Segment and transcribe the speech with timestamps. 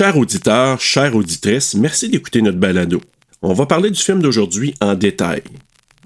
[0.00, 3.00] Chers auditeurs, chères auditrices, merci d'écouter notre balado.
[3.42, 5.42] On va parler du film d'aujourd'hui en détail.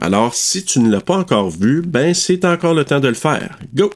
[0.00, 3.12] Alors, si tu ne l'as pas encore vu, ben c'est encore le temps de le
[3.12, 3.58] faire.
[3.74, 3.90] Go!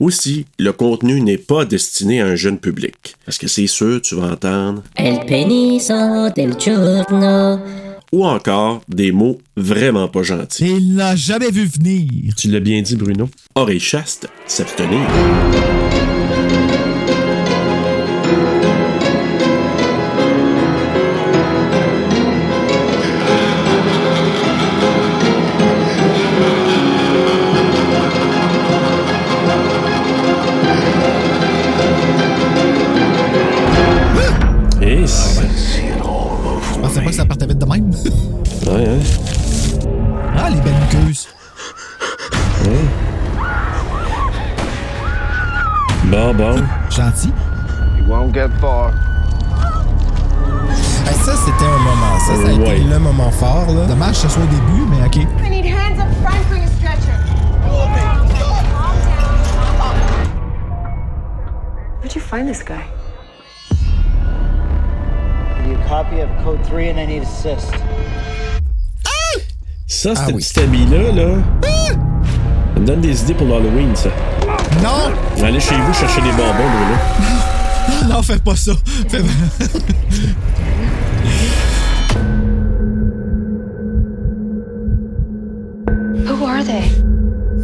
[0.00, 3.14] Aussi, le contenu n'est pas destiné à un jeune public.
[3.24, 4.82] Parce que c'est sûr, tu vas entendre?
[4.96, 7.60] El peniso del giorno.
[8.10, 10.66] Ou encore des mots vraiment pas gentils.
[10.66, 12.34] Et il l'a jamais vu venir.
[12.36, 13.30] Tu l'as bien dit, Bruno.
[13.54, 15.06] Oreille chaste, s'abstenir.
[46.10, 46.56] Bon, bon.
[46.90, 47.32] Gentil.
[47.98, 48.92] You won't get far.
[51.06, 52.18] Ah, ça, c'était un moment.
[52.26, 52.76] Ça, ça a Ouais.
[52.78, 53.66] été le moment fort.
[53.72, 53.86] Là.
[53.86, 55.16] Dommage que ce soit au début, mais OK.
[55.16, 57.16] I need hands up front for your stretcher.
[62.00, 62.82] Where'd you find this guy?
[65.68, 67.70] You copy of Code 3 and I need assist.
[69.86, 70.42] Ça, Ah cette oui.
[70.42, 71.28] petite amie-là, là.
[72.74, 74.08] Ça me donne des idées pour l'Halloween, ça.
[74.82, 75.12] Non!
[75.44, 78.14] Allez chez vous chercher des bonbons, Bruno.
[78.14, 78.72] Non, fais pas ça.
[79.08, 79.22] Fais...
[86.26, 86.88] Who are they?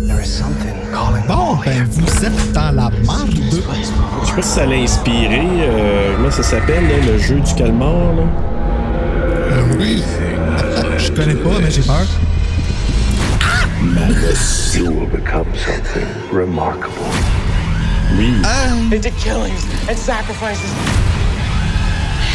[0.06, 3.30] There is something calling Bon, ben, vous êtes dans la marde.
[3.32, 5.40] Je sais pas si ça l'a inspiré.
[5.60, 8.22] euh, comment ça s'appelle, là, le jeu du calmar, là?
[9.78, 10.02] Oui.
[10.98, 12.04] Je connais pas, mais j'ai peur.
[13.94, 17.06] You will become something remarkable.
[18.18, 18.34] Oui.
[18.90, 20.70] They did killings and sacrifices.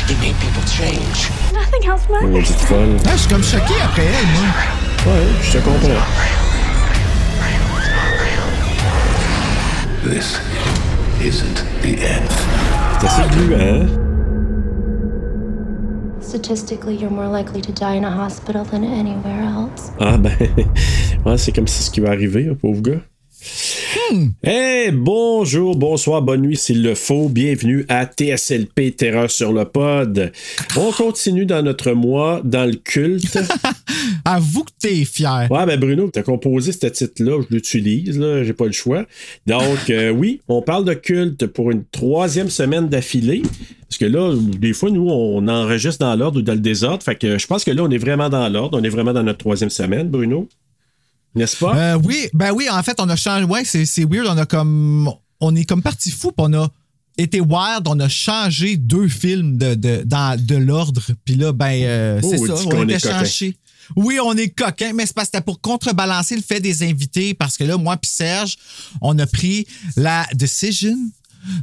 [0.07, 1.29] He made people change.
[1.53, 2.47] Nothing else Une matters.
[2.47, 2.97] petite folle.
[3.05, 5.13] Ah, je suis comme choqué après elle, moi.
[5.13, 6.05] Ouais, je te comprends.
[10.03, 10.39] This
[11.21, 12.31] isn't the end.
[13.01, 13.87] C'est assez gluant, hein?
[16.21, 19.91] Statistically, you're more likely to die in a hospital than anywhere else.
[19.99, 20.37] Ah, ben.
[21.25, 23.01] Ouais, c'est comme si ce qui va arriver, hein, pauvre gars.
[24.43, 27.29] Hey, bonjour, bonsoir, bonne nuit s'il le faut.
[27.29, 30.31] Bienvenue à TSLP Terreur sur le pod.
[30.77, 33.39] On continue dans notre mois dans le culte.
[34.25, 35.47] Avoue que t'es fier.
[35.49, 39.05] Ouais, ben Bruno, t'as composé ce titre-là, je l'utilise, là, j'ai pas le choix.
[39.47, 43.41] Donc, euh, oui, on parle de culte pour une troisième semaine d'affilée.
[43.89, 47.03] Parce que là, des fois, nous, on enregistre dans l'ordre ou dans le désordre.
[47.03, 48.79] Fait que je pense que là, on est vraiment dans l'ordre.
[48.79, 50.47] On est vraiment dans notre troisième semaine, Bruno.
[51.35, 51.75] N'est-ce pas?
[51.75, 53.45] Euh, oui, ben oui, en fait, on a changé.
[53.45, 54.27] Ouais, c'est, c'est weird.
[54.27, 55.09] On a comme.
[55.39, 56.69] On est comme parti fou, puis on a
[57.17, 57.87] été wild.
[57.87, 61.01] On a changé deux films de, de, dans, de l'ordre.
[61.25, 62.53] Puis là, ben, euh, c'est Oh, ça.
[62.63, 63.57] dis On était changé.
[63.95, 67.33] Oui, on est coquin, mais c'est parce que c'était pour contrebalancer le fait des invités.
[67.33, 68.55] Parce que là, moi puis Serge,
[69.01, 69.65] on a pris
[69.97, 70.95] la decision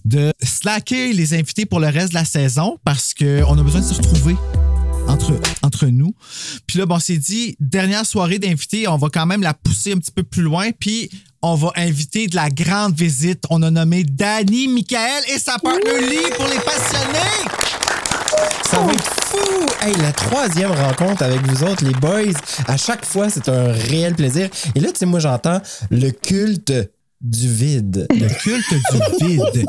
[0.04, 3.86] de slacker les invités pour le reste de la saison parce qu'on a besoin de
[3.86, 4.34] se retrouver
[5.08, 5.32] entre,
[5.62, 6.14] entre nous.
[6.66, 9.92] Puis là, bon, on s'est dit, dernière soirée d'invités, on va quand même la pousser
[9.92, 10.70] un petit peu plus loin.
[10.78, 11.10] Puis
[11.42, 13.44] on va inviter de la grande visite.
[13.50, 17.48] On a nommé Danny, Michael et sa partner Lee pour les passionnés.
[18.70, 19.70] Ça va être fou!
[19.80, 22.34] Hey, la troisième rencontre avec vous autres, les boys,
[22.66, 24.48] à chaque fois, c'est un réel plaisir.
[24.74, 26.72] Et là, tu sais, moi, j'entends le culte
[27.20, 28.06] du vide.
[28.10, 28.74] Le culte
[29.20, 29.66] du vide.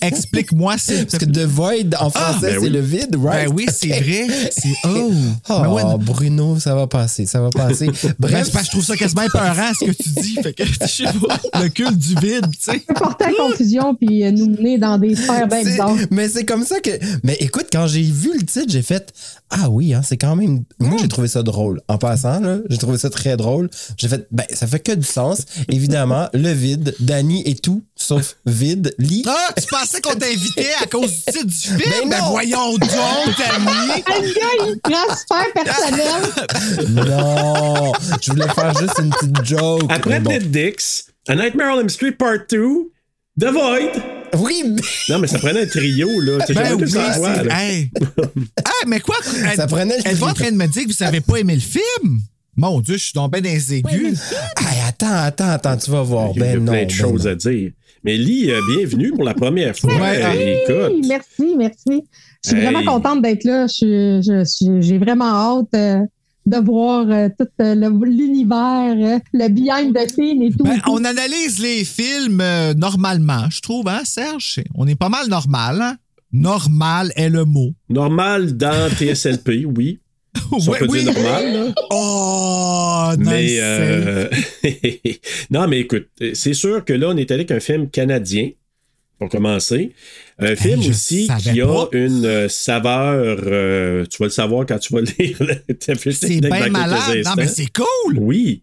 [0.00, 2.70] Explique-moi, te Parce que The Void, en français, ben c'est oui.
[2.70, 3.48] le vide, right?
[3.48, 4.26] Ben oui, c'est vrai.
[4.50, 5.10] C'est oh.
[5.48, 7.86] Oh, Ben ouais, Bruno, ça va passer, ça va passer.
[8.04, 10.34] Ben, Bref, c'est parce que je trouve ça quasiment épeurant ce que tu dis.
[10.42, 12.80] Fait que, je sais pas, le culte du vide, tu sais.
[12.94, 15.96] porter à confusion puis euh, nous mener dans des sphères bien c'est- bizarres.
[16.10, 16.90] mais c'est comme ça que.
[17.22, 19.12] Mais écoute, quand j'ai vu le titre, j'ai fait
[19.50, 20.62] Ah oui, hein, c'est quand même.
[20.78, 21.80] Moi, j'ai trouvé ça drôle.
[21.88, 23.68] En passant, là, j'ai trouvé ça très drôle.
[23.96, 25.42] J'ai fait Ben, ça fait que du sens.
[25.68, 29.24] Évidemment, le vide, Danny et tout, sauf vide, lit.
[29.26, 31.90] Ah, tu pensais qu'on t'invitait à cause du titre du film?
[32.02, 32.30] Ben Ben, non.
[32.30, 32.90] voyons donc,
[33.36, 34.02] Tammy!
[34.06, 37.08] Le gars, il super personnel.
[37.08, 39.84] Non, je voulais faire juste une petite joke.
[39.90, 40.30] Après Mais bon.
[40.30, 42.58] Dead Dix, A Nightmare on Elm Street Part 2,
[43.40, 44.02] The Void.
[44.38, 46.38] Oui, mais Non, mais ça prenait un trio, là.
[46.46, 47.44] C'est Ben jamais oui, c'est...
[47.44, 47.62] là.
[47.62, 47.90] Hey.
[48.58, 49.16] hey, mais quoi?
[49.48, 51.36] Elle, Ça prenait le elle va en train de me dire que vous avez pas
[51.36, 52.20] aimé le film?
[52.56, 54.20] Mon Dieu, je suis tombé dans les aigus.
[54.58, 56.30] Hey, attends, attends, attends, tu vas voir.
[56.34, 56.72] Il y a Ben non.
[56.72, 57.30] plein de ben choses non.
[57.32, 57.70] à dire.
[58.04, 59.94] Mais Lee, euh, bienvenue pour la première fois.
[59.94, 61.06] Ouais, Euh, Oui, écoute.
[61.08, 62.02] merci, merci.
[62.44, 62.64] Je suis Hey.
[62.66, 63.66] vraiment contente d'être là.
[63.66, 65.24] Je suis- je J'ai vraiment
[65.60, 66.00] hâte euh,
[66.44, 70.64] de voir euh, tout euh, le- l'univers, euh, le behind the scene et tout.
[70.64, 70.90] Ben, tout.
[70.92, 74.60] on analyse les films euh, normalement, je trouve, hein, Serge?
[74.74, 75.96] On est pas mal normal, hein?
[76.30, 77.70] normal est le mot.
[77.88, 80.00] Normal dans TSLP, oui.
[80.36, 81.04] Si on Ouais, peut oui.
[81.04, 81.74] dire normal, là.
[81.90, 83.28] Oh, nice.
[83.28, 84.28] Mais euh,
[85.50, 88.50] non, mais écoute, c'est sûr que là, on est allé avec un film canadien,
[89.18, 89.92] pour commencer.
[90.38, 94.92] Un film aussi qui a une euh, saveur, euh, tu vas le savoir quand tu
[94.92, 95.38] vas lire
[95.80, 97.22] C'est bien malade.
[97.24, 98.18] Non, mais c'est cool.
[98.18, 98.62] Oui.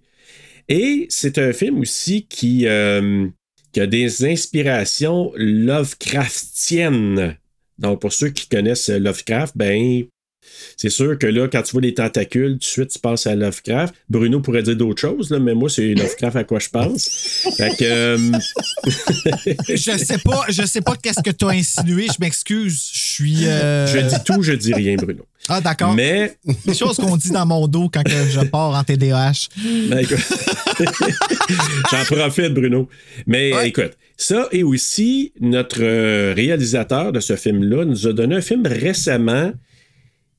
[0.70, 3.28] Et c'est un film aussi qui, euh,
[3.72, 7.38] qui a des inspirations Lovecraftiennes.
[7.80, 10.04] Donc, pour ceux qui connaissent Lovecraft, ben,
[10.78, 13.36] c'est sûr que là, quand tu vois les tentacules, tout de suite, tu penses à
[13.36, 13.94] Lovecraft.
[14.10, 17.08] Bruno pourrait dire d'autres choses, là, mais moi, c'est Lovecraft à quoi je pense.
[17.58, 18.18] Fait que, euh,
[19.70, 22.08] Je sais pas, je sais pas qu'est-ce que tu as insinué.
[22.08, 22.90] Je m'excuse.
[22.94, 23.48] Je suis.
[23.48, 25.26] euh, je dis tout, je dis rien, Bruno.
[25.50, 25.94] Ah, d'accord.
[25.96, 29.50] Mais, Des choses qu'on dit dans mon dos quand je pars en TDAH.
[29.90, 30.06] Ben.
[31.92, 32.90] J'en profite, Bruno.
[33.28, 33.70] Mais Ouais.
[33.70, 38.66] écoute, ça et aussi notre euh, réalisateur de ce film-là nous a donné un film
[38.66, 39.52] récemment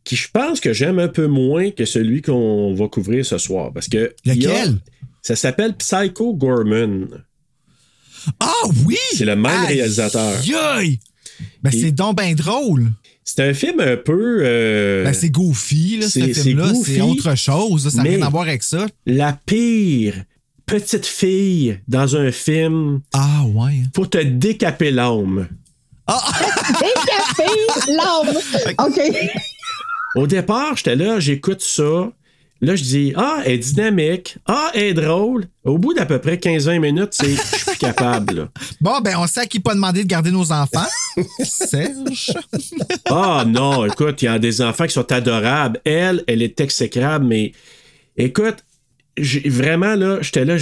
[0.04, 3.72] qui, je pense que j'aime un peu moins que celui qu'on va couvrir ce soir.
[3.72, 4.14] Parce que.
[4.24, 4.76] il y a- Lequel?
[5.22, 7.06] ça s'appelle Psycho Gorman.
[8.40, 8.52] Ah
[8.86, 8.96] oui!
[9.14, 10.34] C'est le même Aïe, réalisateur.
[10.74, 10.98] aïe!
[11.62, 12.90] Ben, c'est donc bien drôle.
[13.24, 14.40] C'est un film un peu.
[14.42, 16.72] euh, Ben, c'est goofy, là, ce film-là.
[16.84, 17.84] C'est autre chose.
[17.84, 18.86] là, Ça n'a rien à voir avec ça.
[19.06, 20.14] la pire
[20.66, 23.82] petite fille dans un film Ah, ouais.
[23.92, 25.48] pour te décaper l'âme.
[26.08, 27.50] Décapé
[27.88, 28.36] l'âme.
[28.86, 29.00] OK.
[30.14, 32.10] Au départ, j'étais là, j'écoute ça.
[32.60, 34.36] Là, je dis Ah, elle est dynamique.
[34.46, 35.46] Ah, elle est drôle.
[35.64, 38.34] Au bout d'à peu près 15-20 minutes, c'est je suis plus capable.
[38.34, 38.48] là.
[38.80, 40.86] Bon, ben, on sait à qui pas demandé de garder nos enfants.
[41.42, 42.32] Serge.
[43.06, 45.80] Ah non, écoute, il y a des enfants qui sont adorables.
[45.84, 47.52] Elle, elle est exécrable, mais
[48.16, 48.58] écoute,
[49.46, 50.56] vraiment là, j'étais là,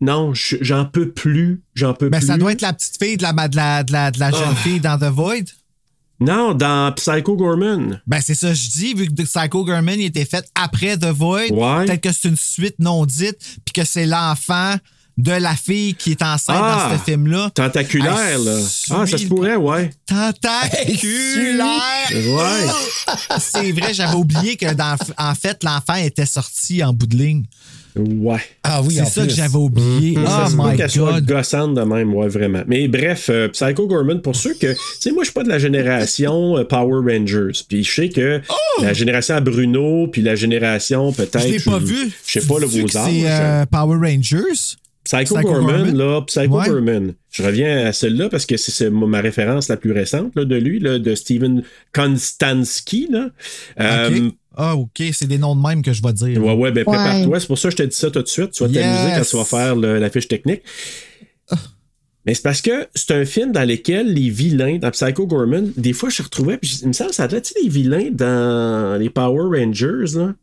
[0.00, 1.62] non, j'en peux plus.
[1.74, 2.26] J'en peux Ben, plus.
[2.28, 4.40] ça doit être la petite fille de la, de la, de la, de la jeune
[4.52, 4.54] Ah.
[4.56, 5.44] fille dans The Void.
[6.18, 8.00] Non, dans Psycho Gorman.
[8.06, 11.50] Ben, c'est ça, je dis, vu que Psycho Gorman il était fait après The Void,
[11.52, 11.84] Ouais.
[11.84, 14.76] peut-être que c'est une suite non dite, puis que c'est l'enfant
[15.18, 16.88] de la fille qui est enceinte Ah.
[16.90, 17.50] dans ce film-là.
[17.54, 18.58] Tentaculaire, là.
[18.90, 19.90] Ah, ça se pourrait, ouais.
[20.06, 22.10] Tentaculaire!
[22.12, 22.66] Ouais.
[23.38, 27.44] c'est vrai, j'avais oublié que dans, en fait, l'enfant était sorti en bout de ligne.
[27.96, 28.40] Ouais.
[28.62, 29.28] Ah oui, c'est ça plus.
[29.30, 30.14] que j'avais oublié.
[30.14, 31.24] Ça Oh se peut my qu'elle soit God.
[31.26, 32.62] gossante de même, ouais, vraiment.
[32.66, 34.72] Mais bref, euh, Psycho Gorman, pour ceux que.
[34.72, 37.52] Tu sais, moi, je suis pas de la génération euh, Power Rangers.
[37.68, 38.40] Puis je sais que
[38.82, 41.36] la génération à Bruno, puis la génération peut-être.
[41.36, 41.48] Oh!
[41.48, 42.10] Je l'ai pas vu.
[42.26, 42.88] Je sais pas le vos.
[42.88, 44.76] C'est euh, Power Rangers?
[45.04, 45.96] Psycho, Psycho Gorman, Gorman?
[45.96, 46.68] là, Psycho Ouais.
[46.68, 47.12] Gorman.
[47.30, 50.80] Je reviens à celle-là parce que c'est ma référence la plus récente là, de lui,
[50.80, 51.62] là, de Steven
[51.92, 53.08] Konstansky.
[53.10, 53.28] Là.
[53.80, 54.30] Euh.
[54.56, 56.42] Ah, OK, c'est des noms de même que je vais dire.
[56.42, 56.96] Ouais, ouais, ben Ouais.
[56.96, 57.40] prépare-toi.
[57.40, 58.52] C'est pour ça que je te dis ça tout de suite.
[58.52, 59.18] Tu vas t'amuser Yes.
[59.18, 60.62] quand tu vas faire le- la fiche technique.
[62.24, 65.92] Mais c'est parce que c'est un film dans lequel les vilains, dans Psycho Gorman, des
[65.92, 70.16] fois je retrouvais, puis il me semble, ça être les vilains dans les Power Rangers,
[70.16, 70.34] là.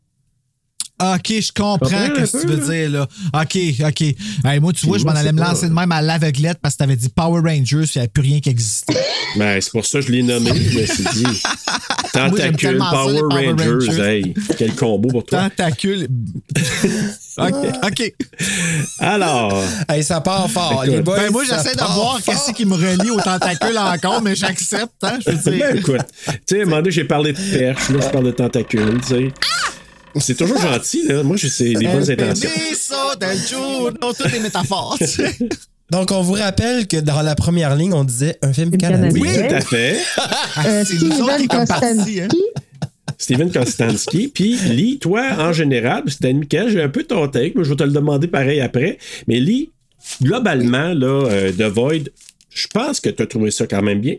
[1.15, 3.07] OK, je comprends ce que tu veux dire, là.
[3.33, 3.57] OK,
[3.87, 4.01] OK.
[4.45, 6.79] Hey, moi, tu vois, je m'en allais me lancer de même à l'aveuglette parce que
[6.79, 8.97] t'avais dit Power Rangers, il n'y avait plus rien qui existait.
[9.35, 11.41] Ben, c'est pour ça que je l'ai nommé, je me suis dit.
[12.13, 14.01] Tentacule, Power, Rangers, Rangers.
[14.01, 15.49] hey, quel combo pour toi.
[15.49, 16.07] Tentacule.
[17.37, 17.53] OK.
[17.83, 18.13] OK.
[18.99, 20.83] Alors, Hey, ça part fort.
[20.83, 20.95] Écoute.
[20.95, 24.35] Les boys, Ben, moi, j'essaie de voir qu'est-ce qui me relie aux tentacules encore, mais
[24.35, 25.65] j'accepte, hein, je veux dire.
[25.67, 28.25] ben écoute, tu sais, à un moment donné, j'ai parlé de perche, là, je parle
[28.25, 29.31] de tentacules, tu sais.
[30.19, 31.23] C'est toujours gentil, là.
[31.23, 32.49] Moi, je sais des bonnes intentions.
[34.31, 34.97] Les métaphores.
[34.99, 35.37] tu sais.
[35.91, 39.21] Donc, on vous rappelle que dans la première ligne, on disait un film canadien.
[39.21, 39.97] Oui, tout à fait.
[40.65, 42.27] Euh, c'est nous autres qui Steven est comme parti, hein.
[43.17, 44.27] Steven Konstansky.
[44.27, 47.75] Puis, Lee, toi, en général, c'était nickel, j'ai un peu ton take, mais je vais
[47.75, 48.99] te le demander pareil après.
[49.27, 49.71] Mais Lee,
[50.21, 52.09] globalement, là, euh, The Void,
[52.51, 54.15] je pense que tu as trouvé ça quand même bien.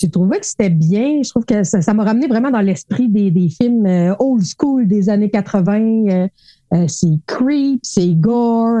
[0.00, 1.22] J'ai trouvé que c'était bien?
[1.22, 4.86] Je trouve que ça m'a ramené vraiment dans l'esprit des, des films euh, old school
[4.86, 5.80] des années 80.
[5.80, 6.28] Euh,
[6.72, 8.80] euh, c'est creep, c'est gore.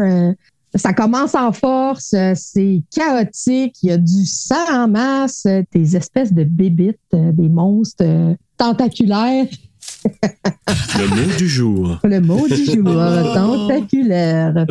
[0.74, 6.32] ça commence en force, c'est chaotique, il y a du sang en masse, des espèces
[6.32, 9.46] de bébites, des monstres tentaculaires.
[10.98, 11.98] Le mot du jour.
[12.04, 12.84] Le mot du jour,
[13.34, 14.66] tentaculaire.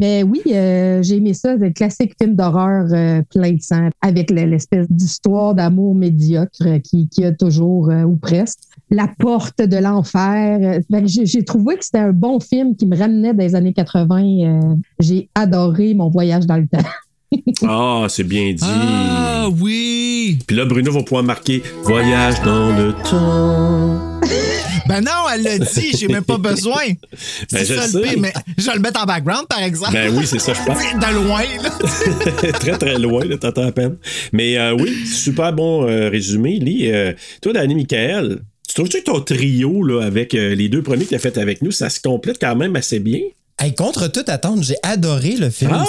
[0.00, 4.30] Mais oui, euh, j'ai aimé ça, le classique film d'horreur euh, plein de sang, avec
[4.30, 8.58] le- l'espèce d'histoire d'amour médiocre qui, qui a toujours, euh, ou presque,
[8.90, 10.80] la porte de l'enfer.
[10.90, 14.22] Que J'ai j'ai trouvé que c'était un bon film qui me ramenait des années 80.
[14.44, 16.78] euh, j'ai adoré mon voyage dans le temps.
[17.66, 18.62] Ah, c'est bien dit.
[18.64, 20.38] Ah oui!
[20.46, 24.20] Puis là, Bruno va pouvoir marquer Voyage dans le temps.
[24.88, 26.84] Ben non, elle l'a dit, j'ai même pas besoin.
[26.86, 26.96] Ben,
[27.48, 27.98] C'est je ça sais.
[27.98, 29.92] le pire, mais je vais le mettre en background, par exemple.
[29.92, 30.78] Ben oui, c'est ça, je pense.
[30.78, 32.52] De loin, là.
[32.52, 33.96] très, très loin, là, t'entends à peine.
[34.32, 36.58] Mais euh, oui, super bon euh, résumé.
[36.60, 41.04] Lee, euh, toi, Danny Michael, tu trouves-tu que ton trio, là, avec les deux premiers
[41.04, 43.20] que t'as fait avec nous, ça se complète quand même assez bien?
[43.58, 45.70] Hey, contre toute attente, j'ai adoré le film.
[45.74, 45.84] Ah,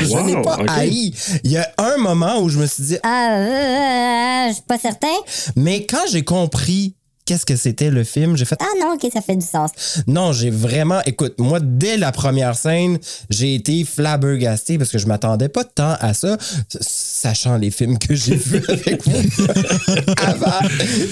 [0.00, 1.12] je wow, n'ai pas haï.
[1.42, 4.62] Il y a un moment où je me suis dit, Ah, euh, euh, je suis
[4.62, 5.08] pas certain.
[5.56, 6.94] mais quand j'ai compris
[7.26, 9.70] qu'est-ce que c'était le film, j'ai fait Ah non, ok, ça fait du sens.
[10.06, 12.98] non, j'ai vraiment écoute, moi dès la première scène,
[13.28, 16.36] j'ai été flabbergasté parce que je m'attendais pas tant à ça,
[16.80, 19.20] sachant les films que j'ai vus avec vous
[20.16, 20.58] avant.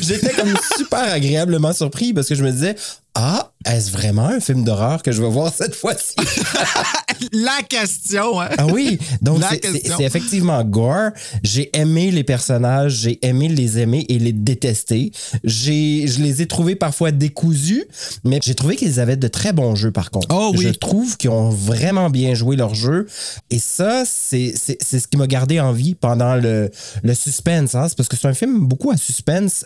[0.01, 2.75] J'étais comme super agréablement surpris parce que je me disais
[3.15, 6.15] ah, est-ce vraiment un film d'horreur que je vais voir cette fois-ci?
[7.33, 8.49] La question, hein?
[8.59, 11.11] Ah oui, donc c'est- effectivement gore.
[11.43, 15.11] J'ai aimé les personnages, j'ai aimé les aimer et les détester.
[15.43, 17.85] J'ai, je les ai trouvés parfois décousus,
[18.25, 20.29] mais j'ai trouvé qu'ils avaient de très bons jeux par contre.
[20.31, 20.63] Oh oui.
[20.65, 23.07] Je trouve qu'ils ont vraiment bien joué leur jeu.
[23.51, 26.71] Et ça, c'est ce qui m'a gardé en vie pendant le,
[27.03, 27.75] le suspense.
[27.75, 27.87] Hein?
[27.89, 29.65] C'est parce que c'est un film beaucoup à suspense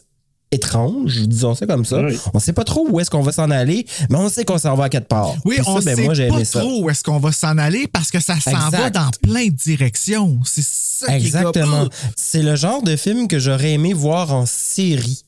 [0.53, 2.01] étrange, disons ça comme ça.
[2.03, 2.17] Oui.
[2.35, 4.75] On sait pas trop où est-ce qu'on va s'en aller, mais on sait qu'on s'en
[4.77, 5.35] va à quatre parts.
[5.45, 6.61] Oui, Puis on ça, ben, sait moi, j'ai pas aimé ça.
[6.61, 9.51] trop où est-ce qu'on va s'en aller parce que ça s'en va dans plein de
[9.57, 10.39] directions.
[10.45, 11.81] C'est ça qui est Exactement.
[11.81, 15.25] comme- C'est le genre de film que j'aurais aimé voir en série.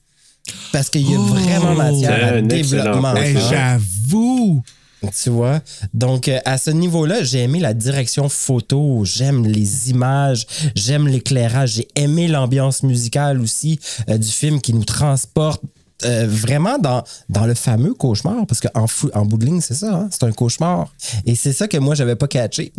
[0.73, 1.23] Parce qu'il y a Oh.
[1.23, 3.13] vraiment matière à développement.
[3.13, 3.23] point.
[3.23, 3.41] Hey, hein.
[3.51, 4.63] J'avoue.
[5.11, 5.61] Tu vois?
[5.93, 11.75] Donc, euh, à ce niveau-là, j'ai aimé la direction photo, j'aime les images, j'aime l'éclairage,
[11.75, 15.63] j'ai aimé l'ambiance musicale aussi euh, du film qui nous transporte
[16.05, 19.95] euh, vraiment dans, dans le fameux cauchemar, parce qu'en en bout de ligne, c'est ça,
[19.95, 20.93] hein, c'est un cauchemar.
[21.25, 22.73] Et c'est ça que moi, j'avais pas catché.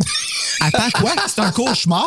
[0.60, 1.12] Attends, quoi?
[1.26, 2.06] C'est un cauchemar?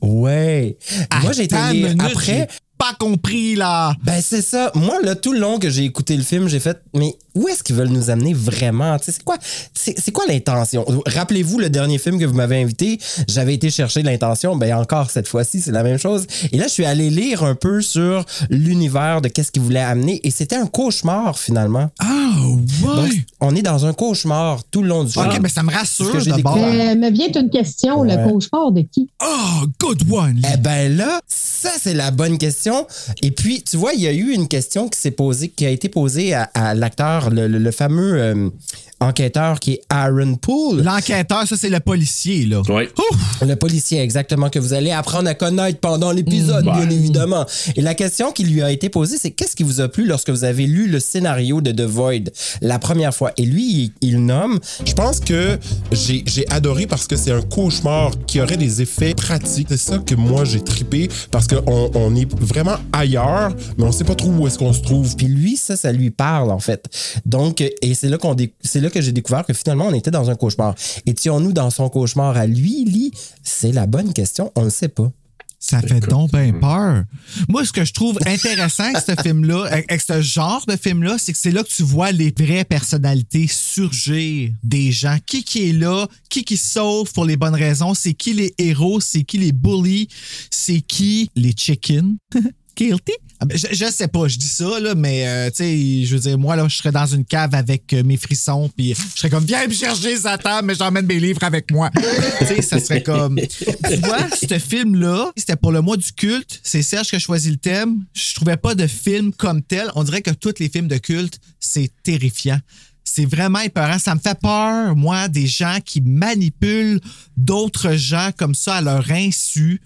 [0.00, 0.76] ouais.
[1.22, 2.48] Moi, j'ai été lire minute, après.
[2.78, 3.94] Pas compris, là.
[4.04, 4.70] Ben, c'est ça.
[4.74, 7.62] Moi, là, tout le long que j'ai écouté le film, j'ai fait, mais où est-ce
[7.62, 8.98] qu'ils veulent nous amener vraiment?
[8.98, 9.36] Tu sais, C'est quoi,
[9.72, 10.84] c'est, c'est quoi l'intention?
[11.06, 14.56] Rappelez-vous le dernier film que vous m'avez invité, j'avais été chercher l'intention.
[14.56, 16.26] Ben, encore cette fois-ci, c'est la même chose.
[16.52, 20.20] Et là, je suis allé lire un peu sur l'univers de qu'est-ce qu'ils voulaient amener.
[20.24, 21.90] Et c'était un cauchemar, finalement.
[21.98, 22.60] Ah, Donc,
[22.98, 23.24] ouais.
[23.40, 25.26] on est dans un cauchemar tout le long du film.
[25.26, 26.56] OK, mais ça me rassure que j'ai d'abord.
[26.56, 28.16] Euh, me vient une question, Ouais.
[28.16, 29.08] le cauchemar de qui?
[29.22, 30.40] Oh, good one.
[30.52, 32.86] Eh ben là, ça c'est la bonne question.
[33.22, 35.70] Et puis, tu vois, il y a eu une question qui s'est posée, qui a
[35.70, 38.50] été posée à, à l'acteur, le, le- le fameux euh,
[39.00, 40.82] enquêteur qui est Aaron Poole.
[40.82, 42.62] L'enquêteur, ça, c'est le policier, là.
[42.68, 42.84] Oui.
[42.98, 43.42] Ouf!
[43.42, 47.44] Le policier, exactement, que vous allez apprendre à connaître pendant l'épisode, bien évidemment.
[47.76, 50.30] Et la question qui lui a été posée, c'est qu'est-ce qui vous a plu lorsque
[50.30, 52.30] vous avez lu le scénario de The Void
[52.62, 53.32] la première fois?
[53.36, 55.58] Et lui, il, il nomme Je pense que
[55.92, 59.66] j'ai j'ai adoré parce que c'est un cauchemar qui aurait des effets pratiques.
[59.70, 64.04] C'est ça que moi j'ai trippé parce qu'on on est vraiment ailleurs, mais on sait
[64.04, 65.14] pas trop où est-ce qu'on se trouve.
[65.16, 66.84] Puis lui, ça, ça lui parle, en fait.
[67.26, 70.10] Donc, et c'est là qu'on dé- c'est là que j'ai découvert que finalement, on était
[70.10, 70.74] dans un cauchemar.
[71.06, 73.12] Étions-nous dans son cauchemar à lui, Lee?
[73.42, 74.52] C'est la bonne question.
[74.56, 75.10] On ne sait pas.
[75.58, 77.04] Ça fait donc bien peur.
[77.48, 81.16] Moi, ce que je trouve intéressant avec ce film-là, avec avec ce genre de film-là,
[81.18, 85.16] c'est que c'est là que tu vois les vraies personnalités surgir des gens.
[85.26, 89.00] Qui qui est là, qui qui sauve pour les bonnes raisons, c'est qui les héros,
[89.00, 90.08] c'est qui les bullies,
[90.50, 92.16] c'est qui les chickens?
[92.76, 93.14] Guilty?
[93.38, 96.20] Ah ben, Je, sais pas, je dis ça, là, mais euh, tu sais, je veux
[96.20, 99.28] dire, moi, là, je serais dans une cave avec euh, mes frissons, puis je serais
[99.28, 101.90] comme, viens me chercher Satan, mais j'emmène mes livres avec moi.
[102.38, 103.38] tu sais, ça serait comme.
[103.38, 106.60] Tu vois, ce film-là, c'était pour le mois du culte.
[106.62, 108.04] C'est Serge qui a choisi le thème.
[108.14, 109.90] Je trouvais pas de film comme tel.
[109.94, 112.58] On dirait que tous les films de culte, c'est terrifiant.
[113.04, 113.98] C'est vraiment épeurant.
[113.98, 117.00] Ça me fait peur, moi, des gens qui manipulent
[117.36, 119.80] d'autres gens comme ça à leur insu.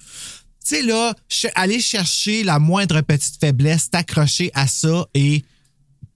[0.71, 1.13] Tu sais, là,
[1.57, 5.43] aller chercher la moindre petite faiblesse, t'accrocher à ça et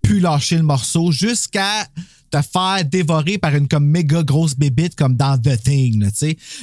[0.00, 1.88] plus lâcher le morceau jusqu'à
[2.30, 6.08] te faire dévorer par une comme méga grosse bébite comme dans The Thing.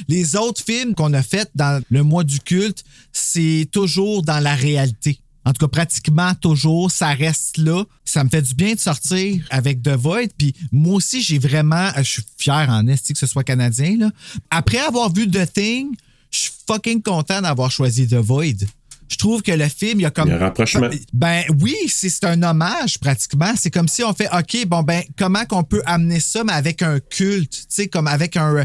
[0.08, 2.82] Les autres films qu'on a fait dans le mois du culte,
[3.12, 5.18] c'est toujours dans la réalité.
[5.44, 7.84] En tout cas, pratiquement toujours, ça reste là.
[8.06, 10.28] Ça me fait du bien de sortir avec The Void.
[10.38, 13.98] Puis moi aussi, j'ai vraiment, je suis fier en esti que ce soit canadien.
[13.98, 14.10] Là.
[14.48, 15.94] Après avoir vu The Thing,
[16.32, 18.66] je suis fucking content d'avoir choisi The Void.
[19.08, 20.28] Je trouve que le film, il y a comme.
[20.28, 20.88] Il y a un rapprochement.
[21.12, 23.52] Ben oui, c'est un hommage pratiquement.
[23.56, 26.80] C'est comme si on fait OK, bon ben comment qu'on peut amener ça mais avec
[26.80, 28.64] un culte, tu sais comme avec un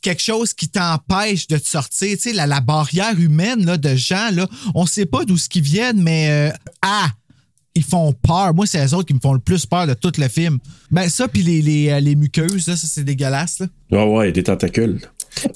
[0.00, 3.96] quelque chose qui t'empêche de te sortir, tu sais la, la barrière humaine là de
[3.96, 4.46] gens là,
[4.76, 7.10] on sait pas d'où ce qu'ils viennent mais euh, ah
[7.74, 8.54] ils font peur.
[8.54, 10.58] Moi, c'est les autres qui me font le plus peur de tout le film.
[10.90, 13.60] Ben ça, puis les, les, euh, les muqueuses, là, ça, c'est dégueulasse.
[13.60, 13.66] Là.
[13.92, 15.00] Ah ouais, des tentacules.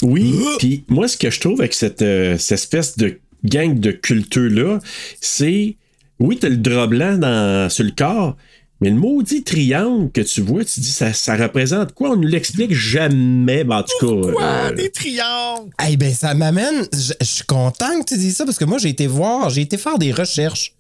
[0.03, 3.91] Oui, puis moi, ce que je trouve avec cette, euh, cette espèce de gang de
[3.93, 4.79] culteux-là,
[5.21, 5.77] c'est.
[6.19, 8.37] Oui, t'as le drap blanc dans, sur le corps,
[8.81, 12.11] mais le maudit triangle que tu vois, tu dis, ça, ça représente quoi?
[12.11, 13.65] On ne l'explique jamais.
[13.65, 14.31] Ben, en tout cas.
[14.33, 14.43] Quoi?
[14.43, 15.71] euh, Des triangles!
[15.89, 16.85] Eh ben, ça m'amène.
[16.93, 19.63] Je je suis content que tu dises ça parce que moi, j'ai été voir, j'ai
[19.63, 20.75] été faire des recherches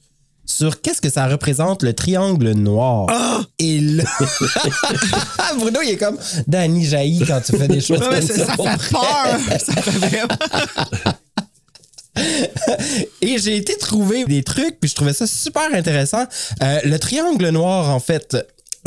[0.44, 3.06] sur qu'est-ce que ça représente le triangle noir.
[3.11, 3.42] Ah!
[3.58, 4.04] Et là.
[5.58, 8.90] Bruno, il est comme Danny jaillit quand tu fais des choses Non, comme ça, fait
[8.90, 9.38] peur!
[9.58, 10.22] Ça fait.
[13.22, 16.25] Et j'ai été trouver des trucs, puis je trouvais ça super intéressant.
[16.62, 18.37] Euh, le triangle noir, en fait.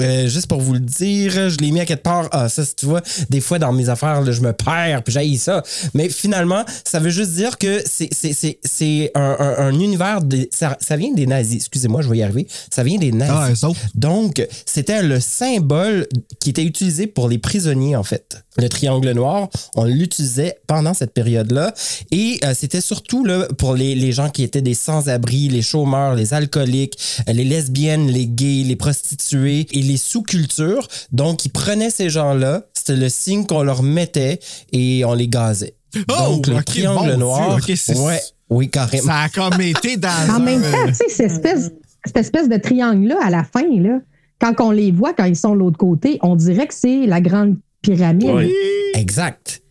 [0.01, 2.27] Euh, juste pour vous le dire, je l'ai mis à quelque part.
[2.31, 5.37] Ah, ça, tu vois, des fois dans mes affaires, là, je me perds, puis j'haïs
[5.37, 5.63] ça.
[5.93, 10.19] Mais finalement, ça veut juste dire que c'est, un, un- un univers.
[10.51, 11.55] Ça, ça vient des nazis.
[11.57, 12.47] Excusez-moi, je vais y arriver.
[12.73, 13.63] Ça vient des nazis.
[13.63, 13.69] Ah.
[13.95, 16.07] Donc, c'était le symbole
[16.39, 18.37] qui était utilisé pour les prisonniers, en fait.
[18.57, 21.73] Le triangle noir, on l'utilisait pendant cette période-là.
[22.11, 26.15] Et euh, c'était surtout là, pour les, les gens qui étaient des sans-abri, les chômeurs,
[26.15, 26.97] les alcooliques,
[27.27, 30.87] les lesbiennes, les gays, les prostituées et les sous-cultures.
[31.11, 34.39] Donc, ils prenaient ces gens-là, c'était le signe qu'on leur mettait
[34.71, 35.75] et on les gazait.
[36.09, 37.57] Oh, Donc, le triangle noir.
[37.59, 39.07] Dieu, ouais, oui, carrément.
[39.07, 40.09] Ça a comme été dans.
[40.35, 41.71] En même temps, tu sais, cette espèce,
[42.05, 43.99] cette espèce de triangle-là, à la fin, là,
[44.39, 47.21] quand on les voit, quand ils sont de l'autre côté, on dirait que c'est la
[47.21, 48.29] grande pyramide.
[48.29, 48.51] Ouais.
[48.93, 49.61] Exact.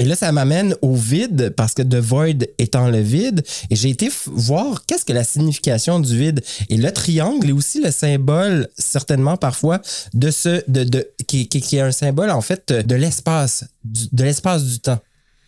[0.00, 3.90] Et là, ça m'amène au vide, parce que The Void étant le vide, et j'ai
[3.90, 6.42] été voir qu'est-ce que la signification du vide.
[6.70, 9.82] Et le triangle est aussi le symbole, certainement parfois,
[10.14, 14.64] de ce, de, de, qui, qui, est un symbole, en fait, de l'espace, de l'espace
[14.64, 15.00] du temps.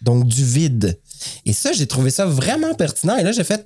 [0.03, 0.99] Donc, du vide.
[1.47, 3.17] Et ça, j'ai trouvé ça vraiment pertinent.
[3.17, 3.64] Et là, j'ai fait,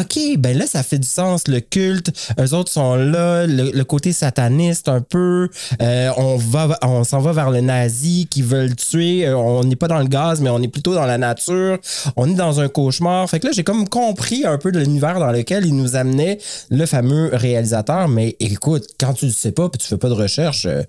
[0.00, 1.48] OK, ben là, ça fait du sens.
[1.48, 2.10] Le culte,
[2.40, 5.48] eux autres sont là, le, le côté sataniste un peu.
[5.82, 9.26] Euh, on va, on s'en va vers le nazi qui veulent tuer.
[9.26, 11.78] Euh, on n'est pas dans le gaz, mais on est plutôt dans la nature.
[12.16, 13.28] On est dans un cauchemar.
[13.28, 16.38] Fait que là, j'ai comme compris un peu de l'univers dans lequel il nous amenait
[16.70, 18.08] le fameux réalisateur.
[18.08, 20.82] Mais écoute, quand tu le sais pas puis tu fais pas de recherche, euh,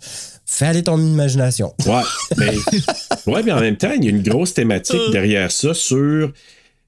[0.46, 1.74] fais aller ton imagination.
[1.86, 2.02] Ouais,
[2.38, 2.56] mais,
[3.28, 5.98] ouais, mais en même temps, il y a une grosse thématique derrière ça sur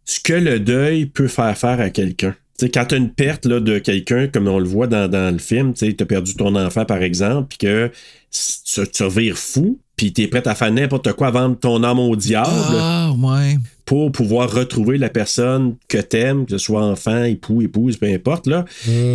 [0.06, 2.36] ce que le deuil peut faire faire à quelqu'un.
[2.74, 5.40] Quand tu as une perte là, de quelqu'un, comme on le voit dans, dans le
[5.40, 7.90] film, tu as perdu ton enfant, par exemple, puis que
[8.32, 11.84] tu, tu revires fou, puis tu es prêt à faire n'importe quoi, à vendre ton
[11.84, 13.58] âme au diable Ah, ouais.
[13.86, 18.46] pour pouvoir retrouver la personne que t'aimes, que ce soit enfant, époux, épouse, peu importe.
[18.46, 18.66] Là.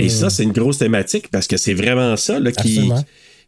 [0.01, 2.81] Et ça, c'est une grosse thématique parce que c'est vraiment ça là, qui.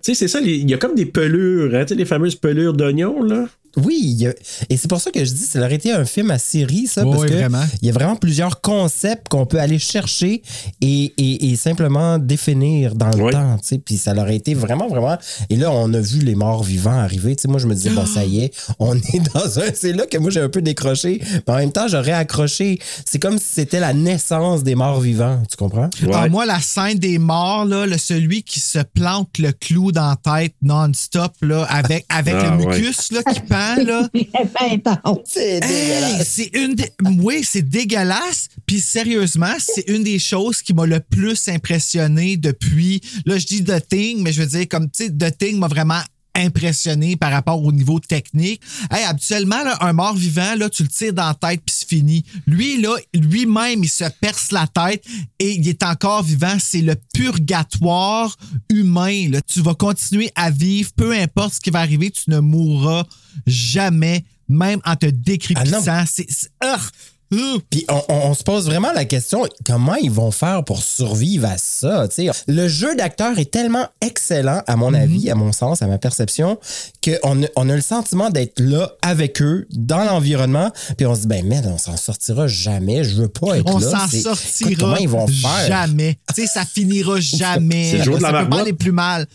[0.01, 2.37] Tu sais, c'est ça, il y a comme des pelures, hein, tu sais, les fameuses
[2.37, 3.47] pelures d'oignon, là.
[3.77, 4.27] Oui,
[4.71, 7.05] et c'est pour ça que je dis, ça aurait été un film à série, ça,
[7.05, 7.65] parce ouais, que vraiment.
[7.83, 10.43] il y a vraiment plusieurs concepts qu'on peut aller chercher
[10.81, 13.79] et, et- et simplement définir dans le temps, tu sais.
[13.79, 15.17] Puis ça aurait été vraiment, vraiment.
[15.51, 17.37] Et là, on a vu les morts vivants arriver.
[17.37, 19.65] Tu sais, moi, je me disais, bon, ça y est, on est dans un.
[19.75, 21.21] C'est là que moi, j'ai un peu décroché.
[21.47, 22.79] Mais en même temps, j'aurais accroché.
[23.05, 25.43] C'est comme si c'était la naissance des morts vivants.
[25.49, 25.89] Tu comprends?
[26.13, 30.09] Ah, moi, la scène des morts, là, le, celui qui se plante le clou dans
[30.25, 33.41] la tête non-stop, là, avec, avec Ah, le mucus là, qui
[33.85, 34.09] là.
[35.25, 35.61] C'est.
[36.25, 36.77] C'est Hey, une.
[37.21, 38.49] Oui, c'est dégueulasse.
[38.67, 43.01] Puis sérieusement, c'est une des choses qui m'a le plus impressionné depuis.
[43.27, 45.69] Là, je dis The Thing, mais je veux dire, comme, tu sais, The Thing m'a
[45.69, 46.01] vraiment
[46.39, 48.61] impressionné par rapport au niveau technique.
[48.91, 51.89] Hey, habituellement, là, un mort vivant, là, tu le tires dans la tête puis c'est
[51.89, 52.25] fini.
[52.47, 55.05] Lui, là, lui-même, il se perce la tête
[55.39, 56.57] et il est encore vivant.
[56.61, 58.37] C'est le purgatoire
[58.71, 59.29] humain.
[59.31, 59.41] Là.
[59.43, 63.05] Tu vas continuer à vivre, peu importe ce qui va arriver, tu ne mourras
[63.47, 65.81] jamais, même en te décryptant.
[66.07, 66.51] c'est, c'est-!
[66.63, 66.91] Urgh!
[67.69, 71.47] Puis on, on- on se pose vraiment la question comment ils vont faire pour survivre
[71.47, 72.09] à ça.
[72.09, 72.31] tu sais?
[72.47, 76.59] Le jeu d'acteur est tellement excellent, à mon avis, à mon sens, à ma perception,
[77.05, 80.71] qu'on a, on a le sentiment d'être là avec eux, dans l'environnement.
[80.97, 83.05] Puis on se dit, ben merde, on s'en sortira jamais.
[83.05, 83.91] Je veux pas être On là.
[83.91, 85.67] s'en C'est- sortira Écoute, comment ils vont faire?
[85.67, 86.19] jamais.
[86.35, 87.91] Tu sais, ça finira jamais.
[87.91, 89.27] C'est le jour de la ça peut pas aller plus mal.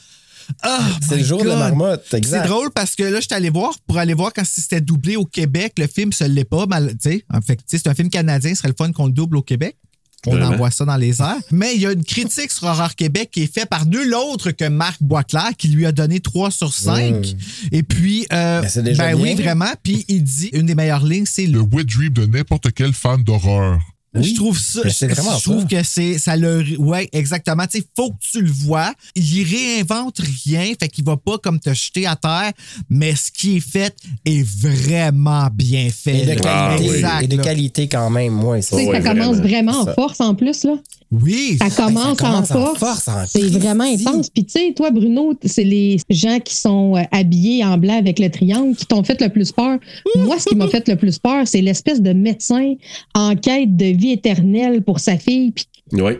[0.62, 2.44] Ah, C'est le jour de la marmotte, exact.
[2.44, 5.16] C'est drôle parce que là, je suis allé voir pour aller voir quand c'était doublé
[5.16, 5.74] au Québec.
[5.78, 6.66] Le film se l'est pas.
[6.66, 7.26] mal- tu sais.
[7.34, 8.52] En fait, tu sais, c'est un film canadien.
[8.52, 9.78] Ce serait le fun qu'on le double au Québec.
[10.26, 10.52] On Vraiment.
[10.54, 11.36] envoie ça dans les airs.
[11.52, 14.52] Mais il y a une critique sur Horreur Québec qui est faite par nul autre
[14.52, 17.36] que Marc Boisclair, qui lui a donné 3 sur 5.
[17.74, 18.62] Et puis, euh,
[18.98, 19.74] Ben, oui, vraiment.
[19.84, 22.94] Puis il dit, une des meilleures lignes, c'est le Le wet dream de n'importe quel
[22.94, 23.80] fan d'horreur.
[24.16, 24.82] Je trouve ça.
[24.90, 25.68] C'est vraiment je trouve ça.
[25.68, 27.66] que c'est ça le ouais exactement.
[27.66, 28.94] Tu sais, faut que tu le vois.
[29.16, 32.52] Il réinvente rien, fait qu'il va pas comme te jeter à terre,
[32.90, 33.96] mais ce qui est fait
[34.26, 36.24] est vraiment bien fait.
[36.24, 38.62] Et de qualité, Exact, et de qualité quand même, ouais.
[38.62, 39.94] Tu sais, ça commence vraiment en Ça.
[39.94, 40.74] force en plus, là.
[41.12, 41.58] Oui.
[41.60, 42.80] Ça commence, ça commence en en force.
[42.80, 44.30] force, en c'est vraiment intense.
[44.32, 48.18] Puis tu sais, toi, Bruno, c'est les gens qui sont euh, habillés en blanc avec
[48.18, 49.78] le triangle qui t'ont fait le plus peur.
[50.16, 52.74] Moi, ce qui m'a fait le plus peur, c'est l'espèce de médecin
[53.14, 56.14] en quête de vie éternelle pour sa fille, puis Oui.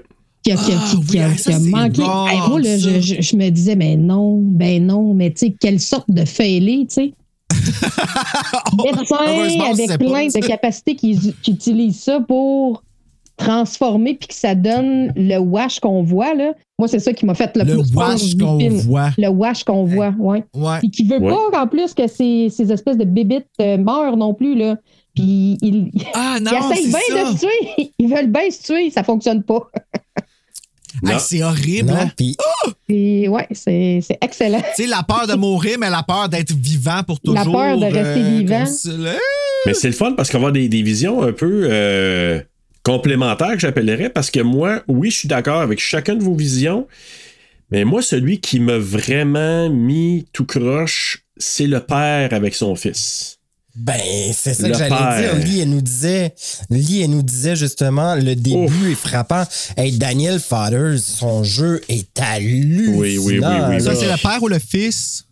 [0.44, 2.02] qui a, qui a- Ah, qui- oui, qui a- ah, qui ça, a c'est manqué.
[2.02, 5.48] bon, Hey, moi, là, je, je- je me disais, mais non, ben non, mais tu
[5.48, 7.14] sais, quelle sorte de fêlé, tu sais.
[8.84, 9.16] Médecin
[9.72, 12.84] avec plein pas- de capacités qui, qui utilisent ça pour
[13.38, 16.54] transformer puis que ça donne le wash qu'on voit là.
[16.78, 19.10] Moi c'est ça qui m'a fait le, Le plus wash qu'on voit.
[19.18, 20.44] Le wash qu'on voit, ouais.
[20.56, 20.80] Ouais.
[20.80, 21.30] Puis qui veut Ouais.
[21.52, 24.78] pas en plus que ces, ces espèces de bébites euh, meurent non plus là.
[25.16, 27.32] Puis il, Ah non, il essaye c'est bien ça.
[27.32, 27.94] de se tuer.
[28.00, 29.70] Ils veulent bien se tuer, ça fonctionne pas.
[31.06, 31.90] Hey, c'est horrible.
[31.90, 33.30] Non, hein?
[33.30, 34.62] ouais, c'est c'est excellent.
[34.76, 37.36] Tu sais, la peur de mourir, mais la peur d'être vivant pour toujours.
[37.36, 38.66] La peur de rester euh, vivant.
[39.66, 42.40] Mais c'est le fun parce qu'on va avoir des, des visions un peu euh,
[42.84, 46.88] complémentaires, que j'appellerais, parce que moi, oui, je suis d'accord avec chacune de vos visions,
[47.72, 53.40] mais moi, celui qui m'a vraiment mis tout croche, c'est le père avec son fils.
[53.76, 54.00] Ben,
[54.36, 55.36] c'est ça Le que j'allais père.
[55.36, 55.46] dire.
[55.46, 56.36] Lee, elle nous disait,
[56.70, 59.44] Lee, elle nous disait justement, le début est frappant.
[59.76, 63.00] Hey, Daniel Fathers, son jeu est hallucinant.
[63.00, 63.82] Oui, oui, oui, oui.
[63.82, 65.26] Ça, c'est le père ou le fils?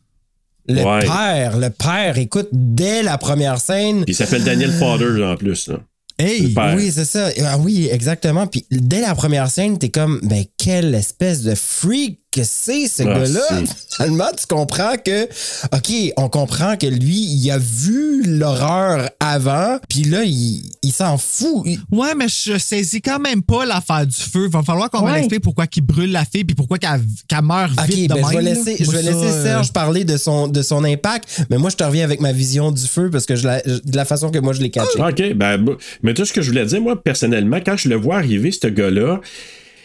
[0.67, 1.01] Le Ouais.
[1.01, 4.04] père, le père, écoute, dès la première scène.
[4.08, 5.67] Il s'appelle Daniel Fathers en plus.
[5.67, 5.80] Là.
[6.17, 6.54] Hey!
[6.75, 7.30] Oui, c'est ça.
[7.45, 8.45] Ah oui, exactement.
[8.47, 13.04] Puis dès la première scène, t'es comme, ben, quelle espèce de freak que c'est, ce
[13.04, 13.62] Ah, gars-là?
[13.96, 15.26] Finalement, tu comprends que,
[15.76, 21.17] OK, on comprend que lui, il a vu l'horreur avant, puis là, il, il s'en
[21.17, 21.63] fout.
[21.65, 24.48] Il- Ouais, mais je saisis quand même pas l'affaire du feu.
[24.50, 25.13] Va falloir qu'on Ouais.
[25.13, 28.26] m'explique pourquoi il brûle la fille puis pourquoi qu'elle qu'elle meurt OK, vite de ben,
[28.32, 28.76] je vais laisser, là.
[28.80, 31.70] je Moi, vais ça, laisser euh, Serge parler de son, de son impact, mais moi,
[31.70, 34.32] je te reviens avec ma vision du feu parce que je la- de la façon
[34.32, 35.00] que moi, je l'ai catché.
[35.00, 35.63] Ah, OK, ben,
[36.02, 38.67] mais tout ce que je voulais dire, moi, personnellement, quand je le vois arriver, ce
[38.67, 39.20] gars-là,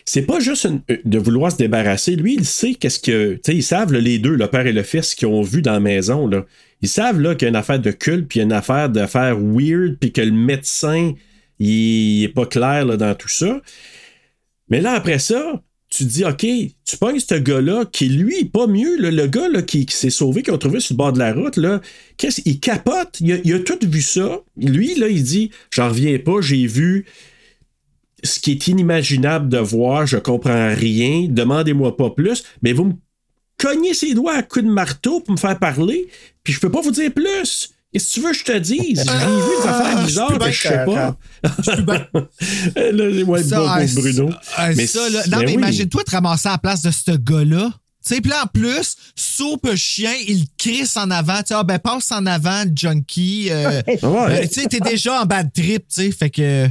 [0.07, 2.17] c'est pas juste euh, de vouloir se débarrasser.
[2.17, 3.35] Lui, il sait qu'est-ce que.
[3.35, 5.73] Tu sais, ils savent, les deux, le père et le fils, qui ont vu dans
[5.73, 6.47] la maison, là.
[6.83, 10.13] Ils savent, qu'il y a une affaire de culte, puis une affaire d'affaire weird, puis
[10.13, 11.13] que le médecin,
[11.59, 13.61] il est pas clair, dans tout ça.
[14.69, 16.47] Mais là, après ça, tu te dis, OK,
[16.85, 18.97] tu pognes ce gars-là qui, lui, pas mieux.
[18.99, 21.33] le gars là, qui, qui s'est sauvé, qu'on a trouvé sur le bord de la
[21.33, 21.81] route, là,
[22.19, 23.17] qu'est-ce, il capote.
[23.21, 24.43] Il a, il a tout vu ça.
[24.57, 27.07] Lui, là, il dit, j'en reviens pas, j'ai vu
[28.25, 32.93] ce qui est inimaginable de voir, je comprends rien, demandez-moi pas plus, mais vous me
[33.59, 36.09] cognez ses doigts à coups de marteau pour me faire parler,
[36.43, 37.71] puis je peux pas vous dire plus.
[37.93, 39.05] Qu'est-ce que tu veux je te dise?
[39.07, 41.17] J'ai vu des affaires bizarres que je sais pas.
[42.77, 44.31] là, ouais, Ça, bon, ah, bon, Bruno.
[44.57, 45.53] ah, Mais ça, là, non, ben mais oui.
[45.55, 47.71] imagine-toi te ramasser à la place de ce gars-là.
[48.07, 51.39] Tu sais, puis là, en plus, soupe chien, il crisse en avant.
[51.39, 53.49] Tu sais, ah, ben, passe en avant, junkie.
[53.51, 54.19] euh, Ah ouais.
[54.45, 56.69] euh, tu sais, t'es déjà en bad trip, tu sais, fait que.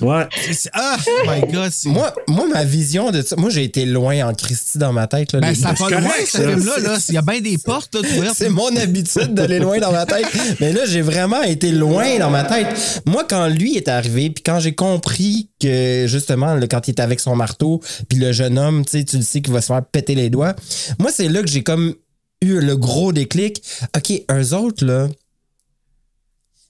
[0.00, 0.28] Ouais.
[0.72, 1.70] Ah, oh my God.
[1.72, 5.06] c'est- Moi, moi, ma vision de ça, moi, j'ai été loin en Christie dans ma
[5.06, 5.32] tête.
[5.32, 6.48] Là, ben, ça va loin, ce ça.
[6.48, 6.78] film-là.
[6.78, 6.98] Là.
[7.08, 7.96] Il y a bien des portes.
[8.34, 10.26] C'est mon habitude d'aller loin dans ma tête.
[10.60, 13.02] Mais là, j'ai vraiment été loin dans ma tête.
[13.06, 17.00] Moi, quand lui est arrivé, puis quand j'ai compris que, justement, là, quand il est
[17.00, 19.66] avec son marteau, puis le jeune homme, tu sais, tu le sais qu'il va se
[19.68, 20.54] faire péter les doigts,
[20.98, 21.94] moi, c'est là que j'ai comme
[22.40, 23.62] eu le gros déclic.
[23.96, 25.08] OK, eux autres, là,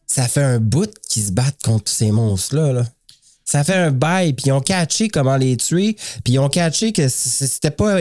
[0.06, 2.84] ça fait un bout qu'ils se battent contre tous ces monstres-là, là.
[3.50, 6.92] Ça fait un bail, puis ils ont catché comment les tuer, puis ils ont catché
[6.92, 7.96] que c'était pas,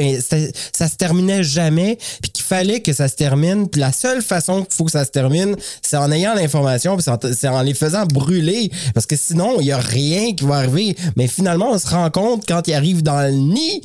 [0.73, 3.69] ça se terminait jamais, puis qu'il fallait que ça se termine.
[3.69, 7.05] Puis la seule façon qu'il faut que ça se termine, c'est en ayant l'information, puis
[7.33, 10.97] c'est en, les faisant brûler, parce que sinon il y a rien qui va arriver.
[11.15, 13.81] Mais finalement, on se rend compte quand ils arrivent dans le nid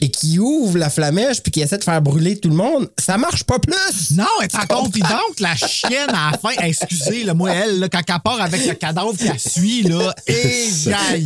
[0.00, 3.18] et qu'ils ouvrent la flamèche, puis qu'ils essaient de faire brûler tout le monde, ça
[3.18, 4.12] marche pas plus.
[4.16, 6.62] Non, elle est vivante, la chienne, à la fin.
[6.62, 10.70] Excusez, là, moi, elle, là, quand elle part avec le cadavre qu'elle suit, là, et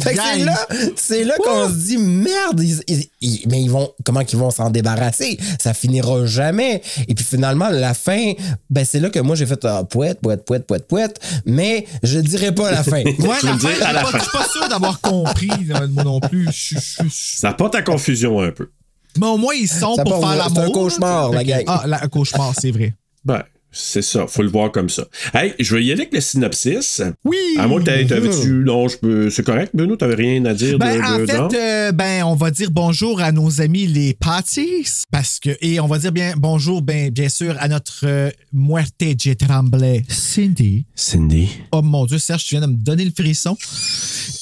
[0.03, 4.25] c'est là, c'est là qu'on se dit merde, ils- ils- ils- mais ils vont comment
[4.25, 5.39] qu'ils vont s'en débarrasser?
[5.61, 6.83] Ça finira jamais.
[7.09, 8.33] Et puis finalement la fin,
[8.71, 12.19] ben c'est là que moi j'ai fait ah, poète, poète, poète, poète, poète, mais je
[12.19, 13.03] dirais pas la fin.
[13.19, 15.87] Ouais, la dire je à la suis pas- je suis pas sûr d'avoir compris, moi
[16.05, 16.47] non plus.
[16.53, 18.71] Je- je- je- Ça porte à confusion un peu.
[19.19, 20.57] Mais au moins, ils sont Ça pour part- faire l'amour.
[20.57, 21.65] c'est un cauchemar, la gang.
[21.67, 22.95] Ah, la- un cauchemar, c'est vrai.
[23.25, 23.43] Ben,
[23.79, 25.07] C'est ça, faut le voir comme ça.
[25.35, 27.03] Hey, je vais y aller avec le synopsis.
[27.25, 27.37] Oui!
[27.59, 28.49] À t'avais- t'avais-tu.
[28.65, 29.29] Non, je peux.
[29.29, 31.51] C'est correct, Bruno, t'avais rien à dire Ben, de, en de- non?
[31.51, 35.79] fait, euh, ben, on va dire bonjour à nos amis les Patties, parce que, et
[35.79, 40.87] on va dire bien bonjour, ben, bien sûr, à notre euh, muerte de tremblay, Cindy.
[40.95, 41.49] Cindy.
[41.73, 43.57] Oh mon Dieu, Serge, tu viens de me donner le frisson.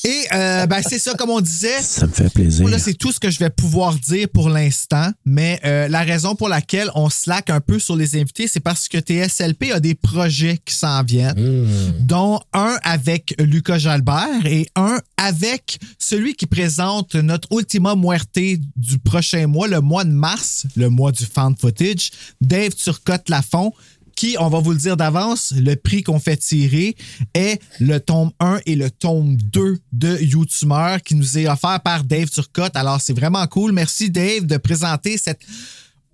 [0.05, 1.81] Et, euh, ben, c'est ça, comme on disait.
[1.83, 2.69] Ça me fait plaisir.
[2.69, 6.37] Là, c'est tout ce que je vais pouvoir dire pour l'instant, mais euh, la raison
[6.37, 9.95] pour laquelle on slack un peu sur les invités, c'est parce que TSLP a des
[9.95, 11.67] projets qui s'en viennent,
[12.01, 18.39] dont un avec Lucas Jalbert et un avec celui qui présente notre Ultima Muerte
[18.77, 22.11] du prochain mois, le mois de mars, le mois du fan footage,
[22.41, 23.73] Dave Turcotte-Lafont,
[24.15, 26.95] qui, on va vous le dire d'avance, le prix qu'on fait tirer
[27.35, 32.05] est le tome 1 et le tome 2 de YouTuber qui nous est offert par
[32.05, 32.77] Dave Turcotte.
[32.77, 33.73] Alors, c'est vraiment cool.
[33.73, 35.41] Merci, Dave, de présenter cette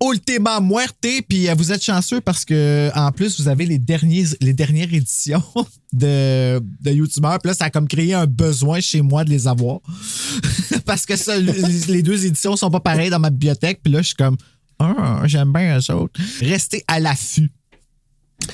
[0.01, 1.07] Ultima Muerte.
[1.27, 3.81] Puis, euh, vous êtes chanceux parce que, en plus, vous avez les,
[4.41, 5.43] les dernières éditions
[5.93, 7.37] de, de YouTuber.
[7.41, 9.79] Puis là, ça a comme créé un besoin chez moi de les avoir.
[10.85, 13.81] parce que les les deux éditions sont pas pareilles dans ma bibliothèque.
[13.83, 14.37] Puis là, je suis comme,
[14.79, 16.19] ah, j'aime bien eux autres.
[16.41, 17.51] Restez à l'affût.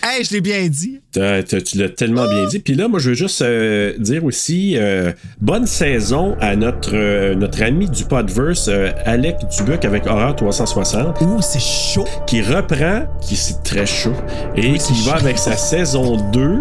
[0.04, 1.00] Hey, je l'ai bien dit.
[1.14, 2.60] Tu l'as tellement bien dit.
[2.60, 7.36] Puis là, moi, je veux juste euh, dire aussi euh, bonne saison à notre, euh,
[7.36, 8.70] notre ami du Podverse,
[9.06, 11.22] Alec Dubuc avec Horror 360.
[11.22, 12.06] Ouh, c'est chaud.
[12.28, 14.14] Qui reprend, qui c'est très chaud,
[14.56, 15.26] et Oui, qui va chaud.
[15.26, 16.58] avec sa saison 2,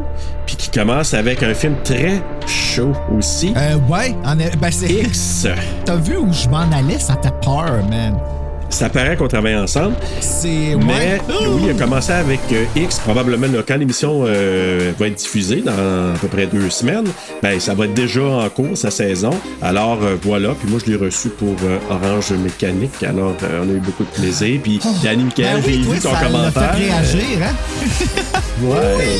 [0.47, 3.53] puis qui commence avec un film très chaud aussi.
[3.57, 4.87] Euh, ouais, en, ben c'est.
[4.93, 5.47] X.
[5.85, 6.99] T'as vu où je m'en allais?
[6.99, 8.17] Ça t'a peur, man.
[8.69, 9.95] Ça paraît qu'on travaille ensemble.
[10.21, 10.77] C'est.
[10.87, 15.15] Mais oui, il a commencé avec euh, X, probablement là, quand l'émission euh, va être
[15.15, 17.07] diffusée dans à peu près deux semaines,
[17.43, 19.31] ben ça va être déjà en cours sa saison.
[19.63, 23.03] Alors euh, voilà, puis moi je l'ai reçu pour euh, Orange Mécanique.
[23.03, 24.61] Alors on a eu beaucoup de plaisir.
[24.63, 26.75] Puis Danny Michael, Ben j'ai oui, vu ton ça commentaire.
[26.75, 27.55] fait réagir, hein?
[28.63, 29.19] Ouais.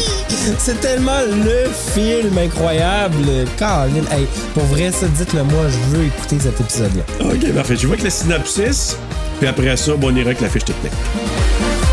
[0.59, 3.47] C'est tellement le film incroyable.
[3.59, 7.03] Colin, hey, pour vrai, ça, dites-le moi, je veux écouter cet épisode-là.
[7.21, 7.77] Ok, parfait.
[7.77, 8.97] Je vois que le synopsis,
[9.39, 10.93] puis après ça, bon, on ira avec la fiche technique.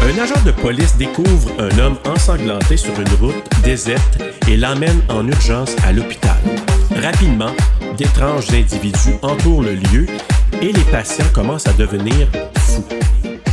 [0.03, 5.25] Un agent de police découvre un homme ensanglanté sur une route déserte et l'emmène en
[5.27, 6.37] urgence à l'hôpital.
[7.01, 7.51] Rapidement,
[7.97, 10.05] d'étranges individus entourent le lieu
[10.61, 12.27] et les patients commencent à devenir
[12.57, 12.83] fous.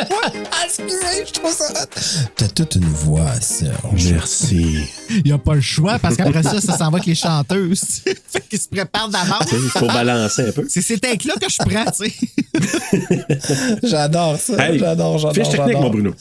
[0.64, 2.30] excusez, je trouve ça hot.
[2.36, 4.12] T'as toute une voix, Serge.
[4.12, 4.78] Merci.
[5.10, 7.80] Il n'y a pas le choix parce qu'après ça, ça s'en va avec les chanteuses.
[8.04, 9.46] fait qu'ils se préparent d'avance.
[9.52, 10.66] Il faut balancer un peu.
[10.68, 13.78] C'est ces takes-là que je prends, tu sais.
[13.82, 14.68] J'adore ça.
[14.68, 15.34] Hey, j'adore, j'adore.
[15.34, 16.14] Fiche technique, mon Bruno.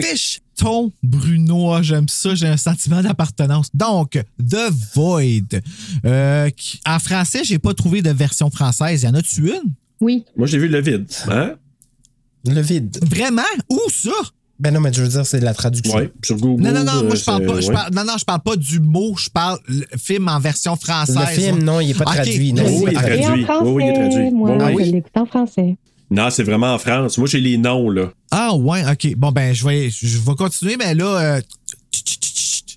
[0.00, 3.68] Fiche ton Bruno, j'aime ça, j'ai un sentiment d'appartenance.
[3.74, 5.60] Donc, The Void.
[6.04, 6.50] Euh,
[6.86, 9.02] en français, j'ai pas trouvé de version française.
[9.02, 9.72] Y en a-tu une?
[10.00, 10.24] Oui.
[10.36, 11.06] Moi, j'ai vu le vide.
[11.28, 11.54] Hein?
[12.46, 12.98] Le vide.
[13.04, 13.42] Vraiment?
[13.70, 14.10] Où ça?
[14.58, 15.96] Ben non, mais je veux dire, c'est de la traduction.
[15.96, 16.62] Ouais, sur Google.
[16.62, 17.60] Non, non, non, moi, euh, je parle c'est- pas.
[17.60, 17.74] je ouais.
[17.74, 21.16] parle- non, non, je parle pas du mot, je parle le film en version française.
[21.18, 22.52] Le film, non, il est pas traduit.
[22.52, 23.42] Non, Oui, il est il est pas Et traduit.
[23.42, 24.30] en français, Oui, il est traduit.
[24.30, 24.84] moi, Oui, oui.
[24.86, 25.76] je l'écoute en français.
[26.10, 27.18] Non, c'est vraiment en France.
[27.18, 28.10] Moi, j'ai les noms, là.
[28.30, 29.14] Ah, ouais, OK.
[29.16, 31.06] Bon, ben, je vais, je vais continuer, mais là,
[31.38, 31.40] euh,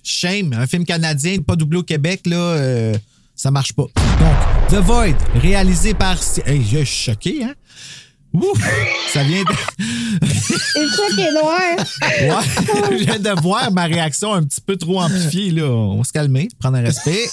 [0.02, 2.94] shame, un film canadien, pas doublé au Québec, là, euh,
[3.34, 3.82] ça marche pas.
[3.84, 6.16] Donc, The Void, réalisé par.
[6.46, 7.54] Hey, je suis choqué, hein?
[8.36, 8.58] Ouf!
[9.12, 10.26] Ça vient de.
[10.26, 11.60] Ça qui est noir.
[12.02, 15.64] Ouais, je viens de voir ma réaction un petit peu trop amplifiée, là.
[15.70, 17.26] On va se calmer, prendre un respect.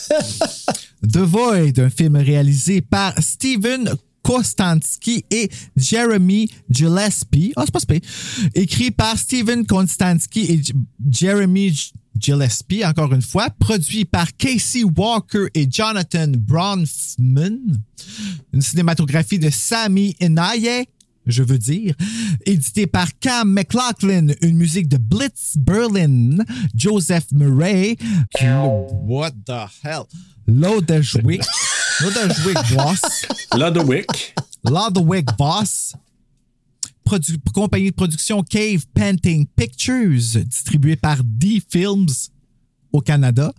[1.05, 3.89] The Void, un film réalisé par Steven
[4.23, 7.51] Kostansky et Jeremy Gillespie.
[7.57, 8.01] Ah, c'est pas spé.
[8.55, 10.73] Écrit par Steven Konstansky et J-
[11.11, 13.49] Jeremy G- Gillespie, encore une fois.
[13.59, 17.57] Produit par Casey Walker et Jonathan Bronfman.
[18.53, 20.85] Une cinématographie de Sami Inaye
[21.25, 21.95] je veux dire.
[22.45, 26.37] Édité par Cam McLaughlin, une musique de Blitz Berlin,
[26.75, 27.95] Joseph Murray,
[28.41, 30.03] What the hell?
[30.47, 31.43] Lodeshwick.
[32.01, 33.01] Ludwig Boss.
[33.55, 34.05] Ludwig.
[34.65, 35.93] Ludwig Boss.
[37.53, 42.07] Compagnie de production Cave Painting Pictures, distribuée par D Films
[42.93, 43.51] au Canada.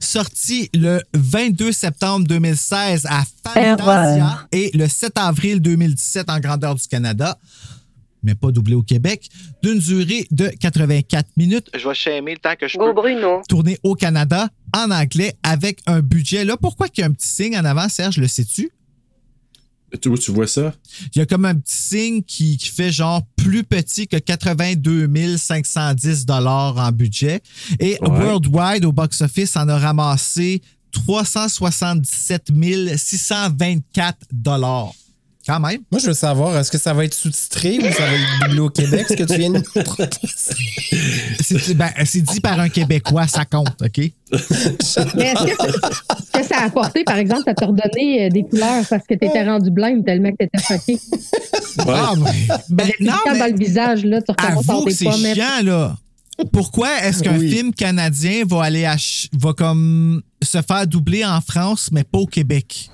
[0.00, 4.48] Sorti le 22 septembre 2016 à Fantasia Erreur.
[4.52, 7.38] et le 7 avril 2017 en grandeur du Canada,
[8.22, 9.28] mais pas doublé au Québec,
[9.62, 11.70] d'une durée de 84 minutes.
[11.78, 13.42] Je vais shamer le temps que je Go Bruno.
[13.48, 16.44] tourné au Canada en anglais avec un budget.
[16.44, 18.70] Là, pourquoi qu'il y a un petit signe en avant, Serge, le sais-tu?
[20.00, 20.74] Tu, tu vois ça?
[21.14, 25.36] Il y a comme un petit signe qui, qui fait genre plus petit que 82
[25.38, 27.40] 510 en budget.
[27.80, 28.08] Et Ouais.
[28.08, 30.60] Worldwide, au box-office, en a ramassé
[30.92, 32.50] 377
[32.96, 34.16] 624
[35.48, 35.80] Quand même.
[35.90, 38.60] Moi, je veux savoir, est-ce que ça va être sous-titré ou ça va être doublé
[38.60, 39.64] au Québec, ce que tu viens de nous
[41.40, 43.96] C'est ben, c'est dit par un Québécois, ça compte, OK?
[45.16, 45.44] Mais est-ce
[46.38, 49.24] que, ça a apporté, par exemple, à te redonner euh, des couleurs parce que tu
[49.26, 51.00] étais rendu blême tellement que tu étais choqué?
[51.78, 52.30] Ah, ben,
[52.68, 55.96] ben, non, mais- dans le visage, là, tu recommences tes c'est chiant, là.
[56.52, 57.50] Pourquoi est-ce qu'un Oui.
[57.50, 62.26] film canadien va aller ach- va comme se faire doubler en France, mais pas au
[62.26, 62.90] Québec?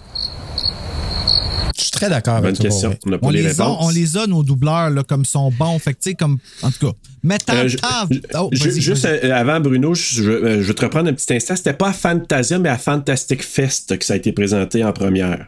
[1.77, 2.65] Je suis très d'accord avec Bonne toi.
[2.71, 2.97] question.
[3.07, 3.79] On n'a pas On les les, a, réponses.
[3.81, 5.79] on les a, nos doubleurs, là, comme sont bons.
[5.79, 6.39] Fait que, comme.
[6.63, 6.93] En tout cas.
[7.23, 7.77] Mettant Euh, je-
[8.39, 11.57] oh, juste euh, avant, Bruno, je, je- euh, je vais te reprendre un petit instant.
[11.57, 15.47] C'était pas à Fantasia, mais à Fantastic Fest que ça a été présenté en première.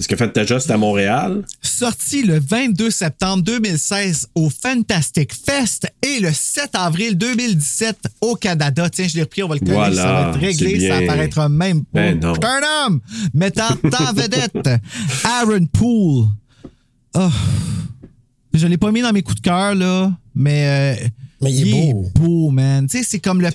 [0.00, 1.42] Parce que Fantasia, c'est à Montréal.
[1.60, 8.88] Sorti le 22 septembre 2016 au Fantastic Fest et le 7 avril 2017 au Canada.
[8.88, 11.50] Tiens, je l'ai repris, on va le coller, Voilà, ça va être réglé, ça apparaîtra
[11.50, 12.00] même pas.
[12.00, 12.32] Ben non.
[12.32, 13.00] Un homme
[13.34, 14.70] mettant en vedette
[15.22, 16.28] Aaron Poole.
[17.12, 17.28] Oh.
[18.54, 20.96] Je l'ai pas mis dans mes coups de cœur, là, mais.
[20.98, 21.08] euh,
[21.42, 22.10] Mais il est beau.
[22.14, 22.86] beau, man.
[22.86, 23.48] Tu sais, c'est comme le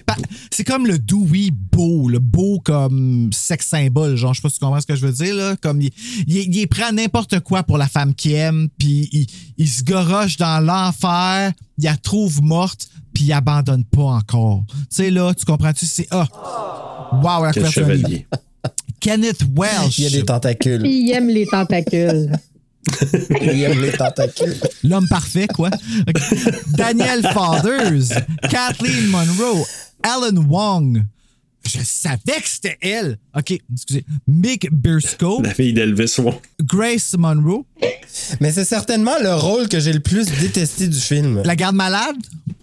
[0.52, 4.58] c'est comme le Dewey beau, le beau comme sex symbole, genre, je sais pas si
[4.60, 5.56] tu comprends ce que je veux dire, là.
[5.62, 5.92] Comme il,
[6.28, 9.28] il, est- il est prêt à n'importe quoi pour la femme qui aime, puis il,
[9.58, 14.64] il se goroche dans l'enfer, il la trouve morte, puis il abandonne pas encore.
[14.70, 15.86] Tu sais, là, tu comprends-tu?
[15.86, 16.28] C'est, ah,
[17.24, 18.28] wow, la Quel est chevalier.
[19.00, 20.00] Kenneth Welsh.
[20.00, 20.82] Il y a des tentacules.
[20.86, 22.32] Il aime les tentacules.
[24.84, 25.70] L'homme parfait, quoi.
[26.78, 29.66] Daniel Fathers, Kathleen Monroe,
[30.04, 31.04] Alan Wong.
[31.68, 33.18] Je savais que c'était elle.
[33.36, 34.06] OK, excusez.
[34.28, 36.36] Mick Berscoe, La fille d'Elvis Wong.
[36.64, 37.66] Grace Monroe,
[38.40, 41.42] Mais c'est certainement le rôle que j'ai le plus détesté du film.
[41.44, 42.16] la garde malade?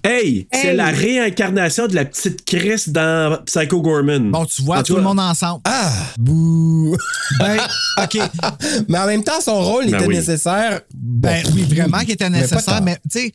[0.04, 4.30] Hey, c'est la réincarnation de la petite Chris dans Psycho Gorman.
[4.32, 5.60] Bon, tu vois, En tout le monde ensemble.
[5.64, 5.92] Ah!
[6.18, 6.96] Bouh!
[7.38, 7.58] Ben,
[8.02, 8.18] OK.
[8.88, 10.16] Mais en même temps, son rôle Ben était oui.
[10.16, 10.80] nécessaire.
[10.94, 12.84] Ben oui, vraiment qu'il était Mais pas nécessaire, tant.
[12.84, 13.32] mais tu sais,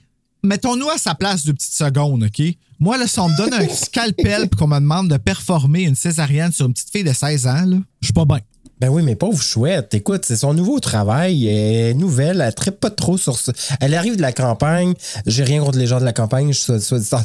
[0.47, 2.41] mettons-nous à sa place deux petites secondes, OK?
[2.79, 5.95] Moi, là, si on me donne un scalpel puis qu'on me demande de performer une
[5.95, 8.39] césarienne sur une petite fille de 16 ans, là, je suis pas bien.
[8.79, 9.95] Ben oui, mais pauvre chouette.
[9.95, 11.47] Écoute, c'est son nouveau travail.
[11.47, 12.41] Elle est nouvelle.
[12.41, 13.51] Elle ne pas trop sur ça.
[13.81, 14.93] Elle arrive de la campagne.
[15.25, 16.53] J'ai rien contre les gens de la campagne.
[16.53, 17.23] Je suis ça.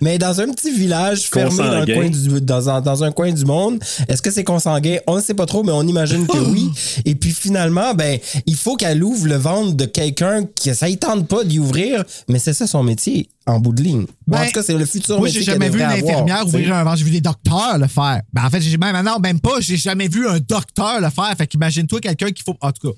[0.00, 1.94] Mais dans un petit village fermé dans, le Consanguin.
[1.94, 4.98] coin du, dans, un, dans un coin du monde, est-ce que c'est consanguin?
[5.08, 6.70] On ne sait pas trop, mais on imagine que oui.
[7.04, 10.94] Et puis finalement, ben, il faut qu'elle ouvre le ventre de quelqu'un qui ça ne
[10.94, 12.04] tente pas d'y ouvrir.
[12.28, 14.06] Mais c'est ça son métier, en bout de ligne.
[14.26, 16.74] Bon, en Ben, tout cas, c'est le futur Moi, j'ai jamais vu une infirmière ouvrir
[16.74, 16.98] un ventre.
[16.98, 18.22] J'ai vu des docteurs le faire.
[18.32, 19.60] Ben, en fait, j'ai même, non, même pas.
[19.60, 21.34] J'ai jamais vu un docteur le faire.
[21.36, 22.56] Fait qu'imagine-toi quelqu'un qu'il faut.
[22.60, 22.96] En tout cas.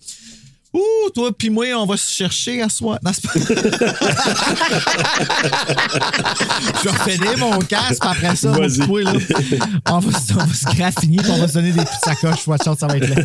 [0.74, 2.98] Ouh, toi puis moi, on va se chercher à soi.
[3.04, 3.32] Non, c'est pas-
[6.84, 8.68] Je vais finir mon casque, après ça, là,
[9.90, 12.46] on va, se- on va se graffiner, puis on va se donner des petites sacoches.
[12.46, 13.16] Watch out, ça va être là.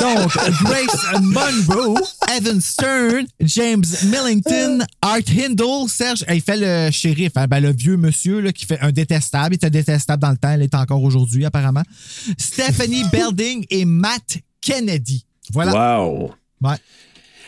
[0.00, 2.00] Donc, Grace Monroe,
[2.36, 7.96] Evan Stern, James Millington, Art Hindle, Serge, il fait le shérif, hein, ben, le vieux
[7.96, 9.54] monsieur là, qui fait un détestable.
[9.54, 11.82] Il était détestable dans le temps, il est encore aujourd'hui, apparemment.
[12.38, 15.24] Stephanie Belding et Matt Kennedy.
[15.52, 16.00] Voilà.
[16.00, 16.34] Wow.
[16.62, 16.76] Ouais.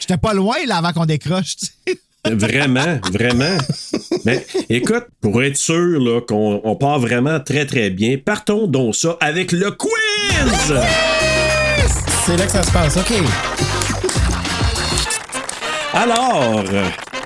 [0.01, 1.57] J'étais pas loin là avant qu'on décroche.
[1.57, 2.01] tu sais.
[2.31, 3.57] Vraiment, vraiment.
[4.25, 8.97] Mais écoute, pour être sûr là, qu'on on part vraiment très très bien, partons donc
[8.97, 10.75] ça avec le quiz!
[12.25, 12.97] C'est là que ça se passe.
[12.97, 13.13] OK.
[15.95, 16.65] Alors,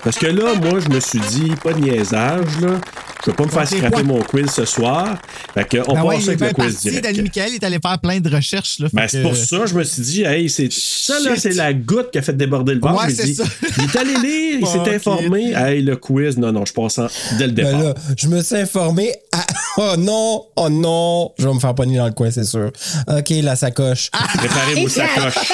[0.05, 2.79] parce que là, moi, je me suis dit, pas de niaisage, là.
[3.25, 5.19] Je vais pas me faire scraper mon quiz ce soir.
[5.55, 7.05] Fait que on Ben part ouais, avec le quiz direct.
[7.05, 8.79] Danny Michael est allé faire plein de recherches.
[8.79, 11.53] Là, Ben, c'est que- pour ça, je me suis dit, hey, c'est ça, là, c'est
[11.55, 12.81] la goutte qui a fait déborder le.
[12.83, 13.25] Ouais, ça.
[13.79, 15.53] Il est allé lire, il s'est informé.
[15.53, 17.73] Hey, le quiz, non, non, je pense en- dès le départ.
[17.73, 19.13] Ben là, je me suis informé.
[19.33, 19.45] à-
[19.77, 22.73] Oh non, oh non, je vais me faire pogner dans le coin, c'est sûr.
[23.07, 24.11] OK, la sacoche.
[24.11, 25.53] Préparez vos sacoches.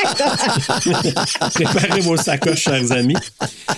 [1.54, 3.16] Préparez vos sacoches, chers amis.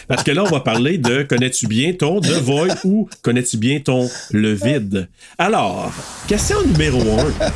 [0.06, 3.77] Parce que là, on va parler de connais-tu bien ton The Void ou connais-tu bien
[3.80, 5.08] ton Le Vide?
[5.38, 5.92] Alors,
[6.26, 7.50] question numéro un.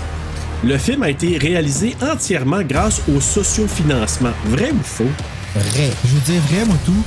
[0.65, 4.33] le film a été réalisé entièrement grâce au sociofinancement.
[4.47, 5.11] Vrai ou faux?
[5.55, 5.91] Vrai.
[6.05, 7.05] Je vous dis vrai, moi, tout.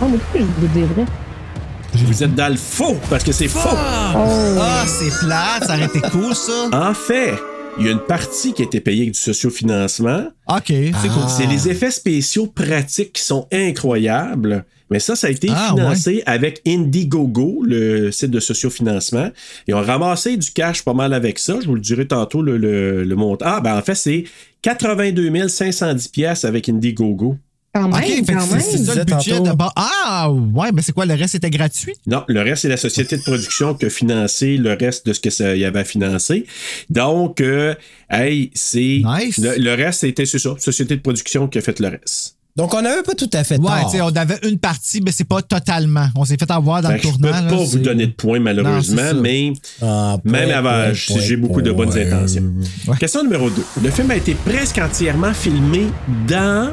[0.00, 1.04] Oh, mais pourquoi je vous dire vrai?
[1.94, 3.60] Vous êtes dans le faux parce que c'est faux.
[3.72, 6.68] Ah, c'est plate, ça aurait été cool, ça.
[6.72, 7.34] En fait,
[7.78, 10.28] il y a une partie qui a été payée avec du sociofinancement.
[10.48, 11.22] OK, c'est cool.
[11.28, 14.64] C'est les effets spéciaux pratiques qui sont incroyables.
[14.90, 19.30] Mais ça, ça a été Ah, financé avec Indiegogo, le site de sociofinancement.
[19.66, 21.58] Ils ont ramassé du cash pas mal avec ça.
[21.60, 23.46] Je vous le dirai tantôt le, le, le montant.
[23.48, 24.24] Ah, ben en fait, c'est
[24.62, 27.36] 82 510 pièces avec Indiegogo.
[27.74, 28.60] Quand même, OK, fait que quand c'est même.
[28.62, 29.50] c'est ça le disais budget tantôt.
[29.50, 29.72] de bas.
[29.74, 31.94] Ah, ouais, mais c'est quoi, le reste était gratuit?
[32.06, 35.20] Non, le reste, c'est la société de production qui a financé le reste de ce
[35.20, 36.46] que ça y avait financé.
[36.90, 37.74] Donc, euh,
[38.10, 39.02] hey, c'est.
[39.04, 39.38] Nice.
[39.38, 42.36] Le, le reste, c'était, c'est ça, société de production qui a fait le reste.
[42.56, 43.92] Donc, on n'avait pas tout à fait tort.
[43.92, 46.06] on avait une partie, mais c'est pas totalement.
[46.14, 47.26] On s'est fait avoir dans Fait le que je tournant.
[47.38, 49.52] peux là, pas vous donner de points, malheureusement, mais
[49.82, 52.44] Ah, point, même avant, point, j'ai point, beaucoup de bonnes intentions.
[52.86, 52.96] Ouais.
[52.98, 53.56] Question numéro 2.
[53.82, 55.86] Le film a été presque entièrement filmé
[56.28, 56.70] dans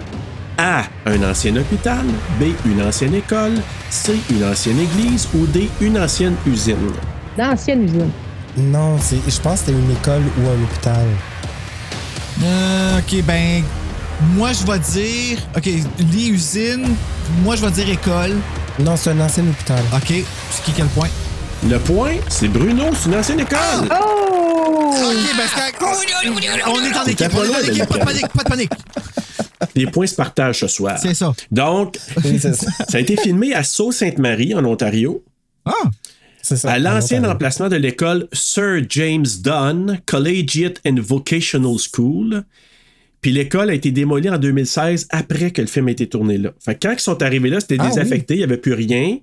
[0.62, 0.84] A.
[1.08, 2.06] Un ancien hôpital,
[2.40, 2.54] B.
[2.66, 3.54] Une ancienne école,
[3.90, 4.14] C.
[4.30, 5.68] Une ancienne église ou D.
[5.82, 6.92] Une ancienne usine.
[7.36, 8.12] L'ancienne usine.
[8.56, 11.08] Non, c'est, je pense que c'était une école ou un hôpital.
[12.44, 13.64] Euh, OK, ben,
[14.36, 15.40] moi, je vais dire...
[15.58, 16.96] OK, lit usine,
[17.42, 18.38] moi, je vais dire école.
[18.80, 19.82] Non, c'est un ancien hôpital.
[19.96, 20.14] OK,
[20.52, 21.10] c'est qui quel point?
[21.70, 23.58] Le point, c'est Bruno, c'est une ancienne école.
[23.92, 24.94] Oh!
[24.94, 26.08] OK, ben, c'est correct.
[26.68, 28.44] On est en T'étais équipe, pas on est en de équipe, pas de panique, pas
[28.44, 28.72] de panique.
[29.76, 30.98] Les points se partagent ce soir.
[31.02, 31.34] C'est ça.
[31.52, 31.98] Donc,
[32.40, 32.54] ça.
[32.54, 35.24] ça a été filmé à Sault-Sainte-Marie, en Ontario,
[35.66, 35.72] Ah,
[36.42, 36.72] C'est ça.
[36.72, 42.44] à l'ancien emplacement de l'école Sir James Dunn Collegiate and Vocational School.
[43.22, 46.50] Puis l'école a été démolie en 2016 après que le film a été tourné là.
[46.60, 49.18] Fait que quand ils sont arrivés là, c'était Ah désaffecté, il n'y avait plus rien.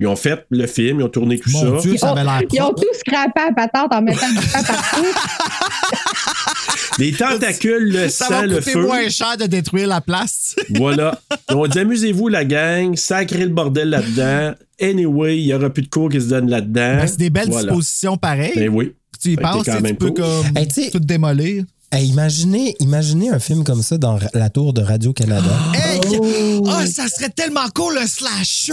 [0.00, 1.82] Ils ont fait le film, ils ont tourné tout Mon ça.
[1.82, 5.04] Dieu, ça avait l'air Ils ont tout scrappé à patente en mettant du pain partout.
[6.98, 8.86] Les tentacules, le Ça sang, va le coûter feu.
[8.86, 10.54] moins cher de détruire la place.
[10.74, 11.20] Voilà.
[11.50, 14.54] Ils ont dit amusez-vous la gang, sacrez le bordel là-dedans.
[14.80, 16.96] Anyway, il n'y aura plus de cours qui se donnent là-dedans.
[16.98, 17.66] Ben, c'est des belles Voilà.
[17.68, 18.52] dispositions pareilles.
[18.56, 18.92] Ben oui.
[19.20, 20.14] Tu y penses, quand tu peux cool.
[20.24, 21.64] comme Hey, tout démolir.
[21.92, 25.50] Hey, imaginez, imaginez un film comme ça dans la tour de Radio-Canada.
[25.74, 26.00] Hey!
[26.20, 26.64] Oh.
[26.68, 28.72] Ah, ça serait tellement cool, un slasher!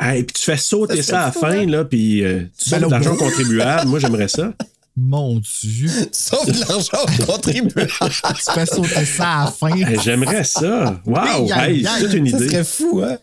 [0.00, 2.80] Hey, puis tu fais sauter Ça ça, à la fin, là, puis euh, tu Ben
[2.82, 3.88] de l'argent contribuable.
[3.88, 4.52] Moi, j'aimerais ça.
[4.96, 5.90] Mon Dieu!
[6.12, 7.88] Sauf de l'argent contribuable.
[7.88, 9.68] tu fais sauter ça à la fin.
[9.76, 11.00] Hey, j'aimerais ça.
[11.06, 11.48] Wow!
[11.54, 12.48] Hey, c'est toute une Ça idée.
[12.48, 13.16] serait fou, hein?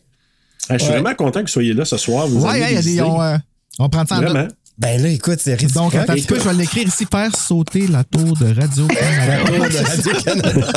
[0.69, 0.99] Hey, je suis Ouais.
[0.99, 2.27] vraiment content que vous soyez là ce soir.
[2.27, 2.91] Vous Ouais, avez ouais, il y a des.
[2.93, 3.01] idées.
[3.01, 3.37] On, euh,
[3.79, 4.43] on prend ça en Vraiment.
[4.43, 4.55] note.
[4.77, 5.83] Ben là, écoute, c'est réciproque.
[5.93, 8.87] Donc, attends un petit peu, je vais l'écrire ici faire sauter la tour de radio
[9.27, 10.67] La tour de Radio-Canada.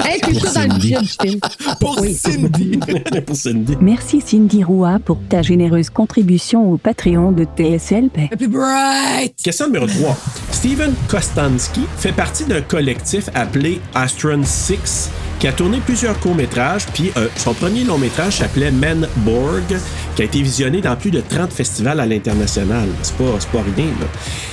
[0.00, 1.40] Inclus ça dans le budget du film.
[1.78, 2.80] pour Cindy.
[3.26, 3.76] Pour Cindy.
[3.80, 8.32] Merci Cindy Roua pour ta généreuse contribution au Patreon de TSLP.
[8.32, 9.36] Happy Bright!
[9.42, 10.16] Question numéro 3.
[10.50, 17.12] Steven Kostansky fait partie d'un collectif appelé Astron 6 qui a tourné plusieurs courts-métrages, puis
[17.16, 19.76] euh, son premier long-métrage s'appelait Men Borg,
[20.16, 22.88] qui a été visionné dans plus de 30 festivals à l'international.
[23.02, 24.06] C'est pas, pas rien, là.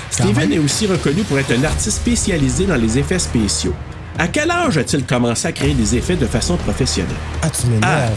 [0.09, 3.73] Steven est aussi reconnu pour être un artiste spécialisé dans les effets spéciaux.
[4.19, 7.15] À quel âge a-t-il commencé à créer des effets de façon professionnelle?
[7.41, 8.11] Ah, tu m'énerves.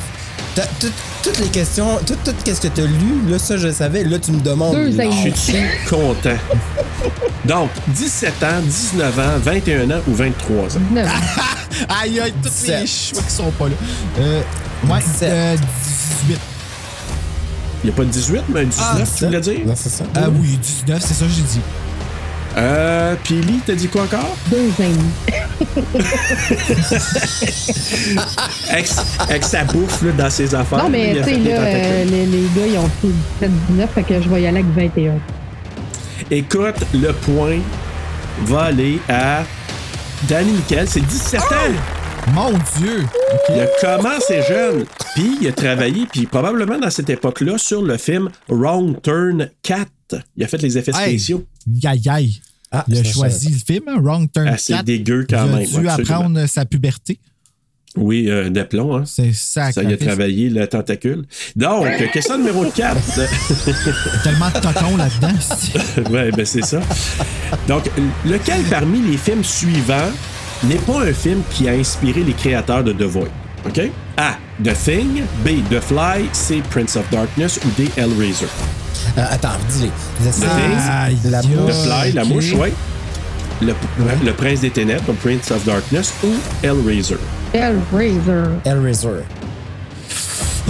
[0.55, 0.93] Tout-
[1.23, 4.05] Toutes les questions, tout, tout ce que tu as lu, là, ça, je savais.
[4.05, 4.75] Là, tu me demandes.
[4.77, 5.11] Deux ans.
[5.25, 5.57] Je suis
[5.89, 6.37] content.
[7.45, 10.81] Donc, 17 ans, 19 ans, 21 ans ou 23 ans?
[10.93, 11.09] Neuf.
[12.03, 12.87] Aïe, aïe, tous les 17.
[12.87, 13.75] choix qui sont pas là.
[14.21, 14.43] Euh,
[14.89, 15.29] ouais, 17.
[15.33, 16.39] euh, 18.
[17.83, 19.59] Il n'y a pas de 18, mais un 19, Ah, tu voulais dire?
[19.67, 20.05] Non, c'est ça.
[20.15, 21.61] Ah oui, 19, c'est ça que j'ai dit.
[22.57, 24.37] Euh, Lee, t'as dit quoi encore?
[24.51, 24.71] Deux.
[28.71, 28.89] Avec,
[29.19, 30.85] avec sa bouffe là, dans ses affaires.
[30.85, 34.23] Non, mais tu sais, là, euh, les, les gars, ils ont fait 17-19, fait que
[34.23, 35.15] je vais y aller avec 21.
[36.31, 37.59] Écoute, le point
[38.47, 39.43] va aller à
[40.29, 41.45] Danny Michael, c'est 17 ans.
[42.33, 43.05] Mon Dieu!
[43.51, 47.97] Il a commencé jeune, puis il a travaillé, puis probablement dans cette époque-là, sur le
[47.99, 49.89] film Wrong Turn 4.
[50.37, 51.45] Il a fait les effets spéciaux.
[51.85, 52.41] Aïe, aïe.
[52.73, 54.85] Ah, Il a ça, choisi le film, hein, Wrong Turn Assez 4.
[54.85, 55.67] dégueu quand il a même.
[55.67, 56.15] dû absolument.
[56.17, 57.19] apprendre sa puberté.
[57.97, 59.05] Oui, euh, d'aplomb, hein.
[59.07, 59.71] C'est ça.
[59.71, 61.25] Ça y a travaillé le tentacule.
[61.55, 63.01] Donc, question numéro 4.
[64.25, 65.39] Tellement de totons là-dedans.
[65.41, 66.81] c'est- ouais, ben c'est ça.
[67.69, 67.85] Donc,
[68.27, 70.11] lequel parmi les films suivants
[70.69, 73.29] n'est pas un film qui a inspiré les créateurs de The Void?
[73.67, 73.81] OK?
[74.17, 74.35] A.
[74.63, 75.23] The Thing.
[75.45, 75.49] B.
[75.71, 76.29] The Fly.
[76.33, 76.63] C.
[76.71, 77.59] Prince of Darkness.
[77.65, 77.91] Ou D.
[77.97, 78.47] Hellraiser.
[79.19, 79.89] Euh, attends, dis-les.
[79.89, 80.49] The Thing.
[80.91, 81.47] Aïe, La aïe.
[81.49, 81.73] mouche.
[81.73, 82.69] The Fly, la mouche, oui.
[83.63, 83.73] Le,
[84.25, 86.13] le Prince des Ténèbres, ou Prince of Darkness.
[86.25, 86.29] Ou
[86.63, 87.17] Hellraiser.
[87.53, 88.51] Hellraiser.
[88.65, 89.09] Hellraiser.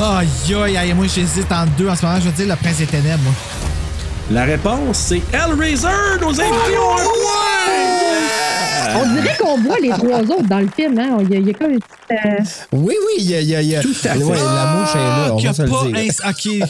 [0.01, 0.95] Aïe, aïe, aïe.
[0.95, 2.18] Moi, j'hésite en deux en ce moment.
[2.20, 3.32] Je vais dire le Prince des Ténèbres, moi.
[4.30, 5.86] La réponse, c'est Hellraiser!
[6.20, 8.43] Nos invités ont un point!
[8.97, 10.99] On dirait qu'on voit les trois autres dans le film.
[10.99, 11.18] Hein?
[11.22, 12.24] Il, y a, il y a comme une petite.
[12.26, 13.41] euh, Oui, oui, il y a.
[13.41, 14.22] il y a- il y a- Tout à fait.
[14.22, 16.12] Ouais, la mouche est là, on y va se le dire.
[16.28, 16.68] OK,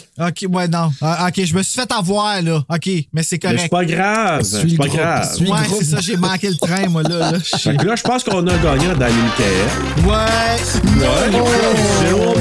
[0.49, 0.91] OK, ouais, non.
[1.03, 2.63] Ah, OK, je me suis fait avoir, là.
[2.69, 3.61] OK, mais c'est correct.
[3.63, 4.43] c'est pas grave.
[4.43, 5.35] Suis C'est pas groupe, grave.
[5.37, 7.33] suis- Ouais, c'est ça, j'ai manqué le train, moi, là.
[7.33, 7.39] là.
[7.39, 10.05] Je- Fait que là, je pense qu'on a un gagnant dans Michael.
[10.07, 11.05] Ouais.
[11.05, 11.41] Ouais.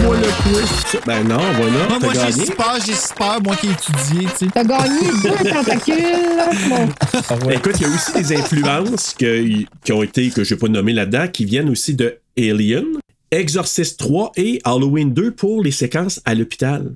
[0.03, 1.01] Moi, le quiz.
[1.05, 1.88] Ben non, voilà.
[1.89, 2.51] Moi, moi j'ai gagné.
[2.55, 4.51] peurs, j'ai six peurs, moi qui ai étudié, tu sais.
[4.53, 5.95] T'as gagné deux tentacules.
[7.30, 7.36] Ah.
[7.51, 10.68] Écoute, il y a aussi des influences que- qui ont été, que je n'ai pas
[10.68, 12.86] nommées là-dedans, qui viennent aussi de Alien,
[13.32, 16.93] Exorcist 3 et Halloween 2 pour les séquences à l'hôpital.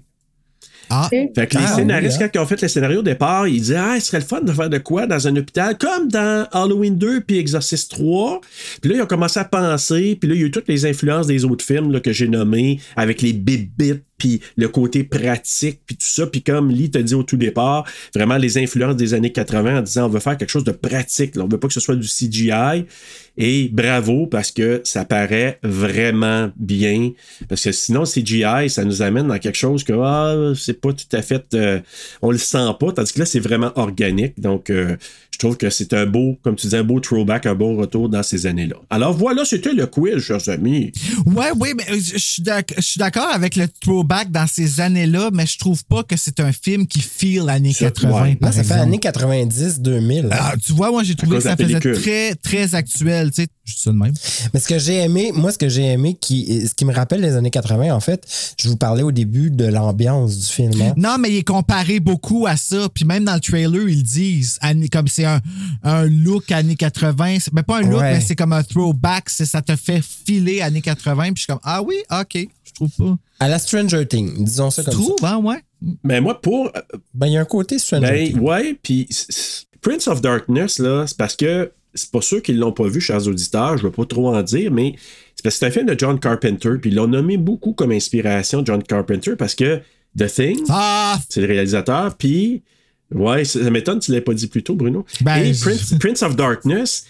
[0.89, 2.29] Ah, Fait que les Ah, scénaristes, oui, hein.
[2.33, 4.39] quand ils ont fait le scénario au départ, ils disaient Ah, ce serait le fun
[4.39, 8.39] de faire de quoi dans un hôpital, comme dans Halloween 2 puis Exorcist 3.
[8.81, 10.85] Puis là, ils ont commencé à penser, puis là, il y a eu toutes les
[10.85, 15.81] influences des autres films là, que j'ai nommés, avec les bibites, puis le côté pratique,
[15.85, 16.27] puis tout ça.
[16.27, 19.81] Puis comme Lee t'a dit au tout départ, vraiment les influences des années 80 en
[19.81, 21.43] disant on veut faire quelque chose de pratique, là.
[21.43, 22.85] on veut pas que ce soit du CGI.
[23.39, 27.11] Et bravo parce que ça paraît vraiment bien.
[27.47, 31.15] Parce que sinon, CGI, ça nous amène dans quelque chose que ah, c'est pas tout
[31.15, 31.45] à fait.
[31.53, 31.79] euh,
[32.23, 32.91] on le sent pas.
[32.91, 34.39] Tandis que là, c'est vraiment organique.
[34.39, 34.97] Donc, euh,
[35.37, 38.09] je trouve que c'est un beau, comme tu disais, un beau throwback, un bon retour
[38.09, 38.77] dans ces années-là.
[38.89, 40.91] Alors voilà, c'était le quiz, chers amis.
[41.27, 42.41] Ouais, oui, mais euh, je suis
[42.97, 46.87] d'accord avec le throwback dans ces années-là, mais je trouve pas que c'est un film
[46.87, 48.21] qui feel années Ça- 80.
[48.23, 48.35] ouais.
[48.35, 50.29] par Là, ça fait années 90-2000.
[50.31, 53.47] Ah, tu vois, moi, j'ai trouvé que ça faisait très, très actuel, tu sais.
[53.67, 54.13] Je dis ça de même.
[54.53, 57.19] Mais ce que j'ai aimé, moi, ce que j'ai aimé, qui, ce qui me rappelle
[57.19, 58.25] les années 80, en fait,
[58.57, 60.71] je vous parlais au début de l'ambiance du film.
[60.81, 60.93] hein.
[60.95, 62.87] Non, mais il est comparé beaucoup à ça.
[62.93, 65.41] Puis même dans le trailer, ils disent, années- comme c'est un,
[65.83, 67.39] un look années 80.
[67.41, 68.13] C'est- Mais pas un look, Ouais.
[68.13, 69.29] mais c'est comme un throwback.
[69.29, 71.23] c'est- Ça te fait filer années 80.
[71.25, 73.17] Puis je suis comme, ah oui, OK, je trouve pas.
[73.41, 75.33] À la Stranger Things, disons ça comme trouves, ça.
[75.33, 75.61] hein, ouais?
[76.05, 76.71] Mais moi, pour.
[77.13, 78.39] Ben, il y a un côté Stranger Ben, Things.
[78.39, 79.07] ouais, puis
[79.81, 83.27] Prince of Darkness, là, c'est parce que c'est pas ceux qui l'ont pas vu, chers
[83.27, 84.95] auditeurs, je veux pas trop en dire, mais
[85.35, 87.91] c'est parce que c'est un film de John Carpenter, puis ils l'ont nommé beaucoup comme
[87.91, 89.79] inspiration John Carpenter parce que
[90.17, 91.19] The Thing, Ah!
[91.29, 92.63] c'est le réalisateur, puis
[93.13, 95.05] ouais, ça m'étonne, tu l'avais pas dit plus tôt, Bruno.
[95.21, 95.53] Ben, Et
[95.99, 97.05] Prince of Darkness,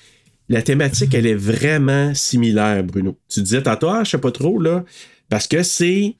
[0.49, 3.17] la thématique, elle est vraiment similaire, Bruno.
[3.29, 4.85] Tu disais tantôt, ah, je sais pas trop, là,
[5.29, 6.15] parce que c'est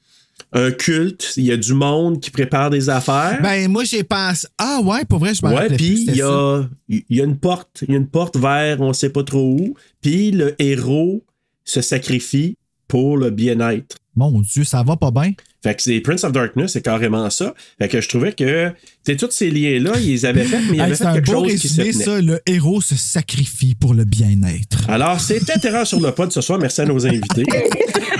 [0.52, 3.38] un culte, il y a du monde qui prépare des affaires.
[3.42, 6.62] Ben, moi, j'ai pensé, ah ouais, pour vrai, je me Ouais, puis il y a,
[6.88, 9.42] il y a une porte, il y a une porte vers on sait pas trop
[9.58, 11.22] où, puis le héros
[11.64, 13.96] se sacrifie pour le bien-être.
[14.16, 15.32] Mon Dieu, ça va pas bien.
[15.62, 17.54] Fait que c'est Prince of Darkness, c'est carrément ça.
[17.80, 18.72] Fait que je trouvais que
[19.16, 21.32] tous ces liens-là, ils les avaient fait, mais il y Hey, fait un quelque beau
[21.48, 22.04] chose qui se résumé, tenait.
[22.04, 22.20] ça.
[22.22, 24.88] Le héros se sacrifie pour le bien-être.
[24.88, 26.58] Alors, c'était Terreur sur le pod ce soir.
[26.58, 27.44] Merci à nos invités.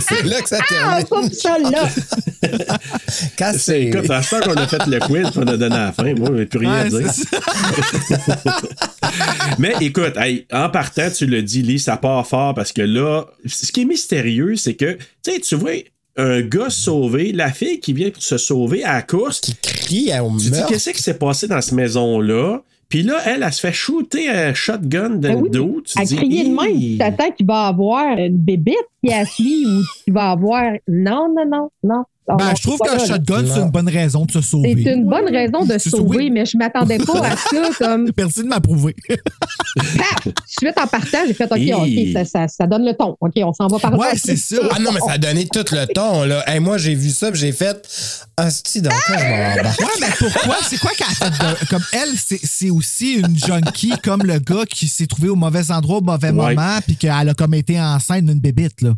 [0.00, 1.06] C'est là que ça Ah, termine.
[1.06, 1.88] pas ça là.
[3.08, 3.90] C'est Cassé.
[3.94, 6.12] écoute, à ce temps qu'on a fait le quiz, qu'on a donné à la fin,
[6.14, 7.10] moi, j'ai plus rien à dire.
[9.58, 13.26] Mais écoute, hey, en partant, tu le dis, Lee, ça part fort parce que là,
[13.46, 15.72] ce qui est mystérieux, c'est que, tu sais, tu vois
[16.16, 19.56] un gars se sauver, la fille qui vient pour se sauver à la course, Qui
[19.62, 22.60] crie au tu dis, qu'est-ce qui s'est passé dans cette maison-là?
[22.92, 25.80] Puis là, elle, elle se fait shooter un shotgun dans Ben le oui, dos.
[25.82, 29.24] Tu À dis, crier de même, tu t'attends qu'il va avoir une bébête qui a
[29.24, 30.72] suit ou qu'il va avoir.
[30.86, 32.04] Non, non, non, non.
[32.28, 33.04] Ben, je trouve là, là.
[33.04, 34.76] shotgun, c'est une bonne raison de se sauver.
[34.84, 36.30] C'est une bonne raison de Se sauver, sauver.
[36.30, 38.94] mais je m'attendais pas à ça comme Merci de m'approuver.
[39.76, 40.28] paf!
[40.46, 41.60] Suite en partant, j'ai fait OK.
[41.82, 43.16] OK, ça, ça, ça donne le ton.
[43.20, 43.96] OK, on s'en va par là.
[43.98, 44.56] Ouais, c'est ça.
[44.70, 46.44] Ah non, mais ça a donné tout le ton, là.
[46.48, 47.88] Hey, moi, j'ai vu ça, puis j'ai fait.
[48.36, 49.86] Asti, dans quoi je m'en?
[49.86, 50.56] Ouais, mais pourquoi?
[50.68, 51.30] C'est quoi qu'elle a fait
[51.64, 55.36] de- Comme elle, c'est c'est aussi une junkie comme le gars qui s'est trouvé au
[55.36, 56.54] mauvais endroit au mauvais Ouais.
[56.54, 58.92] moment puis qu'elle a comme été enceinte d'une bébite, là.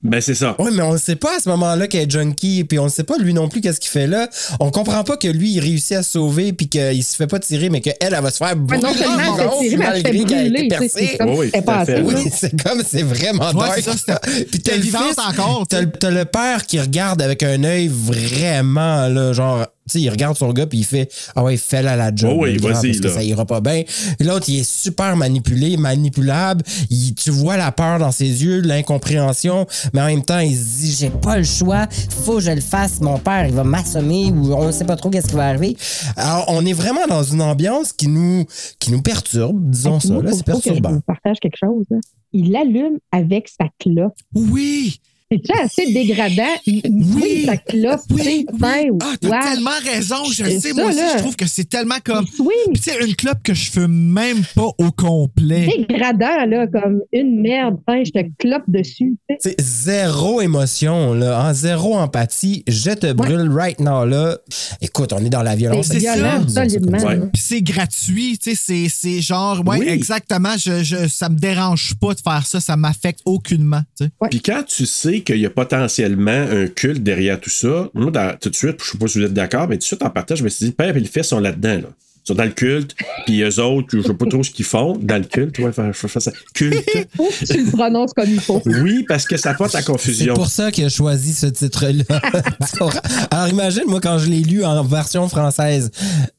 [0.00, 0.54] Ben, c'est ça.
[0.60, 2.88] Oui, mais on ne sait pas à ce moment-là qu'elle est junkie, puis on ne
[2.88, 4.28] sait pas lui non plus qu'est-ce qu'il fait là.
[4.60, 7.68] On comprend pas que lui, il réussit à sauver, puis qu'il se fait pas tirer,
[7.68, 9.84] mais qu'elle, elle va se faire Ouais, non brûler seulement elle se fait tirer, mais
[9.86, 10.88] elle se fait malgré qu'elle a été brûler.
[10.88, 14.24] C'est comme Oui, c'est comme, c'est vraiment Ouais, dark.
[14.50, 19.32] Puis t'as le fils, encore, t'as le père qui regarde avec un œil vraiment, là,
[19.32, 22.30] genre, tu sais, il regarde son gars puis il fait Ah ouais, fais-la la job.
[22.34, 23.14] Oh oui, vas-y, Parce que là.
[23.14, 23.82] ça ira pas bien.
[24.20, 26.62] L'autre, il est super manipulé, manipulable.
[26.90, 30.80] Il- tu vois la peur dans ses yeux, l'incompréhension, mais en même temps, il se
[30.80, 31.86] dit J'ai pas le choix,
[32.24, 33.00] faut que je le fasse.
[33.00, 35.76] Mon père, il va m'assommer ou on sait pas trop qu'est-ce qui va arriver.
[36.16, 38.44] Alors, on est vraiment dans une ambiance qui nous,
[38.78, 40.14] qui nous perturbe, disons ça.
[40.14, 40.92] Là, faut- c'est faut que je perturbant.
[40.92, 41.84] vous partage quelque chose.
[41.90, 41.98] là.
[42.32, 44.14] Il allume avec sa clope.
[44.34, 45.00] Oui!
[45.30, 46.54] C'est-tu assez dégradant?
[46.66, 46.80] Il,
[47.14, 47.44] oui.
[47.44, 50.24] sa clope, tu sais, fin ou Ah, t'as tellement raison.
[50.32, 51.12] Je le C'est sais, ça, moi aussi, là.
[51.16, 52.24] je trouve que c'est tellement comme.
[52.38, 52.54] Oui.
[52.72, 55.68] Puis, tu sais, une clope que je fume même pas au complet.
[55.86, 59.18] Dégradant, là, comme une merde, fin, je te clope dessus.
[59.28, 59.54] tu sais.
[59.58, 62.64] C'est zéro émotion, là, hein, zéro empathie.
[62.66, 64.38] Je te brûle right now, là.
[64.80, 65.88] Écoute, on est dans la violence.
[65.88, 66.98] C'est violent, solidement.
[66.98, 67.08] ça.
[67.32, 69.88] Puis c'est gratuit, tu sais, c'est- c'est genre, ouais, Oui.
[69.88, 74.10] exactement, je, je, ça me dérange pas de faire ça, ça m'affecte aucunement, tu sais.
[74.30, 78.36] Puis quand tu sais qu'il y a potentiellement un culte derrière tout ça, moi, dans-
[78.40, 80.10] tout de suite, je sais pas si vous êtes d'accord, mais tout de suite en
[80.10, 81.74] partage, je me suis dit, le père et le fils sont là-dedans.
[81.82, 81.88] Là.
[82.24, 82.94] Ils sont dans le culte,
[83.24, 85.58] puis eux autres, je sais pas trop ce qu'ils font dans le culte.
[85.60, 86.30] Ouais, faire- faire ça.
[86.52, 86.84] Culte.
[87.16, 88.60] Faut que tu le prononces comme il faut.
[88.66, 90.34] Oui, parce que ça porte à C'est confusion.
[90.34, 92.04] pour ça qu'il a choisi ce titre-là.
[93.30, 95.90] Alors imagine, moi, quand je l'ai lu en version française,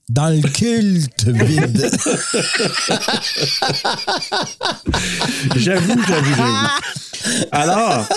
[0.09, 1.89] dans le culte vide.
[5.55, 6.67] J'avoue, j'avoue, j'avoue.
[7.51, 8.07] Alors,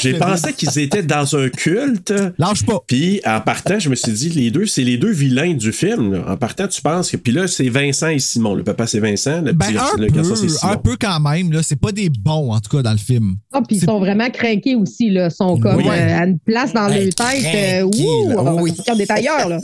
[0.00, 2.12] j'ai pensé qu'ils étaient dans un culte.
[2.38, 2.80] Lâche pas.
[2.86, 6.12] Puis en partant, je me suis dit, les deux, c'est les deux vilains du film.
[6.14, 6.24] là.
[6.28, 7.16] En partant, tu penses que.
[7.16, 8.54] Puis là, c'est Vincent et Simon.
[8.54, 9.40] Le papa, c'est Vincent.
[9.42, 10.72] Le Ben, petit un le garçon, c'est peu, Simon.
[10.72, 11.60] un peu quand même, là.
[11.62, 13.34] C'est pas des bons, en tout cas, dans le film.
[13.52, 15.26] Ah, puis ils sont vraiment craqués aussi, là.
[15.26, 15.84] Ils sont comme Oui.
[15.88, 17.44] euh, à une place dans Hey, leur tête.
[17.54, 18.74] Euh, ouh, là, on va oui.
[18.74, 19.58] sortir des tailleurs, là.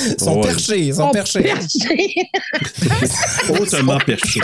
[0.00, 0.40] Ils sont Ouais.
[0.42, 1.42] perchés, ils sont Sont perchés.
[1.42, 2.14] perchés.
[3.60, 4.40] Hautement perché.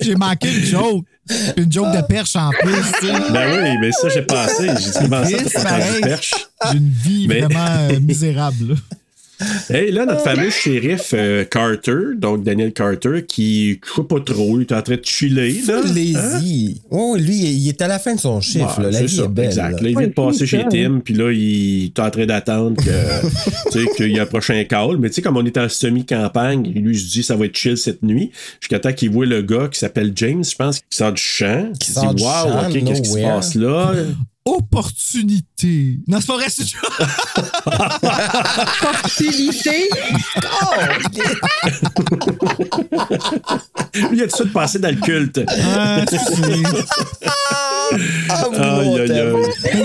[0.00, 1.04] J'ai manqué une joke.
[1.56, 2.74] Une joke de perche en plus.
[3.32, 4.68] Ben oui, mais ça, j'ai passé.
[4.78, 6.34] J'ai dit, comment ça, t'as perche?
[6.70, 8.76] J'ai une vie Mais- vraiment euh, misérable,
[9.70, 14.60] Hey, là, notre fameux shérif euh, Carter, donc Daniel Carter, qui, je sais pas trop,
[14.60, 15.60] il est en train de chiller.
[15.66, 15.80] Là,
[16.16, 16.40] Hein?
[16.90, 18.78] Oh, lui, il est à la fin de son chiffre.
[18.78, 18.90] Ouais, là.
[18.90, 19.44] La c'est vie ça, est belle.
[19.46, 19.70] Exact.
[19.70, 19.82] là.
[19.82, 20.64] Là, il vient de passer chez.
[20.70, 22.80] Tim, puis là, il est en train d'attendre
[23.96, 24.96] qu'il y a un prochain call.
[24.98, 27.76] Mais tu sais, comme on est en semi-campagne, lui, je dis, ça va être chill
[27.76, 28.30] cette nuit.
[28.60, 31.70] Jusqu'à temps qu'il voit le gars qui s'appelle James, je pense, qui sort du champ.
[31.78, 33.94] Qui Il sort dit, du wow, champ, OK, qu'est-ce qui se passe là?
[34.46, 35.98] Opportunité.
[36.06, 36.64] Non, c'est pas vrai, c'est
[38.82, 39.88] Opportunité?
[43.94, 45.40] Lui, il a tout de suite passé dans le culte.
[45.48, 46.04] Ah.
[48.28, 48.48] Ah,
[48.80, 49.32] Aïe, aïe, aïe.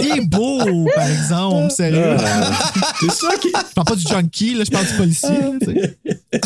[0.01, 2.15] Il est beau, par exemple, sérieux.
[2.17, 2.51] Ah,
[2.99, 3.49] c'est ça qui.
[3.49, 5.29] Je parle pas du junkie, là, je parle du policier.
[5.29, 5.51] là.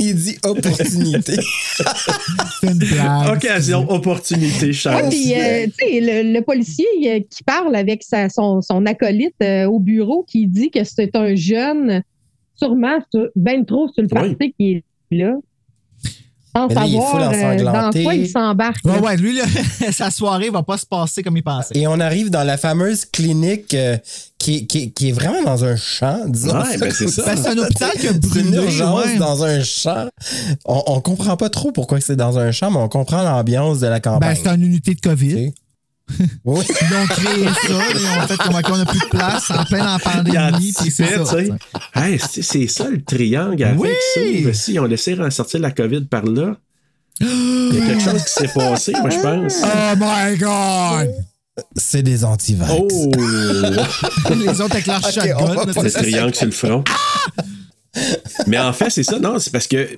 [0.00, 1.36] Il dit opportunité.
[2.60, 3.28] C'est une blague.
[3.36, 5.08] Occasion, opportunité, Ouais, chance.
[5.10, 9.34] puis, euh, tu sais, le, le policier euh, qui parle avec sa- son, son acolyte
[9.42, 12.02] euh, au bureau, qui dit que c'est un jeune,
[12.54, 14.34] sûrement sur- ben trop sur le Oui.
[14.36, 15.34] parti qui est là.
[16.56, 18.84] Sans là, il savoir euh, dans quoi il s'embarque.
[18.84, 19.00] Ouais, là.
[19.02, 19.44] ouais, lui, là,
[19.92, 21.76] sa soirée va pas se passer comme il pensait.
[21.78, 23.96] Et on arrive dans la fameuse clinique euh,
[24.38, 26.58] qui, qui- qui est vraiment dans un champ, disons.
[26.58, 27.24] Ouais, ben, c'est comme ça.
[27.26, 28.18] Ben, c'est un hôpital qui a C'est une
[28.50, 28.56] brûlé.
[28.56, 29.18] urgence ouais.
[29.18, 30.08] dans un champ.
[30.64, 33.86] On, on comprend pas trop pourquoi c'est dans un champ, mais on comprend l'ambiance de
[33.86, 34.36] la Ben, campagne.
[34.42, 35.52] c'est une unité de COVID.
[36.44, 36.64] Oui.
[36.68, 39.94] Ils ont créé ça, ils ont fait comme on n'a plus de place en plein
[39.94, 41.36] en pandémie, puis c'est ça.
[41.94, 43.90] Hey, c'est ça le triangle avec Oui!
[44.44, 44.52] ça.
[44.52, 46.56] Si, ils ont laissé ressortir la COVID par là.
[47.20, 49.56] Il y a quelque chose qui s'est passé, moi, je pense.
[49.64, 51.14] Oh my God!
[51.76, 52.72] C'est des antivax.
[52.72, 53.10] Oh!
[54.36, 55.36] Les autres avec leur Ok, shotgun.
[55.76, 56.84] on Le triangle sur le front.
[58.46, 59.18] Mais en fait, c'est ça.
[59.18, 59.88] Non, c'est parce que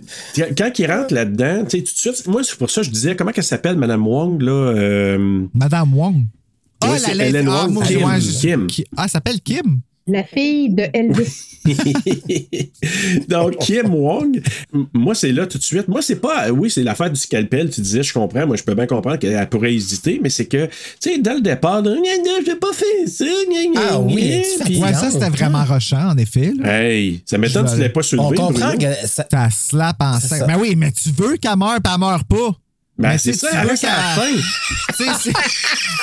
[0.56, 2.90] quand il rentre là-dedans, tu sais, tout de suite, moi, c'est pour ça que je
[2.92, 4.52] disais, comment qu'elle s'appelle, Madame Wong, là?
[4.52, 6.24] euh, Madame Wong.
[6.82, 8.66] Oui, c'est Hélène ah, Wong, moi, Kim,
[8.96, 9.80] Ah, elle s'appelle Kim?
[10.10, 11.46] La fille de Elvis.
[13.28, 14.40] Donc, Kim Wong,
[14.94, 15.88] moi, c'est là tout de suite.
[15.88, 16.50] Moi, c'est pas.
[16.50, 17.70] Oui, c'est l'affaire du scalpel.
[17.70, 18.46] Tu disais, je comprends.
[18.46, 21.40] Moi, je peux bien comprendre qu'elle pourrait hésiter, mais c'est que, tu sais, dès le
[21.40, 23.24] départ, j'ai pas fait ça.
[23.24, 26.52] gna, gna, Ah oui, Puis- Ouais, ça, c'était vraiment rochant, en effet.
[26.58, 26.82] là.
[26.82, 28.26] Hey, ça m'étonne que tu l'aies pas soulevé.
[28.26, 28.78] On comprend Bruno.
[28.78, 30.18] que ça- Ça slap en.
[30.46, 32.56] Mais oui, mais tu veux qu'elle meure, puis elle meurt pas.
[33.00, 34.30] Ben, c'est ça, elle reste à la fin.
[34.96, 35.32] Tu sais, c'est.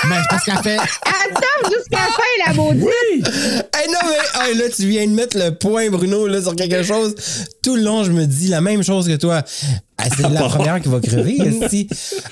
[0.08, 0.78] Mais parce qu'elle fait.
[0.78, 2.84] Attends jusqu'à la fin, la maudite.
[2.84, 3.22] Oui!
[3.76, 6.82] Hey, non, mais hey, là, tu viens de mettre le point, Bruno, là, sur quelque
[6.84, 7.14] chose.
[7.62, 9.44] Tout le long, je me dis la même chose que toi.
[10.00, 11.88] Hey, c'est la première qui va crever, esti.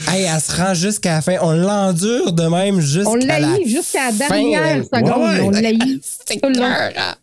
[0.10, 1.36] Hey, elle se rend jusqu'à la fin.
[1.42, 4.98] On l'endure de même jusqu'à On la l'a eu jusqu'à la dernière fin.
[5.00, 5.22] seconde.
[5.22, 5.42] Ouais, ouais.
[5.42, 6.68] On l'a eu C'est tout le long.
[6.94, 7.16] cœur.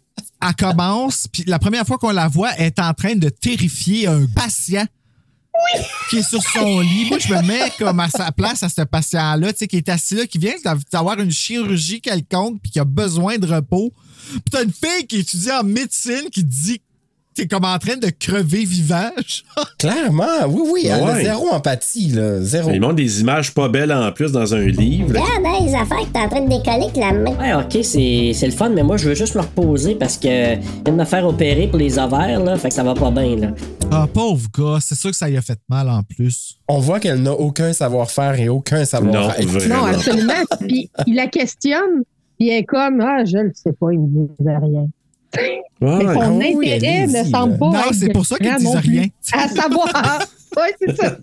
[0.45, 4.07] Elle commence, puis la première fois qu'on la voit, elle est en train de terrifier
[4.09, 4.85] un patient.
[6.11, 7.07] Qui est sur son lit.
[7.09, 9.89] Moi, je me mets comme à sa place à ce patient-là, tu sais, qui est
[9.89, 10.55] assis là, qui vient
[10.91, 13.93] d'avoir une chirurgie quelconque, puis qui a besoin de repos.
[14.31, 16.81] Puis t'as une fille qui étudie en médecine qui dit
[17.35, 19.45] T'es comme en train de crever vivage.
[19.79, 22.41] Clairement, oui, oui, elle a zéro empathie, là.
[22.43, 22.71] Zéro.
[22.73, 25.15] Il montre des images pas belles en plus dans un livre.
[25.15, 25.21] là.
[25.23, 27.37] Regarde, hein, les affaires que t'es en train de décoller avec la main.
[27.39, 30.29] Ouais, ok, c'est c'est le fun, mais moi, je veux juste me reposer parce que
[30.29, 33.11] je viens de me faire opérer pour les ovaires, là, fait que ça va pas
[33.11, 33.49] bien, là.
[33.91, 36.59] Ah, pauvre gars, c'est sûr que ça y a fait mal en plus.
[36.69, 39.69] On voit qu'elle n'a aucun savoir-faire et aucun savoir-être.
[39.69, 40.33] Non, absolument.
[40.61, 42.03] Puis il la questionne,
[42.39, 44.87] puis elle est comme Ah, je le sais pas, il me disait rien.
[45.81, 47.67] Mais son intérêt ne semble pas.
[47.71, 48.91] Non, être c'est pour ça qu'ils grand disent non plus.
[48.91, 49.07] rien.
[49.33, 49.89] À savoir.
[50.55, 51.17] Oui, c'est ça.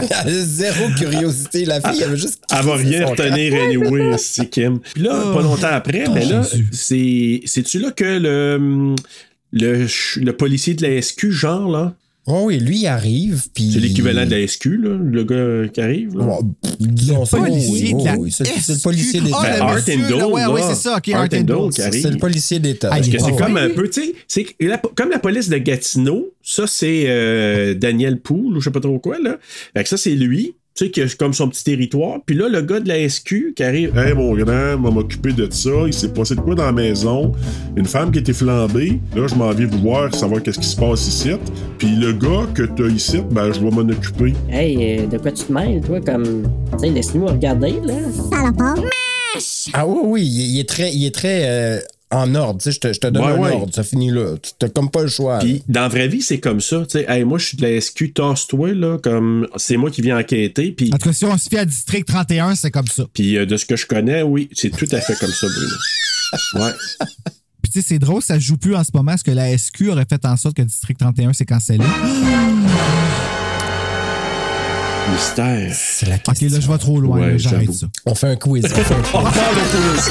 [0.00, 1.66] Elle a zéro curiosité.
[1.66, 2.42] La fille, elle veut juste.
[2.50, 4.78] Elle va rien retenir anyway, c'est Kim.
[4.80, 5.34] Puis là, Oh.
[5.34, 6.40] pas longtemps après, mais là.
[6.72, 8.94] C'est-tu là que le.
[9.52, 9.86] Le,
[10.16, 11.92] le policier de la SQ, genre, là?
[12.26, 13.70] Oh oui, lui, il arrive, puis.
[13.72, 16.16] C'est l'équivalent de la SQ, là, le gars qui arrive.
[16.16, 16.38] Là.
[16.80, 19.56] Disons ça, policier oui, de la oui, c'est le policier d'État.
[19.56, 22.00] Le Art and Dole, c'est ça, Art Art and Dole qui arrive.
[22.02, 22.88] C'est le policier d'État.
[22.90, 23.60] Ah, Parce que c'est comme Oui.
[23.60, 27.74] un peu, tu sais, c'est que la- comme la police de Gatineau, ça c'est euh,
[27.74, 29.36] Daniel Poul ou je sais pas trop quoi, là.
[29.76, 32.18] Fait que ça c'est lui, tu sais, qui a comme son petit territoire.
[32.26, 35.48] Puis là, le gars de la SQ qui arrive, Hey, mon grand, va m'occuper de
[35.50, 35.70] ça.
[35.86, 37.30] Il s'est passé de quoi dans la maison?
[37.76, 38.98] Une femme qui été flambée.
[39.14, 41.30] Là, je m'en viens vous voir, savoir qu'est-ce qui se passe ici.
[41.78, 44.32] Puis le gars que t'as ici, ben, je dois m'en occuper.
[44.50, 46.42] Hey, euh, de quoi tu te mêles, toi, comme.
[46.72, 47.94] Tu sais, laisse-nous regarder, là.
[49.72, 51.80] Ah oui, oui, il il est très, il est très euh,
[52.14, 52.60] en ordre.
[52.60, 53.52] Tu sais, je te, je te donne Ouais, un ouais.
[53.52, 54.36] ordre, ça finit là.
[54.42, 55.38] Tu t'as comme pas le choix.
[55.40, 56.80] Puis dans la vraie vie, c'est comme ça.
[56.84, 60.02] Tu sais, hey, moi je suis de la SQ, tasse-toi, là, comme c'est moi qui
[60.02, 60.72] viens enquêter.
[60.72, 63.04] Puis, En tout cas, si on se fie à District 31, c'est comme ça.
[63.12, 65.74] puis euh, de ce que je connais, oui, c'est tout à fait comme ça, Bruno.
[66.54, 66.72] Ouais.
[67.62, 69.88] Puis tu sais, c'est drôle, ça joue plus en ce moment, parce que la SQ
[69.90, 71.84] aurait fait en sorte que District 31 s'est cancellé.
[75.12, 75.70] Mystère.
[75.74, 76.48] C'est la Ok, question.
[76.50, 77.86] là, je vais trop loin, Ouais, j'arrête ça.
[78.06, 78.64] On fait un quiz.
[78.64, 80.10] On fait un quiz.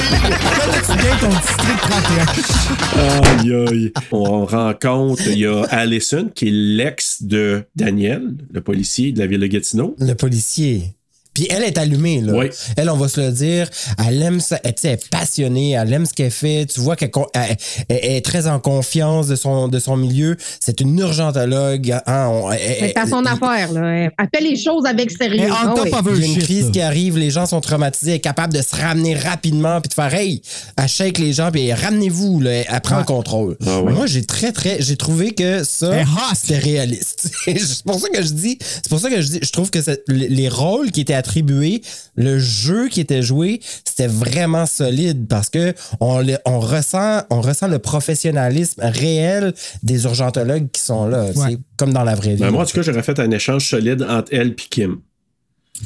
[0.85, 3.41] Tu gagnes ton District 31?
[3.41, 3.93] Aïe, aïe.
[4.11, 9.27] On rencontre, il y a Allison, qui est l'ex de Daniel, le policier de la
[9.27, 9.95] ville de Gatineau.
[9.99, 10.93] Le policier.
[11.33, 12.33] Puis elle est allumée, là.
[12.33, 12.47] Oui.
[12.77, 13.69] Elle, on va se le dire,
[14.07, 16.65] elle aime ça, elle, tu sais, elle est passionnée, elle aime ce qu'elle fait.
[16.65, 17.57] Tu vois qu'elle con- elle-
[17.89, 20.37] elle- elle est très en confiance de son, de son milieu.
[20.59, 21.91] C'est une urgentologue.
[22.05, 23.81] hein, on- elle- C'est à son elle- affaire, là.
[23.93, 25.41] Elle fait les choses avec sérieux.
[25.43, 25.91] Elle est on top oui.
[25.93, 28.17] of her Il y a une shit, crise qui arrive, les gens sont traumatisés, elle
[28.17, 30.41] est capable de se ramener rapidement puis de faire hey,
[30.77, 33.57] elle shake les gens puis ramenez-vous, là, elle prend le contrôle.
[33.65, 33.81] Ah.
[33.81, 35.91] Moi, j'ai très très j'ai trouvé que ça
[36.35, 37.29] c'était réaliste.
[37.45, 39.79] c'est pour ça que je dis, c'est pour ça que je dis je trouve que
[40.07, 41.81] les rôles qui étaient attribués,
[42.15, 47.39] le jeu qui était joué, c'était vraiment solide parce que on, le- on ressent on
[47.41, 49.53] ressent le professionnalisme réel
[49.83, 51.57] des urgentologues qui sont là, Ouais.
[51.77, 52.41] comme dans la vraie vie.
[52.41, 54.97] Ben, moi, en tout cas, j'aurais fait un échange solide entre elle et Kim.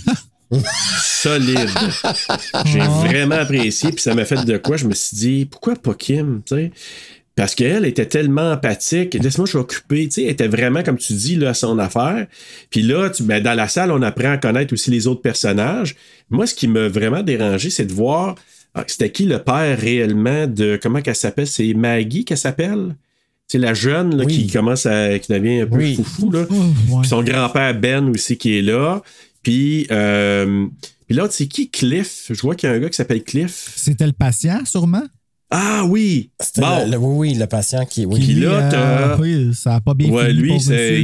[1.03, 1.69] solide.
[2.65, 4.77] J'ai vraiment apprécié, puis ça m'a fait de quoi?
[4.77, 6.71] Je me suis dit, pourquoi pas Kim, tu sais?
[7.37, 9.13] Parce qu'elle était tellement empathique.
[9.13, 10.05] Laisse-moi, je suis occupé.
[10.07, 12.27] Tu sais, elle était vraiment, comme tu dis, là, à son affaire.
[12.71, 15.95] Puis là, tu- ben, dans la salle, on apprend à connaître aussi les autres personnages.
[16.29, 18.35] Moi, ce qui m'a vraiment dérangé, c'est de voir
[18.73, 20.77] ah, c'était qui le père réellement de.
[20.81, 21.47] Comment qu'elle s'appelle?
[21.47, 22.95] C'est Maggie qu'elle s'appelle?
[23.47, 24.33] C'est la jeune là, Oui.
[24.45, 25.17] qui commence à.
[25.19, 25.95] qui devient un peu Oui.
[25.95, 26.31] foufou.
[26.31, 26.45] Là.
[26.49, 26.99] Oh, ouais.
[27.01, 29.01] Puis son grand-père Ben aussi qui est là.
[29.41, 30.65] Puis, euh,
[31.07, 31.69] puis l'autre, c'est qui?
[31.69, 33.73] Cliff Je vois qu'il y a un gars qui s'appelle Cliff.
[33.75, 35.03] C'était le patient, sûrement?
[35.49, 36.85] Ah oui C'était Bon.
[36.85, 38.19] le- le- oui, oui, le patient qui oui.
[38.19, 38.69] Puis Lui, là, euh,
[39.15, 40.55] t'as- oui, ça a pas bien Ouais, fini, lui,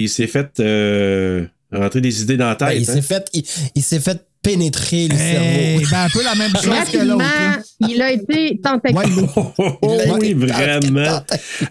[0.02, 2.68] il s'est fait euh, rentrer des idées dans la tête.
[2.70, 2.94] Ben, il hein.
[2.94, 3.44] s'est fait il,
[3.76, 5.90] il s'est fait pénétrer le Eh, cerveau.
[5.90, 7.20] ben, un peu la même chose que l'autre.
[7.20, 7.62] là.
[7.88, 9.26] il a été tentaculé.
[9.38, 11.22] Oh, Il a oui, été vraiment.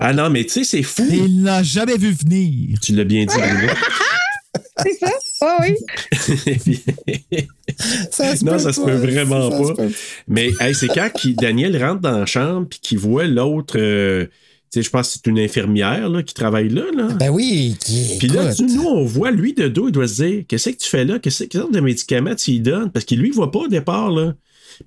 [0.00, 1.06] Ah non, mais tu sais, c'est fou.
[1.10, 2.78] Il l'a jamais vu venir.
[2.80, 3.34] Tu l'as bien dit.
[4.82, 5.10] C'est ça?
[5.60, 5.74] Oui,
[6.68, 6.84] oui?
[8.10, 9.74] Ça se non, peut ça se peut vraiment Ça pas.
[9.74, 9.90] peut.
[10.28, 13.74] Mais hey, c'est quand qu'il- Daniel rentre dans la chambre puis qu'il voit l'autre.
[13.78, 14.26] euh,
[14.70, 16.84] tu sais, je pense que c'est une infirmière là, qui travaille là.
[16.96, 17.08] là.
[17.18, 20.44] Ben oui, qui Puis là, nous, on voit lui de dos, il doit se dire
[20.48, 21.18] Qu'est-ce que tu fais là?
[21.18, 23.68] Qu'est-ce quel genre de médicaments tu lui donnes Parce qu'il lui, il voit pas au
[23.68, 24.10] départ.
[24.10, 24.34] là.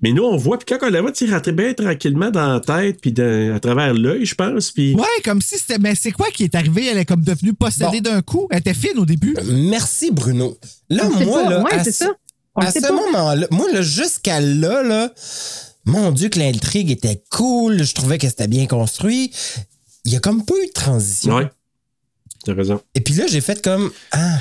[0.02, 3.00] Mais nous, on voit, puis quand on la voit, rentrer bien tranquillement dans la tête,
[3.00, 4.70] puis à travers l'œil, je pense.
[4.70, 4.94] Puis.
[4.94, 5.78] Ouais, comme si c'était.
[5.78, 6.86] Mais c'est quoi qui est arrivé?
[6.86, 8.46] Elle est comme devenue possédée d'un coup.
[8.50, 9.36] Elle était fine au début.
[9.44, 10.56] Merci Bruno.
[10.90, 12.12] Là On moi là Ouais, à ça.
[12.54, 15.12] À ce moment-là, moi là jusqu'à là là,
[15.84, 19.30] mon dieu que l'intrigue était cool, je trouvais que c'était bien construit.
[20.04, 21.36] Il y a comme pas eu de transition.
[21.36, 21.50] Ouais.
[22.44, 22.80] T'as raison.
[22.94, 24.38] Et puis là, j'ai fait comme ah,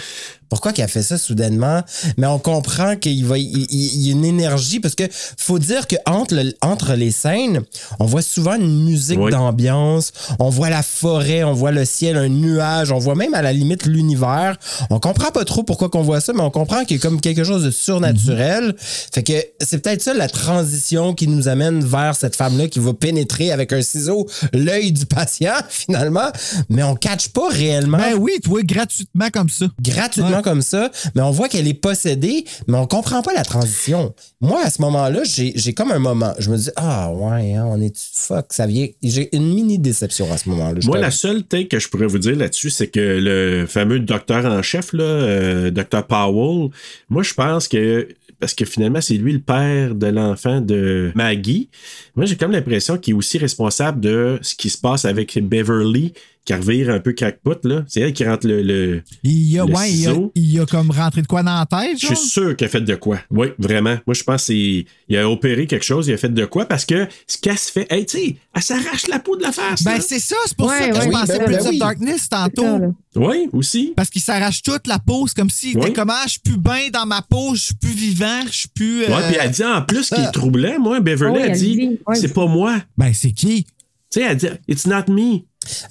[0.49, 1.81] Pourquoi qu'il a fait ça soudainement?
[2.17, 5.03] Mais on comprend qu'il va, il, il- il y a une énergie parce que
[5.37, 7.61] faut dire que entre, le- entre les scènes,
[7.99, 9.31] on voit souvent une musique Oui.
[9.31, 13.41] d'ambiance, on voit la forêt, on voit le ciel, un nuage, on voit même à
[13.41, 14.57] la limite l'univers.
[14.89, 17.19] On comprend pas trop pourquoi qu'on voit ça, mais on comprend qu'il y a comme
[17.21, 18.75] quelque chose de surnaturel.
[18.79, 22.93] Fait que c'est peut-être ça la transition qui nous amène vers cette femme-là qui va
[22.93, 26.29] pénétrer avec un ciseau l'œil du patient finalement,
[26.69, 29.65] mais on catch pas réellement Ben oui, toi, gratuitement comme ça.
[29.81, 30.34] gratuitement Ouais.
[30.41, 34.13] Comme ça, mais on voit qu'elle est possédée, mais on comprend pas la transition.
[34.41, 36.33] Moi, à ce moment-là, j'ai comme un moment.
[36.39, 38.87] Je me dis, ah ouais, hein, on est fuck, ça vient.
[39.03, 40.79] J'ai une mini déception à ce moment-là.
[40.85, 44.45] Moi, la seule take que je pourrais vous dire là-dessus, c'est que le fameux docteur
[44.45, 46.03] en chef, là, euh, Dr.
[46.07, 46.69] Powell,
[47.09, 48.07] moi, je pense que.
[48.37, 51.69] Parce que finalement, c'est lui le père de l'enfant de Maggie.
[52.17, 56.13] Moi, j'ai comme l'impression qu'il est aussi responsable de ce qui se passe avec Beverly,
[56.45, 57.83] qui revire un peu crackpot, là.
[57.87, 58.61] C'est elle qui rentre le.
[58.61, 60.31] le- Il y a, Le ouais, il y a, ciseau.
[60.35, 62.71] il y a comme rentré de quoi dans la tête, Je suis sûr qu'elle a
[62.71, 63.17] fait de quoi.
[63.31, 63.97] Oui, vraiment.
[64.05, 64.85] Moi, je pense qu'il
[65.17, 67.87] a opéré quelque chose, il a fait de quoi parce que ce qu'elle se fait,
[67.89, 69.83] hey, tu sais, elle s'arrache la peau de la face.
[69.83, 71.69] Ben, c'est ça, c'est pour Ouais, ça que ouais, je oui, pensais ben, Prince ben
[71.71, 71.79] oui.
[71.79, 72.79] Darkness tantôt.
[73.15, 73.93] Oui, aussi.
[73.95, 75.81] Parce qu'il s'arrache toute la peau, c'est comme s'il Oui.
[75.85, 78.51] était comme ah, je suis plus bien dans ma peau, je suis plus vivant, je
[78.59, 79.03] suis plus.
[79.03, 81.57] euh, Ouais, puis elle dit en plus ce qui est troublant, moi, Beverly, elle elle
[81.57, 82.15] dit, dit, ouais.
[82.15, 82.75] c'est pas moi.
[82.97, 83.63] Ben, c'est qui?
[83.63, 85.39] Tu sais, elle dit, it's not me.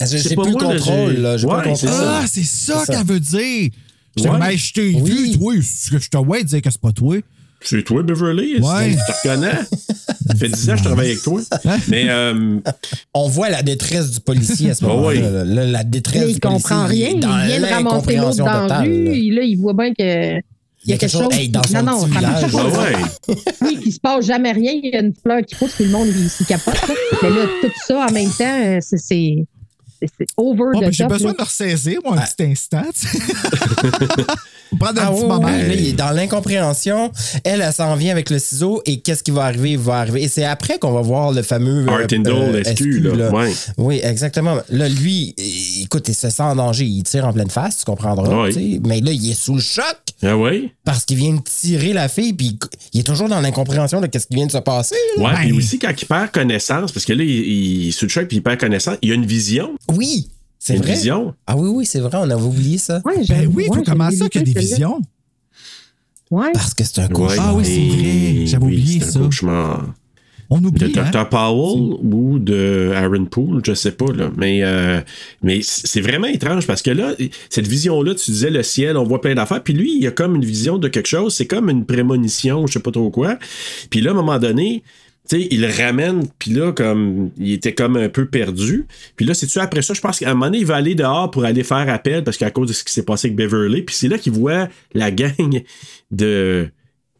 [0.01, 1.91] J'ai c'est j'ai pas plus le moi, là, contrôle, j'ai- pas le contrôle.
[1.93, 3.71] Ah, c'est ça qu'elle veut dire.
[4.17, 4.57] J'étais Ouais.
[4.57, 5.11] je t'ai Oui.
[5.33, 7.17] vu, toi, ce que je te vois dire que c'est pas toi.
[7.61, 8.59] C'est toi, Beverly.
[8.61, 8.91] Ouais.
[8.93, 9.59] Je te reconnais.
[10.29, 11.41] Ça fait 10 ans que je travaille avec toi.
[11.89, 12.59] Mais, euh,
[13.15, 15.43] On voit la détresse du policier à ce Ah moment-là.
[15.45, 15.71] oui.
[15.73, 17.17] La détresse du il comprend policier, rien.
[17.19, 19.31] dans Il vient de ramasser l'autre dans la rue.
[19.33, 19.43] là.
[19.43, 20.37] Il voit bien que.
[20.87, 21.29] Il y a quelque chose.
[21.33, 22.53] Hey, dans son non, non, petit ça marche village.
[22.53, 22.65] pas.
[22.69, 22.97] ouais,
[23.29, 23.35] ouais.
[23.63, 24.73] Oui, qu'il se passe jamais rien.
[24.83, 26.75] Il y a une fleur qui pousse, puis le monde, il s'y capote.
[26.75, 26.95] là.
[27.23, 29.47] Mais là, tout ça en même temps, euh, c'est-
[30.19, 31.33] c'est over Oh, the ben, j'ai besoin là.
[31.35, 32.27] de me ressaisir, moi, un Ah.
[32.27, 32.83] petit instant.
[34.79, 35.49] Prendre un Ah petit ouais, moment.
[35.49, 37.11] là, il est dans l'incompréhension.
[37.45, 39.73] Elle, elle s'en vient avec le ciseau et qu'est-ce qui va arriver?
[39.73, 40.23] Il va arriver.
[40.23, 41.87] Et c'est après qu'on va voir le fameux.
[41.89, 43.31] euh, Artindale SQ, là?
[43.31, 43.53] Ouais.
[43.79, 44.57] Oui, exactement.
[44.71, 46.85] Là, lui, euh, écoute, il se sent en danger.
[46.85, 48.45] Il tire en pleine face, tu comprendras.
[48.49, 48.81] Ouais.
[48.85, 49.85] Mais là, il est sous le choc
[50.23, 50.71] Ah ouais?
[50.85, 52.59] parce qu'il vient de tirer la fille, puis
[52.93, 54.97] il est toujours dans l'incompréhension de qu'est-ce qui vient de se passer.
[55.17, 55.25] là.
[55.25, 58.05] Ouais, Ben- puis aussi quand il perd connaissance, parce que là, il, il est sous
[58.07, 59.71] le choc puis il perd connaissance, il a une vision.
[59.95, 60.29] Oui,
[60.67, 60.95] c'est Une vrai?
[60.95, 61.35] vision.
[61.47, 63.03] Ah oui, oui, c'est vrai, on avait oublié ça.
[63.05, 64.99] Ouais, Ben oui, ouais, comment ça qu'il y a des visions?
[66.31, 66.53] Ouais.
[66.55, 67.13] Parce que c'est un Ouais.
[67.13, 67.49] cauchemar.
[67.51, 68.47] Ah oui, c'est vrai.
[68.47, 69.19] J'avais oublié c'est un ça.
[69.21, 69.95] cauchemar.
[70.51, 71.11] On de oublie, hein?
[71.11, 71.29] Dr.
[71.29, 74.31] Powell ou de Aaron Poole, je sais pas, là.
[74.37, 75.01] Mais, euh,
[75.43, 77.15] mais c'est vraiment étrange parce que là,
[77.49, 80.35] cette vision-là, tu disais le ciel, on voit plein d'affaires, puis lui, il a comme
[80.37, 83.39] une vision de quelque chose, c'est comme une prémonition, je sais pas trop quoi.
[83.91, 84.83] Puis là, à un moment donné,
[85.25, 88.87] sais, il le ramène, puis là, comme, il était comme un peu perdu.
[89.17, 91.31] Puis là, c'est-tu après ça, je pense qu'à un moment donné, il va aller dehors
[91.31, 93.83] pour aller faire appel parce qu'à cause de ce qui s'est passé avec Beverly.
[93.83, 95.63] Puis c'est là qu'il voit la gang
[96.11, 96.69] de.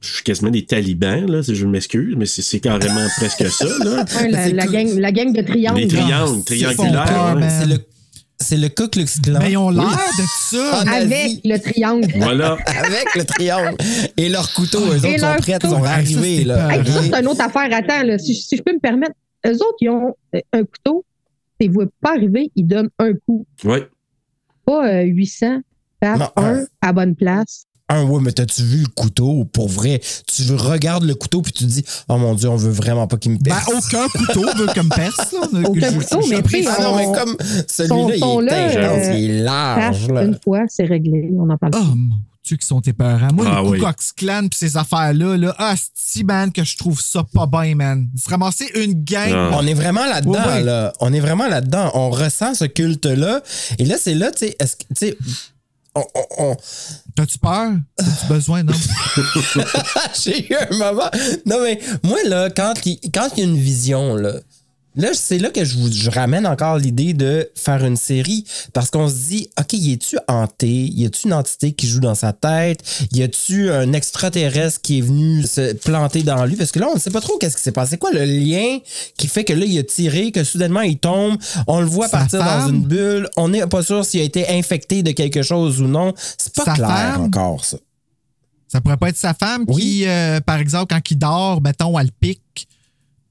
[0.01, 4.05] Je suis quasiment des talibans, là, je m'excuse, mais c'est carrément presque ça, là.
[4.21, 5.81] Ouais, la, gang, la gang de triangles.
[5.81, 7.39] Les triangles, triangulaires.
[7.49, 7.79] C'est le,
[8.41, 9.39] c'est le Ku Klux Klan.
[9.41, 10.23] Mais ils ont l'air Oui.
[10.23, 10.83] de ça.
[10.83, 11.41] En Avec Asie.
[11.45, 12.13] le triangle.
[12.17, 12.59] Voilà.
[12.67, 13.77] Avec le triangle.
[14.17, 15.69] Et leurs couteaux, eux autres sont leurs prêts, ils couteaux.
[15.75, 16.37] sont Ah, ça, arrivés.
[16.39, 16.69] c'est là.
[16.77, 17.69] Hey, ça, c'est une autre affaire.
[17.73, 19.15] Attends, là, si, si je peux me permettre,
[19.47, 21.05] eux autres, ils ont euh, un couteau.
[21.61, 23.47] Ils ne voient pas arriver, ils donnent un coup.
[23.65, 23.79] Oui.
[24.67, 25.61] Pas euh, 800.
[26.01, 26.65] Tape Non, un un.
[26.83, 27.65] à bonne place.
[27.91, 29.45] Un, ouais, mais t'as-tu vu le couteau?
[29.45, 32.71] Pour vrai, tu regardes le couteau puis tu te dis, oh mon Dieu, on veut
[32.73, 33.69] vraiment pas qu'il me Ben, perce.
[33.69, 35.33] aucun couteau veut comme perce.
[35.33, 35.69] là.
[35.69, 37.37] Aucun Je- couteau, je- mais je- ah non, mais comme
[37.69, 40.07] celui-là, il est intense, euh, il est large.
[40.07, 40.23] Tape là.
[40.25, 41.29] une fois, c'est réglé.
[41.39, 43.29] On en parle Oh mon Dieu, qui sont épeurants.
[43.35, 43.79] Moi, Ah les oui.
[43.79, 47.75] Klux Klan pis ces affaires-là, là, ah, c'est man, que je trouve ça pas bien,
[47.75, 48.09] man.
[48.17, 49.31] Se ramasser une gang.
[49.35, 49.51] Ah.
[49.55, 50.63] On est vraiment là-dedans, Ouais, ouais.
[50.63, 50.93] là.
[51.01, 51.91] On est vraiment là-dedans.
[51.95, 53.43] On ressent ce culte-là.
[53.79, 54.47] Et là, c'est là, tu
[54.95, 55.17] sais,
[55.95, 56.57] on- on- on,
[57.15, 57.73] T'as-tu peur?
[57.97, 58.73] T'as-tu besoin, non?
[60.23, 61.11] J'ai eu un moment.
[61.47, 64.33] Non, mais moi, là, quand il, quand il y a une vision, là,
[64.97, 68.45] là, c'est là que je vous je ramène encore l'idée de faire une série.
[68.73, 70.69] Parce qu'on se dit, OK, y est-tu hanté?
[70.69, 72.81] Y a-tu une entité qui joue dans sa tête?
[73.13, 76.57] Y a-tu un extraterrestre qui est venu se planter dans lui?
[76.57, 77.93] Parce que là, on ne sait pas trop qu'est-ce qui s'est passé.
[77.93, 78.79] C'est quoi le lien
[79.17, 81.37] qui fait que là, il a tiré, que soudainement, il tombe,
[81.67, 84.49] on le voit Sa partir dans une bulle, on n'est pas sûr s'il a été
[84.49, 86.13] infecté de quelque chose ou non.
[86.39, 87.23] C'est pas clair femme?
[87.25, 87.77] encore, ça.
[88.69, 89.81] Ça pourrait pas être sa femme Oui.
[89.83, 92.67] qui, euh, par exemple, quand il dort, mettons, elle pique,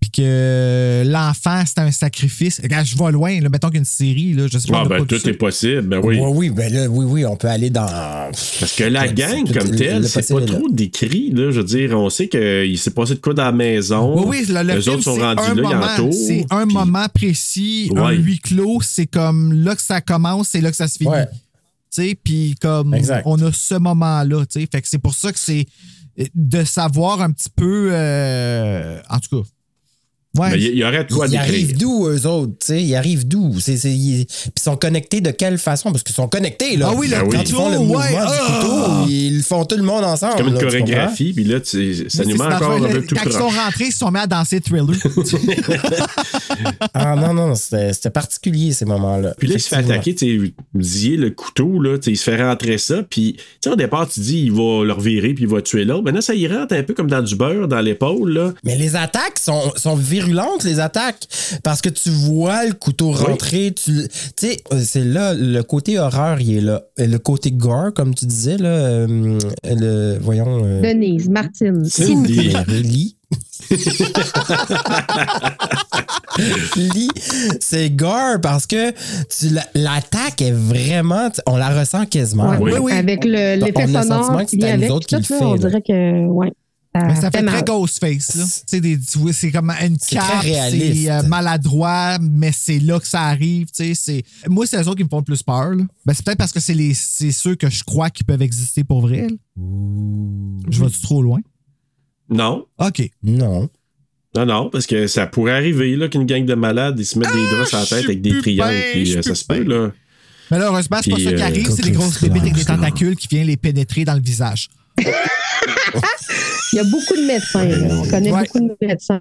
[0.03, 2.59] puis que l'enfant, c'est un sacrifice.
[2.61, 4.81] Regarde, je vais loin, là, mettons qu'une série, là, je sais pas.
[4.83, 6.19] Ah, ben, tout est possible, ben oui.
[6.19, 7.85] Oui, oui, ben là, oui, oui, on peut aller dans.
[7.87, 11.51] Parce que la gang, comme le- telle, le c'est pas trop décrit, là.
[11.51, 14.13] Je veux dire, on sait qu'il s'est passé de quoi dans la maison.
[14.27, 16.65] Oui, oui, le, le Les film, autres sont rendus là, moment, il entoure, C'est un
[16.67, 20.75] puis- moment précis, un huis clos, c'est comme là que ça commence, c'est là que
[20.77, 21.11] ça se finit.
[21.11, 21.27] Ouais.
[21.89, 23.23] sais, puis comme Exact.
[23.25, 24.67] on a ce moment-là, tu sais.
[24.69, 25.65] Fait que c'est pour ça que c'est
[26.35, 29.47] de savoir un petit peu, euh, en tout cas.
[30.35, 30.49] Ouais.
[30.49, 32.53] Mais il y aurait de quoi Ils arrivent d'où, eux autres?
[32.59, 32.81] tu sais?
[32.83, 33.53] Ils arrivent d'où?
[33.59, 35.91] C'est, c'est- ils, puis ils sont connectés de quelle façon?
[35.91, 36.87] Parce qu'ils sont connectés, là.
[36.89, 38.59] Ah oui, le Quand ils font le couteau, mouvement ouais, du ah!
[38.61, 40.37] couteau, ils font tout le monde ensemble.
[40.37, 43.13] Comme une là, chorégraphie, puis là, tu- ça nous c'est met encore un peu tout
[43.15, 44.87] Quand ils sont rentrés, ils se sont mis à danser thriller.
[46.93, 49.33] Ah non, non, c'était, particulier, ces moments-là.
[49.37, 52.77] Puis là, il se fait attaquer, tu disiez, le couteau, là, il se fait rentrer
[52.77, 55.61] ça, puis, tu sais, au départ, tu dis, il va le revirer, puis il va
[55.61, 56.03] tuer l'autre.
[56.03, 58.53] Maintenant, ça y rentre un peu comme dans du beurre dans l'épaule, là.
[58.63, 61.27] Mais les attaques sont, sont virulentes, les attaques.
[61.63, 63.73] Parce que tu vois le couteau rentrer.
[63.73, 66.81] Tu sais, euh, c'est là, le côté horreur, il est là.
[66.97, 70.61] Et Le côté gore, comme tu disais, là, euh, le, voyons.
[70.65, 71.85] euh, Denise, Martine.
[71.85, 72.53] Cindy.
[76.77, 77.09] Lee,
[77.59, 78.91] c'est gore parce que
[79.75, 81.29] l'attaque est vraiment.
[81.47, 82.49] On la ressent quasiment.
[82.57, 82.81] Ouais, là.
[82.81, 84.83] oui, Avec le- On a l'effet le sonore sentiment que qui c'est à vient nous
[84.83, 84.91] avec.
[84.91, 85.57] autres qui tout, là, fait, on là.
[85.59, 86.53] dirait que, ouais.
[86.95, 87.55] Mais ça fait mal.
[87.55, 93.67] très Ghostface, c'est comme une cape, c'est euh, maladroit, mais c'est là que ça arrive,
[93.71, 93.93] tu sais.
[93.95, 95.71] c'est- Moi, c'est eux autres qui me font le plus peur.
[96.05, 98.83] Ben, c'est peut-être parce que c'est les- c'est ceux que je crois qui peuvent exister
[98.83, 99.35] pour vrai, là.
[100.69, 101.39] Je vais-tu trop loin?
[102.29, 102.65] Non.
[102.77, 103.09] OK.
[103.23, 103.69] Non.
[104.35, 107.31] Non, non, parce que ça pourrait arriver, là, qu'une gang de malades, ils se mettent
[107.33, 109.63] des draps sur la tête avec des triangles, puis je euh, suis ça se peut,
[109.63, 109.91] là.
[110.51, 112.53] Mais là, heureusement, c'est pas Puis, ça qui euh, arrive, c'est des grosses bébites avec
[112.55, 114.69] des tentacules qui viennent les pénétrer dans le visage.
[116.73, 117.65] Il y a beaucoup de médecins.
[117.65, 117.95] là.
[118.01, 118.41] On connaît Ouais.
[118.41, 119.19] beaucoup de médecins.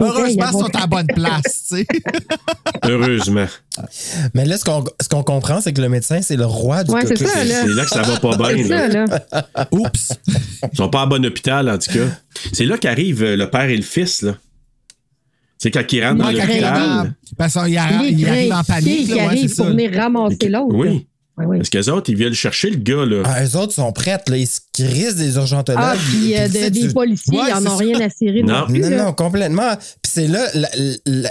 [0.00, 1.86] Heureusement, ils sont à la bonne place, tu sais.
[2.84, 3.46] Heureusement.
[4.34, 6.90] Mais là, ce qu'on ce qu'on comprend, c'est que le médecin, c'est le roi du
[6.92, 7.28] Ouais, c'est là.
[7.34, 8.88] C'est là que ça va pas bien, là.
[8.88, 9.66] là.
[9.70, 10.12] Oups.
[10.72, 12.06] Ils sont pas à bon hôpital, en tout cas.
[12.52, 14.36] C'est là qu'arrive euh, le père et le fils, là.
[15.58, 16.64] C'est quand ils rentrent dans l'hôpital.
[16.64, 17.12] arrive.
[17.36, 19.66] Parce qu'il Il arri- est il arrive en panique, qui là, ouais, arrive c'est pour
[19.66, 20.72] venir ramasser l'autre.
[20.76, 20.78] là.
[20.90, 21.06] Oui.
[21.38, 21.58] Oui.
[21.58, 23.22] Parce qu'eux autres, ils viennent chercher le gars, là.
[23.26, 24.36] Ah, eux autres sont prêts, là.
[24.38, 25.82] Ils se crissent des urgentologues.
[25.82, 27.84] Ah, puis euh, de- des policiers, Ouais, ils en c'est ont ça.
[27.84, 28.66] rien à cirer non, Non.
[28.66, 28.80] plus.
[28.80, 29.76] Non, non, complètement.
[29.76, 30.46] Puis c'est là,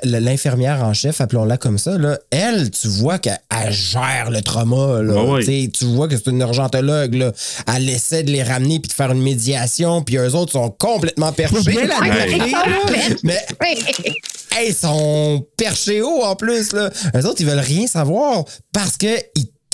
[0.03, 5.01] l'infirmière en chef, appelons-la comme ça, là, elle, tu vois qu'elle elle gère le trauma.
[5.01, 5.39] Là, Ah.
[5.43, 7.15] Tu vois que c'est une urgentologue.
[7.15, 7.31] Là.
[7.75, 11.31] Elle essaie de les ramener puis de faire une médiation, puis eux autres sont complètement
[11.31, 11.55] perchés.
[13.23, 13.45] Mais
[14.57, 16.73] hey, ils sont perchés haut en plus.
[16.73, 16.89] Là.
[17.15, 19.07] Eux autres, ils veulent rien savoir parce que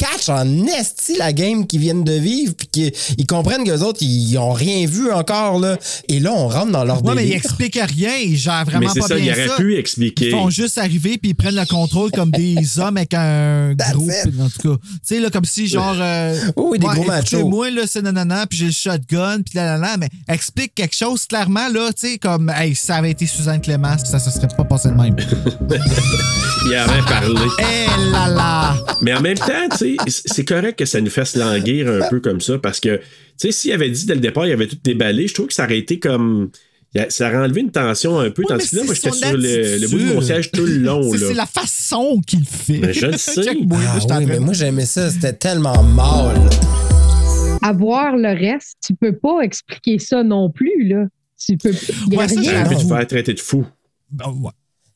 [0.02, 3.80] ils catchent en esti la game qu'ils viennent de vivre puis qu'ils ils comprennent qu'eux
[3.82, 5.60] autres, ils ont rien vu encore.
[5.60, 5.78] Là.
[6.10, 7.38] Et là, on rentre dans leur Ouais, mais ils délire.
[7.46, 9.56] expliquent rien, ils gèrent vraiment Mais pas ça, bien il aurait ça.
[9.56, 10.26] pu expliquer.
[10.28, 13.80] Ils font juste arriver puis ils prennent le contrôle comme des hommes avec un it.
[14.40, 14.78] en tout cas.
[14.84, 15.96] Tu sais, là, comme si, genre.
[16.00, 17.48] euh, Oui, des gros machos.
[17.48, 20.96] Moi, là, c'est nanana, puis j'ai le shotgun, puis là, là, là, mais explique quelque
[20.96, 24.32] chose clairement, là, tu sais, comme, hey, si ça avait été Suzanne Clément, ça se
[24.32, 25.16] serait pas passé de même.
[26.68, 27.42] Il avait parlé.
[27.60, 28.76] Eh là là!
[29.02, 32.20] Mais en même temps, tu sais, c'est correct que ça nous fasse languir un peu
[32.20, 33.04] comme ça parce que, tu
[33.38, 35.66] sais, s'il avait dit dès le départ, il avait tout déballé, je trouve que ça
[35.66, 36.50] aurait été comme.
[37.10, 39.78] Ça aurait enlevé une tension un peu, Ouais, tandis que là, moi, j'étais sur le,
[39.80, 41.28] le bout de mon siège tout le long, C'est- là.
[41.30, 42.80] C'est la façon qu'il fait.
[42.80, 43.42] Mais je le sais.
[43.48, 46.36] Ah oui, mais de- moi j'aimais ça, c'était tellement mal.
[47.62, 51.06] Avoir le reste, tu peux pas expliquer ça non plus, là.
[51.44, 51.72] Tu peux.
[52.08, 52.64] Il y a Ouais, ça, rien.
[52.66, 52.88] Te non.
[52.90, 53.66] faire traiter de fou.
[54.12, 54.52] Ben, ouais.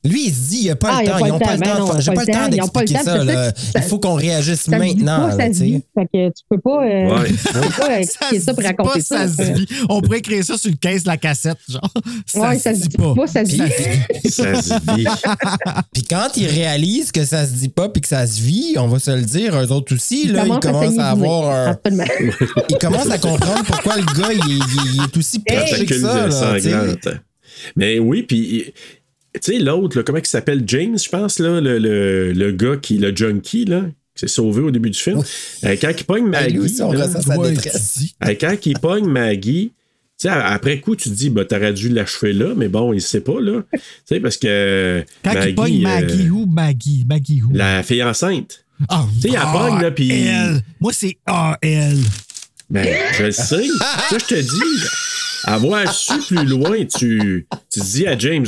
[0.05, 1.45] Lui, il se dit, il a pas Ah, le temps, pas ils le n'ont pas
[1.45, 3.23] temps, le ben temps, non, j'ai pas pas le temps d'expliquer temps, ça.
[3.23, 3.51] là.
[3.55, 5.21] ça, Il faut qu'on réagisse Ça se dit maintenant.
[5.21, 5.63] pas, là, ça tu se.
[5.63, 7.29] Fait que tu peux pas, euh, Ouais.
[7.31, 9.27] tu peux pas expliquer ça, se pour dit raconter pas, ça.
[9.27, 9.67] ça se vit.
[9.89, 11.91] On pourrait créer ça sur le caisse de la cassette, genre.
[12.27, 13.13] Ça Ouais, se ça se dit dit pas.
[13.15, 14.29] pas, ça se vit.
[14.31, 15.05] Ça se vit.
[15.93, 18.87] Puis quand ils réalisent que ça se dit pas puis que ça se vit, on
[18.87, 21.77] va se le dire, eux autres aussi, là, ils commencent à avoir un...
[22.69, 26.27] Ils commencent à comprendre pourquoi le gars, il, est- aussi perché que ça.
[27.75, 28.73] Mais oui, puis
[29.41, 30.63] tu sais, l'autre, comment il s'appelle?
[30.67, 33.81] James, je pense, là, le, le, le gars qui, le junkie, là,
[34.15, 35.21] qui s'est sauvé au début du film.
[35.63, 36.59] Euh, quand il pogne Maggie.
[36.59, 39.71] aussi, on là, sa euh, quand il pogne Maggie.
[40.17, 43.01] Tu sais, après coup, tu te dis, bah, t'aurais dû l'achever là, mais bon, il
[43.01, 43.61] sait pas, là.
[43.73, 45.03] Tu sais, parce que.
[45.23, 47.51] Quand Maggie, il pogne Maggie euh, ou Maggie, Maggie ou.
[47.53, 48.63] la fille enceinte.
[48.87, 50.61] Ah, Tu sais, il ah, pogne, là, puis- Elle.
[50.79, 51.17] Moi, c'est
[51.61, 51.97] elle.
[52.69, 53.67] Ben, je le sais.
[54.09, 54.85] ça, je te dis.
[55.43, 58.47] Avoir su plus loin, tu, tu te dis à James,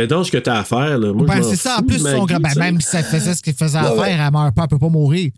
[0.00, 1.12] fais donc ce que t'as à faire, là.
[1.12, 1.78] Moi, Ben, c'est ça.
[1.78, 4.04] En plus, son gars, ben, même si ça faisait ce qu'il faisait à ouais.
[4.04, 5.30] faire, elle meurt pas, elle peut pas mourir.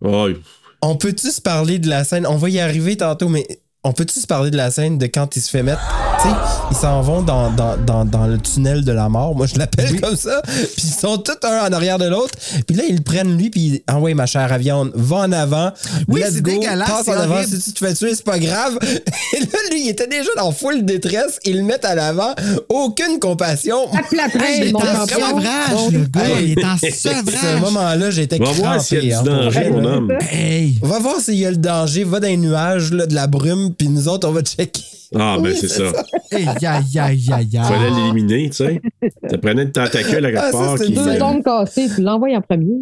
[0.00, 0.36] Ouais.
[0.82, 2.26] On peut-tu se parler de la scène?
[2.26, 3.46] On va y arriver tantôt, mais
[3.82, 5.80] on peut-tu se parler de la scène de quand il se fait mettre?
[6.22, 6.34] Tu sais,
[6.70, 9.34] ils s'en vont dans, dans, dans, dans le tunnel de la mort.
[9.34, 10.42] Moi, je l'appelle comme ça.
[10.44, 12.34] Puis ils sont tous un en arrière de l'autre.
[12.66, 15.72] Puis là, ils le prennent lui, puis ah ouais, ma chère viande, va en avant.
[16.08, 17.36] Oui, c'est go, dégueulasse, Passe en avant.
[17.36, 17.56] horrible.
[17.56, 18.78] Si tu te fais tuer, c'est pas grave.
[18.82, 21.38] Et là, lui, il était déjà dans full détresse.
[21.46, 22.34] Ils le mettent à l'avant.
[22.68, 23.90] Aucune compassion.
[23.94, 26.20] À plâtrer, Il est mon en sevrage, le gars.
[26.42, 27.60] Il est en À ce sevrage.
[27.62, 30.12] moment-là, j'étais Va voir s'il y a crampé, du hein, danger, mon homme.
[30.30, 30.78] Hey!
[30.82, 32.04] Va voir s'il y a le danger.
[32.04, 34.82] Va dans les nuages, là, de la brume, puis nous autres, on va checker.
[35.14, 35.84] Ah, ben Oui, c'est ça.
[36.30, 37.50] Aïe, aïe, aïe, aïe.
[37.64, 38.80] Fallait l'éliminer, tu sais.
[39.28, 42.36] Tu prenais le tentacule à Ah, quelque ça, part une Euh, ondes cassées, tu l'envoies
[42.36, 42.76] en premier.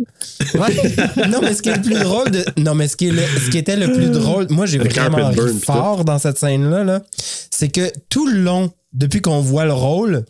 [1.29, 2.45] non, mais ce qui est le plus drôle de.
[2.59, 4.85] Non, mais ce qui, est le- ce qui était le plus drôle, moi j'ai Le
[4.89, 9.65] vraiment ri fort dans cette scène-là, là, c'est que tout le long, depuis qu'on voit
[9.65, 10.25] le rôle,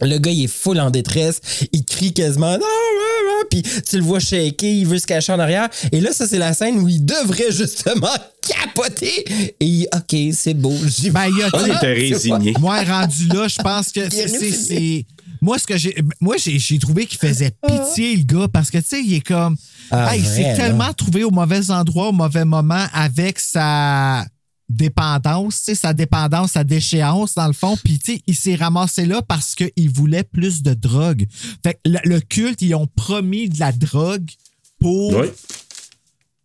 [0.00, 1.40] le gars il est full en détresse,
[1.72, 5.68] il crie quasiment non, puis tu le vois shaker, il veut se cacher en arrière.
[5.92, 8.08] Et là, ça c'est la scène où il devrait justement
[8.48, 9.24] capoter.
[9.60, 10.74] Et il, ok, c'est beau.
[10.86, 12.54] J'y Ben, il a- Ah, était résigné.
[12.60, 15.06] Moi, rendu là, je pense que c'est-
[15.42, 15.94] Moi, ce que j'ai.
[16.20, 19.20] Moi, j'ai j'ai trouvé qu'il faisait pitié, le gars, parce que, tu sais, il est
[19.26, 19.56] comme.
[19.90, 24.24] Ah, Hey, il s'est tellement trouvé au mauvais endroit, au mauvais moment, avec sa
[24.70, 27.76] dépendance, sa dépendance, sa déchéance, dans le fond.
[27.76, 31.26] Puis, il s'est ramassé là parce qu'il voulait plus de drogue.
[31.62, 34.30] Fait que le, le culte, ils ont promis de la drogue
[34.80, 35.16] pour.
[35.16, 35.26] Oui.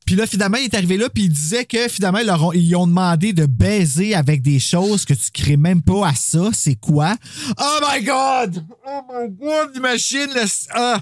[0.06, 2.54] Puis là, finalement, il est arrivé là, puis il disait que finalement, ils, leur ont,
[2.54, 6.50] ils ont demandé de baiser avec des choses que tu crées même pas à ça.
[6.54, 7.16] C'est quoi?
[7.60, 8.64] Oh my God!
[8.88, 9.76] Oh my God!
[9.76, 10.46] Imagine le.
[10.72, 11.02] Ah!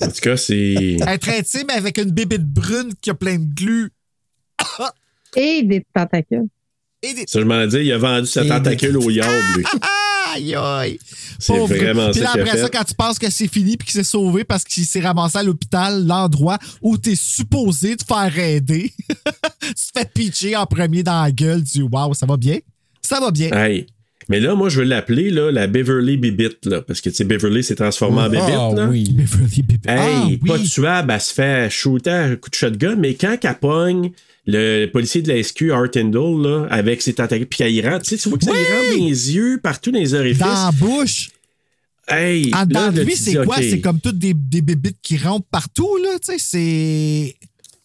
[0.00, 0.96] En tout cas, c'est.
[1.06, 3.92] Être intime avec une bébite brune qui a plein de glu.
[5.36, 6.48] Et des tentacules.
[7.02, 7.24] Et des.
[7.26, 9.64] Ça, je m'en ai dit, il a vendu sa tentacule au yaourt, lui.
[10.34, 10.98] Aïe, aïe!
[11.38, 13.94] C'est vraiment Puis ça a après ça, quand tu penses que c'est fini puis qu'il
[13.94, 18.92] s'est sauvé parce qu'il s'est ramassé à l'hôpital, l'endroit où t'es supposé te faire aider,
[19.08, 21.60] tu te fais pitcher en premier dans la gueule.
[21.60, 22.58] Tu dis, waouh, ça va bien?
[23.00, 23.50] Ça va bien.
[23.52, 23.86] Hey.
[24.28, 27.24] Mais là, moi, je veux l'appeler là, la Beverly Bibit, là, parce que tu sais,
[27.24, 28.42] Beverly s'est transformée en Bibit.
[28.48, 28.88] Ah là.
[28.88, 29.08] oui.
[29.12, 29.88] Beverly Bibit.
[29.88, 30.36] Hey, Ah, oui.
[30.38, 34.10] pas tuable, elle se fait shooter à coup de shotgun, mais quand qu'elle pogne
[34.46, 38.10] le policier de la SQ, Art Handle, là, avec ses tentacules, puis y rentre, tu
[38.16, 40.38] sais, tu vois que ça y rentre dans les yeux, partout dans les orifices.
[40.40, 41.30] Dans la bouche.
[42.08, 43.56] Hey, En là, lui, tu c'est quoi?
[43.56, 46.10] C'est comme toutes des, des bébites qui rentrent partout, là.
[46.24, 47.36] Tu sais, c'est.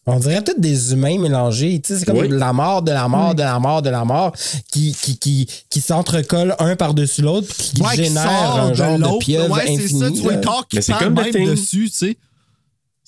[0.05, 1.79] On dirait tous des humains mélangés.
[1.79, 2.27] Tu sais, c'est comme Oui.
[2.29, 4.35] la mort, de la mort, de la mort, de la mort,
[4.71, 8.75] qui, qui, qui, qui s'entrecollent un par-dessus l'autre, puis qui Ouais, qui sort un de
[8.75, 9.19] genre de, l'autre.
[9.19, 9.99] pieuvre Ouais, c'est infini.
[9.99, 10.11] ça.
[10.11, 12.17] Tu vois le corps qui c'est parle même dessus, tu sais.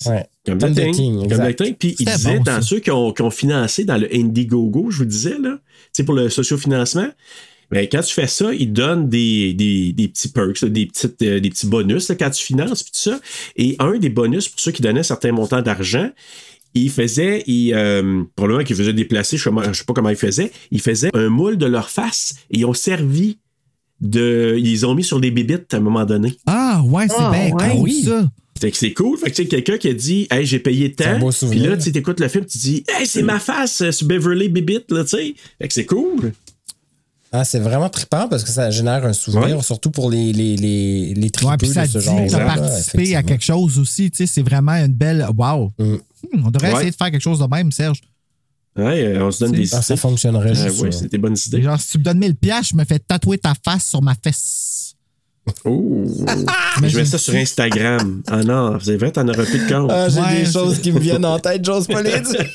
[0.06, 0.26] Ouais.
[0.44, 0.58] Comme.
[0.58, 1.74] Thing, Comme.
[1.78, 2.62] Puis il disait, bon, dans ça.
[2.62, 5.60] ceux qui ont, qui ont financé dans le Indiegogo, je vous disais, là, tu
[5.92, 7.08] sais, pour le sociofinancement,
[7.70, 11.20] mais quand tu fais ça, ils donnent des, des, des petits perks, là, des, petites,
[11.22, 13.20] euh, des petits bonus là, quand tu finances, puis tout ça.
[13.56, 16.10] Et un des bonus, pour ceux qui donnaient certains montants d'argent,
[16.74, 20.50] il faisait, il, euh, probablement qu'il faisait déplacer, je je sais pas comment il faisait,
[20.72, 23.38] il faisait un moule de leur face et ils ont servi
[24.00, 24.56] de.
[24.58, 26.34] Ils les ont mis sur des bébites à un moment donné.
[26.46, 27.70] Ah, ouais, c'est Ah, bien ouais.
[27.76, 28.02] cool, Oui.
[28.04, 28.28] ça.
[28.64, 29.18] Fait que c'est cool.
[29.18, 31.18] Fait que tu sais, quelqu'un qui a dit Hey, j'ai payé tant.
[31.50, 34.48] Puis là, tu écoutes le film, tu dis Hey, c'est ma face euh, sur Beverly
[34.48, 35.34] Bibit, là, tu sais.
[35.60, 36.32] Fait que c'est cool.
[37.30, 39.62] Ah, c'est vraiment trippant parce que ça génère un souvenir, Ouais.
[39.62, 43.16] surtout pour les, les, les, les Ouais, tripeux puis ça de ce genre as participé
[43.16, 44.10] à quelque chose aussi.
[44.10, 45.26] Tu sais, c'est vraiment une belle.
[45.36, 45.72] Wow!
[45.78, 45.84] Mm.
[45.84, 46.74] Hmm, on devrait Ouais.
[46.76, 48.00] essayer de faire quelque chose de même, Serge.
[48.76, 50.00] Ouais, euh, on se donne des Ah, ça idées.
[50.00, 50.90] fonctionnerait Ah, juste ça.
[50.92, 51.62] c'est des bonnes idées.
[51.62, 54.14] Genre, si tu me donnes 1000 piastres, je me fais tatouer ta face sur ma
[54.14, 54.83] fesse.
[55.64, 56.04] Oh.
[56.82, 58.22] je mets ça sur Instagram.
[58.28, 59.90] Ah non, c'est vrai, t'en auras plus de compte.
[59.92, 62.46] Ah, j'ai Ouais, des choses qui me viennent en tête, j'ose pas les dire.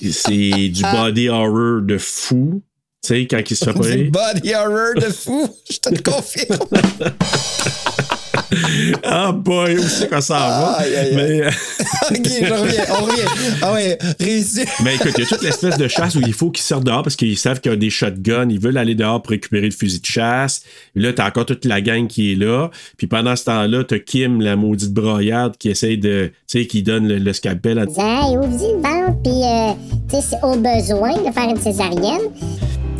[0.12, 2.62] C'est du body horror de fou.
[3.02, 6.58] Tu sais, quand il se fait Du body horror de fou, je te le confirme.
[9.04, 10.76] Ah boy, où c'est qu'on s'en va?
[10.78, 11.14] Aïe, aïe, aïe.
[11.16, 11.50] Mais, euh,
[12.10, 13.58] ok, je reviens, on revient.
[13.62, 14.64] Ah ouais, réussi.
[14.84, 17.02] mais écoute, il y a toute l'espèce de chasse où il faut qu'ils sortent dehors
[17.02, 18.48] parce qu'ils savent qu'il y a des shotguns.
[18.50, 20.62] Ils veulent aller dehors pour récupérer le fusil de chasse.
[20.94, 22.70] Là, t'as encore toute la gang qui est là.
[22.96, 26.30] Puis pendant ce temps-là, t'as Kim, la maudite broyarde, qui essaye de.
[26.48, 27.82] Tu sais, qui donne le, le scalpel à.
[27.82, 29.72] Hey, ouvre-y le ventre, puis, euh,
[30.08, 32.30] tu sais, c'est au besoin de faire une césarienne.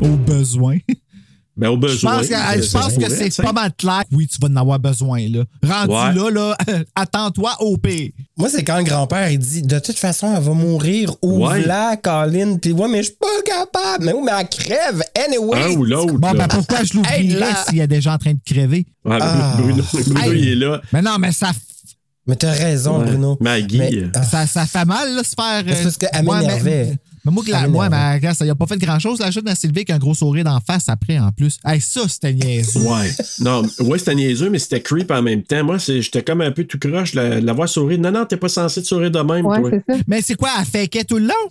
[0.00, 0.78] Au besoin.
[1.54, 2.16] Ben, au Je besoin.
[2.16, 4.04] pense que, ça- je pense se que c'est pas mal clair.
[4.10, 5.44] Oui, tu vas en avoir besoin, là.
[5.62, 6.30] Rendu Ouais.
[6.30, 6.56] là, là,
[6.94, 8.10] attends-toi au pire.
[8.38, 11.14] Moi, c'est quand le grand-père, il dit De toute façon, elle va mourir.
[11.20, 12.56] Ouvre-la, Colin.
[12.56, 14.06] Puis, ouais, mais je suis pas capable.
[14.06, 15.02] Mais oui, mais elle crève.
[15.26, 15.62] Anyway.
[15.62, 16.14] Un ou l'autre.
[16.14, 16.46] Bon, là.
[16.46, 17.64] ben pourquoi je là.
[17.68, 18.86] s'il y a des gens en train de crever?
[19.04, 19.54] Ouais, Ah.
[19.58, 20.40] Bruno, Bruno, Hey.
[20.40, 20.80] il est là.
[20.92, 21.50] Mais non, mais ça,
[22.24, 23.06] Mais t'as raison, Ouais.
[23.06, 23.36] Bruno.
[23.40, 23.78] Maggie.
[23.78, 25.64] Mais, ah, ça, ça fait mal, là, se faire.
[25.66, 26.98] C'est parce qu'elle Ouais, mais- m'énervait.
[27.24, 29.20] Mais moi, la, moi, mais, regarde, ça n'a pas fait grand chose.
[29.20, 31.58] La jeune à Sylvie avec un gros sourire d'en face après, en plus.
[31.64, 32.80] Hey, ça, c'était niaiseux.
[32.80, 33.10] Ouais.
[33.40, 35.62] Non, ouais, c'était niaiseux, mais c'était creep en même temps.
[35.62, 38.00] Moi, j'étais comme un peu tout croche de la, voir sourire.
[38.00, 39.70] Non, non, t'es pas censé te sourire de même, Ouais, toi.
[39.88, 39.94] ça.
[40.08, 41.50] Mais c'est quoi, elle fait tout le long?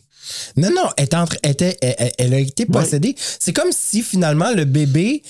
[0.57, 3.15] Non, non, elle, est entre- elle était, elle, elle- elle a été possédée.
[3.17, 5.23] C'est comme si finalement le bébé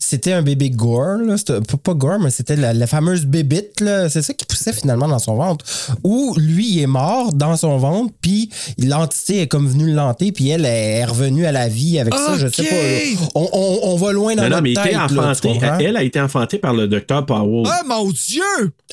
[0.00, 1.36] c'était un bébé gore, là.
[1.36, 4.08] C'était pas, pas gore, mais c'était la, la fameuse bébite, là.
[4.08, 5.64] C'est ça qui poussait finalement dans son ventre.
[6.04, 10.30] Où lui, il est mort dans son ventre, puis l'entité est comme venue le lanter,
[10.32, 12.38] puis elle est revenue à la vie avec ça.
[12.38, 12.74] Je sais pas.
[12.74, 13.28] là.
[13.34, 15.18] On, on- on va loin dans Non, non, notre mais il tête, était là, tu
[15.18, 15.48] enfanté.
[15.48, 15.78] comprends?
[15.78, 17.66] Elle a été enfantée par le docteur Powell.
[17.66, 18.42] Oh mon Dieu!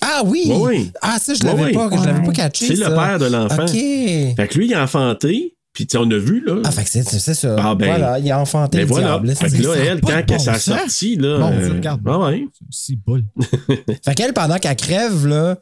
[0.01, 0.51] Ah oui!
[0.53, 0.91] Oui.
[1.01, 1.73] Ah, ça, je l'avais oui.
[1.73, 2.67] pas, je l'avais pas catché.
[2.67, 3.63] C'est le père de l'enfant.
[3.63, 3.71] OK.
[3.71, 6.61] Fait que lui, il est enfanté, puis tu sais, on a vu, là.
[6.63, 7.55] Ah, fait que c'est c'est ça.
[7.59, 9.07] Ah, ben, voilà, il a enfanté Ben le voilà.
[9.19, 9.35] diable.
[9.35, 10.61] Fait que là, elle, quand bon elle s'est sens.
[10.63, 11.37] sortie, là.
[11.37, 12.01] Mon euh, regarde.
[12.07, 12.47] ah ouais.
[12.71, 13.25] Si boule.
[14.05, 15.57] Fait qu'elle, pendant qu'elle crève, là,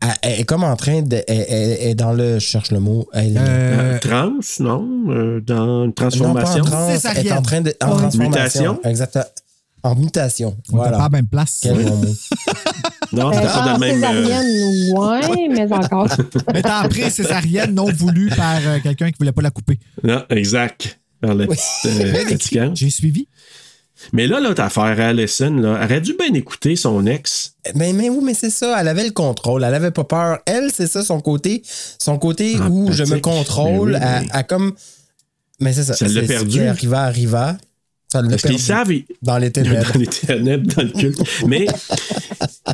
[0.00, 1.22] elle, elle est comme en train de.
[1.28, 2.34] Elle, elle- elle est dans le.
[2.40, 3.08] Je cherche le mot.
[3.12, 4.88] Elle, Euh, Trans, non?
[5.10, 6.64] Euh, dans une non, pas en transformation?
[6.64, 7.72] trans, elle est en train de.
[7.84, 7.96] En Ouais.
[7.98, 8.72] transformation.
[8.74, 8.80] Mutation?
[8.84, 9.24] Exactement.
[9.84, 10.56] En mutation.
[10.72, 10.92] On Voilà.
[10.92, 11.58] pas à la même place.
[11.62, 12.04] Quel bon mot.
[13.12, 14.04] Non, Euh, c'était pas dans en le même.
[14.04, 16.08] euh, césarienne, ouais, mais encore.
[16.52, 19.78] Mais t'as appris césarienne non voulue par euh, quelqu'un qui voulait pas la couper.
[20.02, 20.98] Non, exact.
[21.20, 21.56] Par la Oui.
[21.56, 22.76] petite, euh, fatigante.
[22.76, 23.28] J'ai suivi.
[24.12, 27.54] Mais là, l'autre affaire, Allison, là, elle aurait dû bien écouter son ex?
[27.76, 28.76] Mais, mais oui, mais c'est ça.
[28.80, 29.62] Elle avait le contrôle.
[29.62, 30.38] Elle avait pas peur.
[30.44, 31.62] Elle, c'est ça, son côté.
[32.00, 33.92] Son côté où je me contrôle.
[33.92, 34.72] Oui, elle, mais- elle comme.
[35.60, 35.94] Mais c'est ça.
[35.94, 36.62] Ça l'a c'est- perdu.
[36.66, 37.56] Arriva, arriva.
[38.20, 38.56] Parce perdu.
[38.56, 39.92] qu'ils savent, ils- Dans les ténèbres.
[39.92, 41.20] dans les ténèbres, dans le culte.
[41.46, 41.66] Mais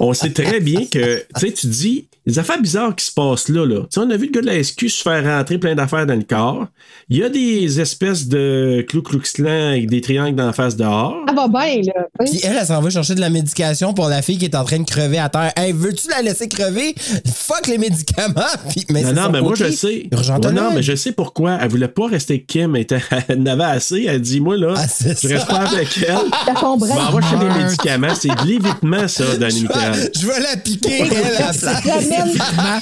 [0.00, 3.48] on sait très bien que, tu sais, tu dis, les affaires bizarres qui se passent
[3.48, 3.80] là, là.
[3.82, 6.04] Tu sais, on a vu le gars de la SQ se faire rentrer plein d'affaires
[6.06, 6.66] dans le corps.
[7.08, 10.76] Il y a des espèces de clou clou clan avec des triangles dans la face
[10.76, 11.16] dehors.
[11.26, 12.06] Ça va bien, là.
[12.26, 14.64] Puis elle, elle s'en va chercher de la médication pour la fille qui est en
[14.64, 15.52] train de crever à terre.
[15.56, 16.94] Hey, veux-tu la laisser crever?
[17.32, 18.34] Fuck les médicaments!
[18.70, 20.08] Puis, mais non, non, mais moi, je sais.
[20.12, 21.58] Ouais, non, mais je sais pourquoi.
[21.62, 22.76] Elle voulait pas rester avec Kim.
[22.76, 24.04] Elle, était- elle en avait assez.
[24.06, 24.86] Elle dit, moi, là, Ah,
[25.34, 26.16] reste pas avec elle?
[26.46, 28.14] T'as son Je chez les médicaments.
[28.14, 31.82] C'est de l'évitement, ça, dans Je vais, je vais la piquer, elle, à la place.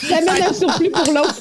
[0.09, 1.35] J'amène un surplus pour l'autre.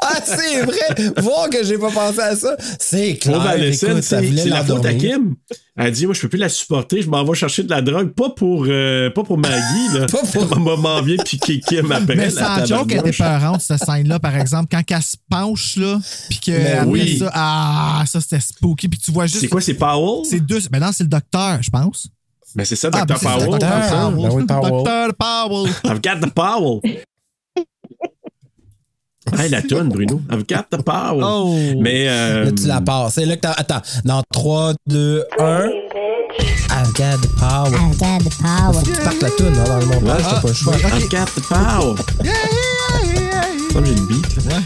[0.00, 1.12] Ah, c'est vrai!
[1.18, 2.56] Voir que j'ai pas pensé à ça.
[2.78, 3.54] C'est clair.
[3.62, 4.94] Écoute, ça voulait c'est la faute à.
[4.94, 5.34] Kim.
[5.76, 8.10] Elle dit, moi, je peux plus la supporter, je m'en vais chercher de la drogue,
[8.10, 10.06] pas pour, euh, pas pour Maggie, là.
[10.12, 12.14] Pas pour- Elle m'en vient piquer Kim après.
[12.14, 15.98] Mais sans joke, elle était peurante, cette scène-là, par exemple, quand elle se penche, là,
[16.30, 17.18] puis qu'elle oui.
[17.18, 17.30] fait ça.
[17.34, 18.88] Ah, ça, c'était spooky.
[18.88, 19.40] Puis tu vois juste.
[19.40, 20.24] C'est quoi, c'est Powell?
[20.24, 20.60] C'est deux.
[20.70, 22.06] Ben non, c'est le docteur, je pense.
[22.54, 23.06] Ben, c'est ça, Ah, Dr.
[23.06, 23.58] ben, c'est ça, Powell.
[23.58, 23.58] Dr.
[23.58, 24.86] Ben Powell.
[24.86, 25.14] Dr.
[25.18, 25.70] Powell.
[25.86, 26.80] I've got the Powell.
[29.32, 30.20] Hey, la toune, Bruno.
[30.30, 31.22] I've got the Powell.
[31.24, 31.56] Oh.
[31.80, 33.14] Mais, euh, Là, tu la passes.
[33.14, 33.52] C'est là que t'as.
[33.52, 33.80] Attends.
[34.04, 35.70] Dans 3, 2, 1.
[36.70, 37.68] I've got the power.
[37.70, 38.74] I've got the power.
[38.74, 40.74] Faut que tu partes la toune hein, dans le montage, t'as pas le choix.
[40.76, 41.96] I've got the Powell.
[43.72, 44.60] Comme j'ai le beat, là.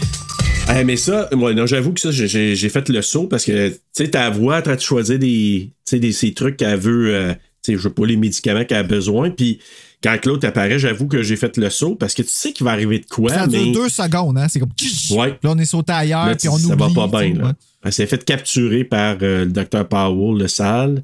[0.79, 3.75] Eh, mais ça, moi, non, j'avoue que ça, j'ai- fait le saut parce que, tu
[3.93, 7.15] sais, ta voix, en train de choisir des, tu sais, des, ces trucs qu'elle veut,
[7.15, 7.33] euh,
[7.63, 9.31] tu sais, je sais pas, les médicaments qu'elle a besoin.
[9.31, 9.59] Puis,
[10.03, 12.71] quand l'autre apparaît, j'avoue que j'ai fait le saut parce que tu sais qu'il va
[12.71, 13.63] arriver de quoi, Ça mais.
[13.65, 14.47] dure deux secondes, hein.
[14.49, 14.69] C'est comme.
[15.11, 15.37] Ouais.
[15.43, 16.93] Là, on est sauté ailleurs, Là, puis on ça oublie.
[16.93, 17.45] va pas bien, tu là.
[17.47, 17.53] ouais.
[17.83, 21.03] Elle s'est fait capturer par euh, le docteur Powell, le sale.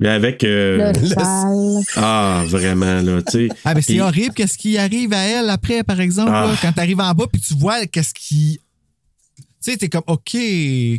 [0.00, 0.42] Mais avec.
[0.42, 1.82] euh, Le sale.
[1.96, 3.48] ah, vraiment, là, tu sais.
[3.64, 4.34] Ah, ben c'est horrible.
[4.34, 6.46] Qu'est-ce qui arrive à elle après, par exemple, Ah.
[6.48, 8.58] là, quand t'arrives en bas, puis tu vois qu'est-ce qui.
[9.64, 10.36] Tu sais, t'es comme, OK,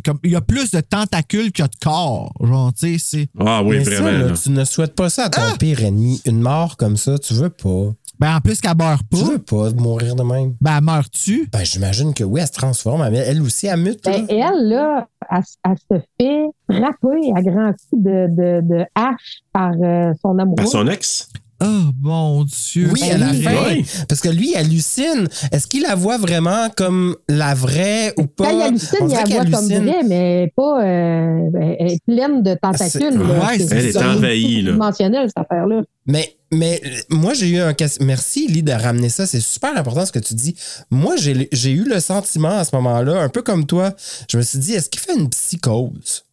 [0.04, 2.32] comme il y a plus de tentacules que de corps.
[2.42, 3.28] Genre, tu sais, c'est.
[3.38, 4.10] Ah oui, Mais vraiment.
[4.10, 4.32] là, là.
[4.42, 5.54] tu ne souhaites pas ça à ton Ah!
[5.58, 6.20] pire ennemi.
[6.26, 7.92] Une mort comme ça, tu veux pas.
[8.18, 10.54] Ben, en plus qu'elle meurt Tu pas, veux pas mourir de même.
[10.60, 11.48] ben, elle meurt-tu?
[11.52, 13.02] Ben, j'imagine que oui, elle se transforme.
[13.02, 14.04] Elle, elle aussi, elle mute.
[14.06, 14.18] là.
[14.18, 19.42] Ben, elle, là, elle, elle se fait frapper à grands coups de, de, de hache
[19.52, 20.56] par euh, son amoureux.
[20.56, 21.28] Par son ex?
[21.62, 22.90] Oh, mon Dieu.
[22.92, 23.82] Oui, c'est à la vrai.
[23.82, 24.04] fin.
[24.08, 25.26] Parce que lui, il hallucine.
[25.50, 28.44] Est-ce qu'il la voit vraiment comme la vraie ou pas?
[28.44, 29.84] Quand il hallucine, On il la voit comme hallucine.
[29.86, 30.84] vraie, mais pas.
[30.84, 32.90] euh, elle est pleine de tentacules.
[32.90, 33.18] c'est- là.
[33.48, 34.72] ouais, C'est- elle est c'est envahie, là.
[34.72, 35.82] dimensionnel, cette affaire-là.
[36.06, 36.80] Mais, mais
[37.10, 37.88] moi, j'ai eu un cas.
[38.00, 39.26] Merci, Lee, de ramener ça.
[39.26, 40.54] C'est super important ce que tu dis.
[40.90, 43.92] Moi, j'ai j'ai eu le sentiment à ce moment-là, un peu comme toi.
[44.30, 46.24] Je me suis dit, est-ce qu'il fait une psychose?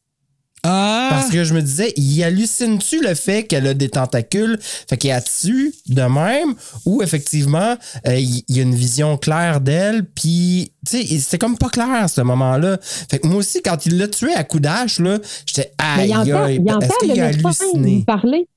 [0.66, 1.08] Ah!
[1.12, 4.58] Parce que je me disais, il hallucine-tu le fait qu'elle a des tentacules?
[4.62, 6.56] Fait qu'il a dessus de même?
[6.86, 7.76] Ou effectivement,
[8.08, 10.06] euh, il il y a une vision claire d'elle?
[10.06, 12.78] Puis, tu sais, c'était comme pas clair à ce moment-là.
[12.82, 16.14] Fait que moi aussi, quand il l'a tué à coup d'âge, là, j'étais, Mais il
[16.14, 17.96] aïe, entend, aïe, il entend est-ce le qu'il a médecin halluciné?
[17.98, 18.48] lui parler,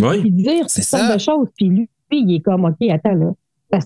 [0.00, 0.20] Oui.
[0.22, 1.14] puis dire C'est toutes sortes ça.
[1.14, 1.46] de choses.
[1.56, 3.78] Puis lui, il est comme, OK, attends, là.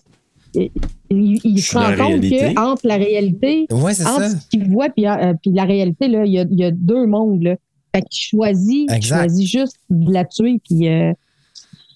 [1.10, 2.22] Il, il se rend compte
[2.54, 4.30] qu'entre la réalité, Ouais, entre ça.
[4.30, 6.70] ce qu'il voit puis, euh, puis la réalité, là, il y a, il y a
[6.70, 7.42] deux mondes.
[7.42, 7.56] Là.
[7.94, 11.12] Fait qu'il choisit, il choisit juste de la tuer, puis euh,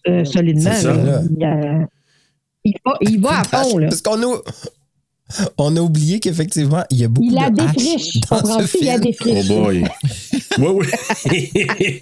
[0.09, 0.73] euh, solidement.
[0.73, 1.23] Ça, là, là.
[1.31, 1.85] il, euh,
[2.65, 3.78] il va, il va à fond.
[3.78, 3.89] Là.
[3.89, 4.37] Parce qu'on a,
[5.59, 8.20] on a oublié qu'effectivement, il y a beaucoup Il de haches défriche.
[8.31, 8.78] dans ce?
[8.81, 9.01] Il la film.
[9.01, 9.47] défriche.
[9.51, 9.85] Oh boy.
[10.59, 10.87] oui, oui.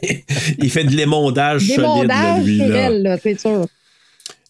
[0.59, 2.59] il fait de l'émondage solide, là, lui.
[2.59, 3.67] là, c'est sûr.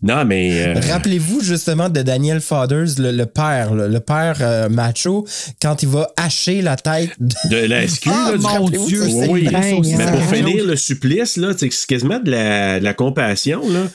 [0.00, 0.64] Non, mais.
[0.64, 5.26] euh, Rappelez-vous justement de Daniel Fathers, le, le père, le, le père euh, macho,
[5.60, 9.02] quand il va hacher la tête de, de la SQ, Ah, là, du- mon Dieu,
[9.06, 9.94] Oui, oui.
[9.96, 13.88] Mais pour finir le supplice, là, c'est quasiment de la, de la compassion, là.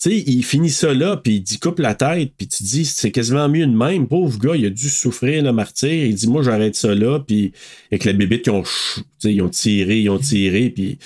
[0.00, 2.84] Tu sais, il finit ça là, puis il dit coupe la tête, puis tu dis
[2.84, 4.06] c'est quasiment mieux de même.
[4.06, 5.90] Pauvre gars, il a dû souffrir le martyr.
[6.06, 7.52] Il dit moi j'arrête ça là, puis
[7.90, 10.98] avec la bébite ils ont, ch- tu sais, ils ont tiré, ils ont tiré, puis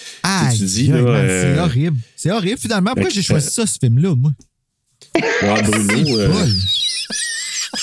[0.55, 1.97] tu dis là, man, euh, C'est horrible.
[2.17, 2.59] C'est horrible.
[2.59, 4.33] Finalement, pourquoi Fait j'ai choisi ça, ce film-là, moi?
[5.17, 6.51] ouais, Bruno, euh, Paul.
[6.53, 7.79] Tu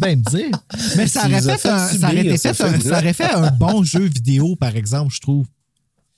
[0.00, 0.50] peux bien me dire.
[0.96, 2.72] Mais ça aurait, nous as fait fait un, ça, subir aurait été ce fait un,
[2.72, 2.90] film-là.
[2.90, 5.46] ça aurait fait un bon jeu vidéo, par exemple, je trouve.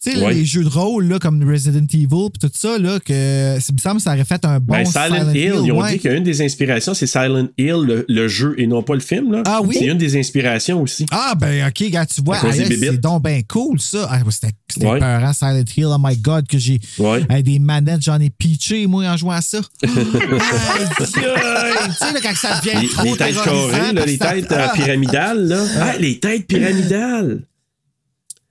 [0.07, 0.35] Tu sais, Ouais.
[0.35, 3.79] les jeux de rôle là, comme Resident Evil puis tout ça, là, que ça me
[3.79, 5.93] semble que ça aurait fait un bon ben, Silent, Hill, ils ont ouais.
[5.95, 9.33] dit qu'une des inspirations, c'est Silent Hill, le, le jeu, et non pas le film.
[9.33, 9.43] Là.
[9.47, 9.77] Ah oui?
[9.79, 11.07] C'est une des inspirations aussi.
[11.11, 12.79] Ah, ben, OK, gars, tu vois, bébites.
[12.93, 14.09] c'est donc ben cool, ça.
[14.11, 14.53] Ah, c'était
[14.87, 14.99] Ouais.
[14.99, 15.87] épeurant, Silent Hill.
[15.89, 16.79] Oh my God, que j'ai.
[17.43, 19.59] Des manettes, j'en ai pitché, moi, en jouant à ça.
[19.83, 20.87] Aïe, aïe.
[20.99, 24.67] tu sais, là, quand ça devient Les, trop les têtes carrées, parce les têtes euh,
[24.69, 24.73] Ah!
[24.75, 25.47] pyramidales.
[25.49, 25.63] Là.
[25.81, 27.43] Ah, les têtes pyramidales.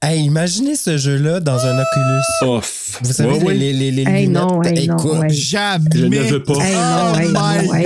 [0.01, 2.23] Hey, imaginez ce jeu-là dans un Oculus.
[2.51, 2.99] Off.
[3.01, 4.43] Vous savez, Ouais, les, les, les, les Hey, lunettes.
[4.43, 5.29] non, hey, non, Écoute, ouais.
[5.29, 5.85] Jamais.
[5.95, 6.53] Je ne veux pas.
[6.63, 7.85] Hey, Oh non, hey, my non, hey,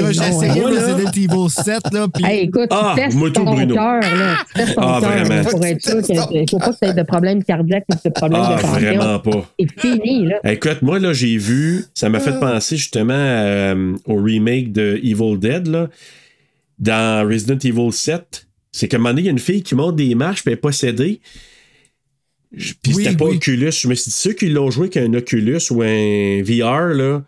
[0.60, 0.74] God.
[0.74, 3.74] Resident Evil 7, là, puis Hey, écoute, Ah, moi tout, ton Bruno.
[3.76, 4.36] cœur, là.
[4.54, 5.36] Ton Ah, cœur, vraiment.
[5.36, 7.96] là, pour être sûr qu'il ne faut pas que tu aies de problème cardiaque ou
[8.04, 8.80] de problème Ah, de tension.
[8.80, 9.50] vraiment pas.
[9.58, 10.52] C'est fini, là.
[10.52, 15.38] Écoute, moi, là, j'ai vu, ça m'a fait penser justement euh, au remake de Evil
[15.38, 15.88] Dead, là.
[16.80, 18.46] Dans Resident Evil 7.
[18.74, 20.52] C'est qu'à un moment donné, il y a une fille qui monte des marches, puis
[20.52, 21.22] elle est possédée.
[22.56, 23.36] Je- Puis Oui, c'était pas oui.
[23.38, 23.72] Oculus.
[23.72, 27.24] Je me suis dit, ceux qui l'ont joué avec un Oculus ou un VR, là.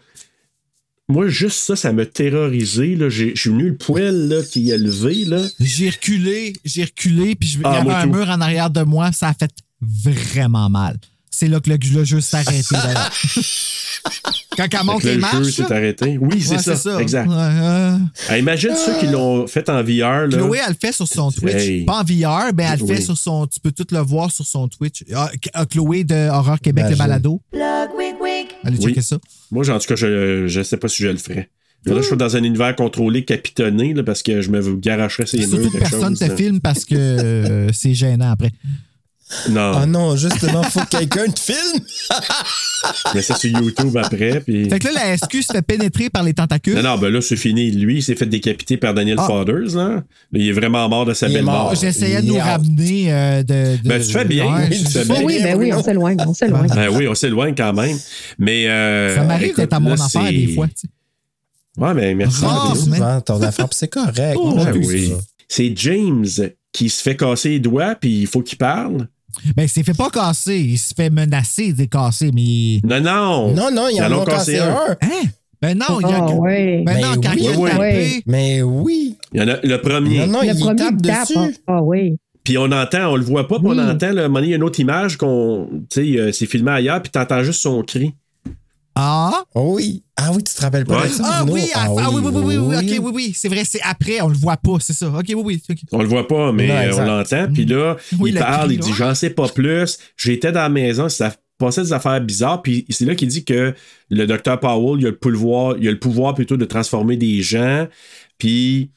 [1.09, 2.95] Moi, juste ça, ça m'a terrorisé.
[2.95, 3.09] là.
[3.09, 5.25] J'ai j'ai venu le poil là, qui est levé.
[5.25, 5.45] Là.
[5.59, 8.13] j'ai reculé, j'ai reculé, puis je- il y Ah, avait un tout.
[8.13, 10.97] mur en arrière de moi, ça a fait vraiment mal.
[11.29, 12.75] C'est là que le, le jeu s'est arrêté.
[14.57, 15.37] Quand elle monte les le marches.
[15.45, 15.75] jeu s'est là.
[15.77, 16.17] arrêté.
[16.19, 17.27] Oui, c'est Ouais, ça, Exact.
[17.29, 17.97] Euh,
[18.29, 20.27] Ah, imagine ceux qui l'ont fait en VR.
[20.27, 20.29] Là.
[20.29, 21.55] Chloé, elle le fait sur son Twitch.
[21.55, 21.85] Hey.
[21.85, 23.01] Pas en VR, mais elle le fait Oui.
[23.01, 23.47] sur son.
[23.47, 25.03] Tu peux tout le voir sur son Twitch.
[25.15, 26.97] Ah, ah, Chloé de Horror Québec, le Imagine.
[27.05, 27.41] balado.
[28.63, 28.85] Allez Oui.
[28.87, 29.17] checker ça.
[29.51, 31.49] Moi, en tout cas, je, je sais pas si je le ferais.
[31.85, 35.37] Là, je suis dans un univers contrôlé, capitonné, là, parce que je me garocherais ces
[35.39, 35.49] murs.
[35.49, 36.35] Surtout que personne chose, te là.
[36.35, 38.51] filme parce que euh, c'est gênant après.
[39.49, 41.83] Non, Ah non, justement, faut que quelqu'un te filme.
[43.11, 44.41] je mets ça sur YouTube après.
[44.41, 44.69] Puis...
[44.69, 46.75] Fait que là, la SQ se fait pénétrer par les tentacules.
[46.75, 47.71] Non, non, ben là, c'est fini.
[47.71, 49.27] Lui, il s'est fait décapiter par Daniel Ah.
[49.27, 49.75] Fathers.
[49.75, 50.03] Là.
[50.33, 51.65] Il est vraiment mort de sa Il belle mort.
[51.65, 51.75] mort.
[51.75, 54.45] J'essayais de nous ramener euh, de, de- Ben, tu fais bien.
[54.53, 55.21] Ouais, Oui, tu fais bien.
[55.23, 56.69] oui, ben oui, on s'éloigne, on s'éloigne.
[56.73, 57.97] Ben oui, on s'éloigne quand même.
[58.37, 58.67] Mais.
[58.67, 60.67] euh, Ça m'arrive d'être à mon là, affaire c'est- des fois.
[60.67, 60.87] tu sais.
[61.77, 62.41] Ouais, mais merci.
[62.41, 62.59] Bruno.
[62.87, 64.35] mais- Souvent, ton affaire, puis c'est correct.
[64.37, 65.07] Oh, Ouais, vu oui.
[65.09, 65.15] ça.
[65.47, 66.25] C'est James
[66.73, 69.07] qui se fait casser les doigts, puis il faut qu'il parle.
[69.55, 70.57] Ben, il s'est fait pas casser.
[70.59, 72.79] Il se fait menacer de casser, mais.
[72.83, 73.53] Non, non.
[73.53, 74.75] Non, non, il y en a cassé un.
[75.01, 75.27] Hein?
[75.61, 76.17] Ben non, il y a.
[76.27, 76.83] Ah, ouais.
[76.85, 78.23] Ben non, Ben quand oui, il a oui, tapé.
[78.25, 79.17] Mais oui.
[79.33, 80.25] Il y en a le premier.
[80.25, 81.33] Non, non, Le il premier tape tape, dessus.
[81.37, 82.17] ah, ah oui.
[82.43, 84.47] Puis on entend, on le voit pas, puis on entend, là, à un moment donné,
[84.47, 85.67] il y a une autre image qu'on.
[85.91, 88.15] Tu sais, euh, c'est filmé ailleurs, puis t'entends juste son cri.
[88.95, 89.43] Ah!
[89.55, 90.03] Oh oui.
[90.17, 91.07] Ah oui, tu te rappelles pas Ouais.
[91.07, 91.53] de ça, Ah Bruno?
[91.53, 94.21] oui, ah, ah oui, oui, oui, oui, oui, ok, oui, oui, c'est vrai, c'est après,
[94.21, 95.07] on le voit pas, c'est ça.
[95.07, 95.61] Ok, oui, oui.
[95.91, 97.47] On le voit pas, mais Non, on l'entend.
[97.53, 99.97] Puis là, Oui, il le parle, cri, il dit J'en sais pas plus.
[100.17, 102.61] J'étais dans la maison, ça passait des affaires bizarres.
[102.61, 103.73] Puis c'est là qu'il dit que
[104.09, 107.41] le docteur Powell, il a le pouvoir, il a le pouvoir plutôt de transformer des
[107.41, 107.87] gens.
[108.37, 108.91] Puis.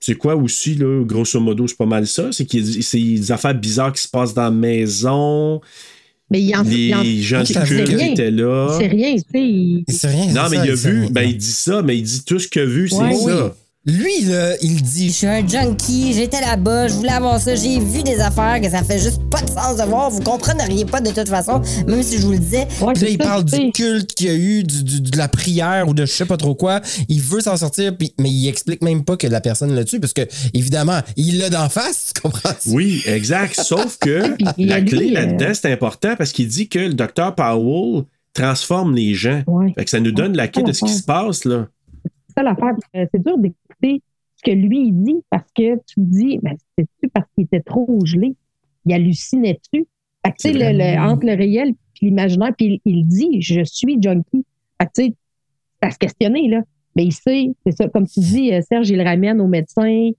[0.00, 2.30] C'est quoi aussi, là, grosso modo, c'est pas mal ça.
[2.30, 5.62] C'est qu'il y a c'est des affaires bizarres qui se passent dans la maison.
[6.34, 8.12] Mais il en Les en- gens rien.
[8.12, 8.76] étaient là.
[8.76, 9.24] C'est rien, tu sais.
[9.34, 10.26] il- C'est rien.
[10.32, 12.48] Non, mais ça, il a vu, ben il dit ça, mais il dit tout ce
[12.48, 13.14] qu'il a vu, c'est Ouais.
[13.14, 13.54] ça.
[13.86, 17.78] Lui, là, il dit Je suis un junkie, j'étais là-bas, je voulais avoir ça, j'ai
[17.78, 21.02] vu des affaires que ça fait juste pas de sens de voir, vous comprendriez pas
[21.02, 22.66] de toute façon, même si je vous le disais.
[22.80, 25.18] Ouais, Puis là, il ça, parle du culte qu'il y a eu, du- du- de
[25.18, 26.80] la prière ou de je sais pas trop quoi.
[27.10, 30.00] Il veut s'en sortir, puis, mais il explique même pas que la personne l'a tué,
[30.00, 30.22] parce que,
[30.54, 32.50] évidemment, il l'a d'en face, tu comprends?
[32.68, 33.54] Oui, exact.
[33.60, 38.04] Sauf que la clé euh, là-dedans, c'est important parce qu'il dit que le docteur Powell
[38.32, 39.42] transforme les gens.
[39.46, 39.74] Ouais.
[39.76, 41.66] Fait que ça nous donne la clé de ce qui se passe, là.
[42.02, 42.72] C'est ça l'affaire.
[42.96, 43.58] Euh, C'est dur d'écouter
[44.36, 47.60] ce que lui il dit parce que tu te dis, ben, c'est-tu parce qu'il était
[47.60, 48.34] trop gelé?
[48.86, 49.86] Il hallucinait-tu?
[50.26, 53.40] Fait que, tu sais, le- le- entre le réel et l'imaginaire, puis il, il dit,
[53.40, 54.44] je suis junkie.
[54.80, 55.14] Fait que, tu sais,
[55.80, 56.62] à se questionner, là.
[56.96, 60.10] Mais il sait, c'est ça, comme tu dis, euh, Serge, il le ramène au médecin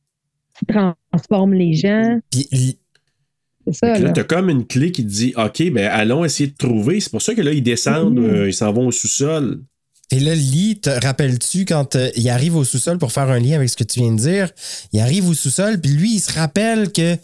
[0.57, 2.19] qui transforme les gens.
[2.31, 2.47] Puis
[3.71, 4.11] ça, là, là.
[4.11, 6.99] t'as comme une clé qui te dit OK, ben allons essayer de trouver.
[6.99, 8.25] C'est pour ça que là, ils descendent, Mhm.
[8.29, 9.61] euh, ils s'en vont au sous-sol.
[10.11, 13.55] Et là, Lee, te rappelles-tu quand euh, il arrive au sous-sol pour faire un lien
[13.55, 14.49] avec ce que tu viens de dire?
[14.93, 17.17] Il arrive au sous-sol, puis lui, il se rappelle que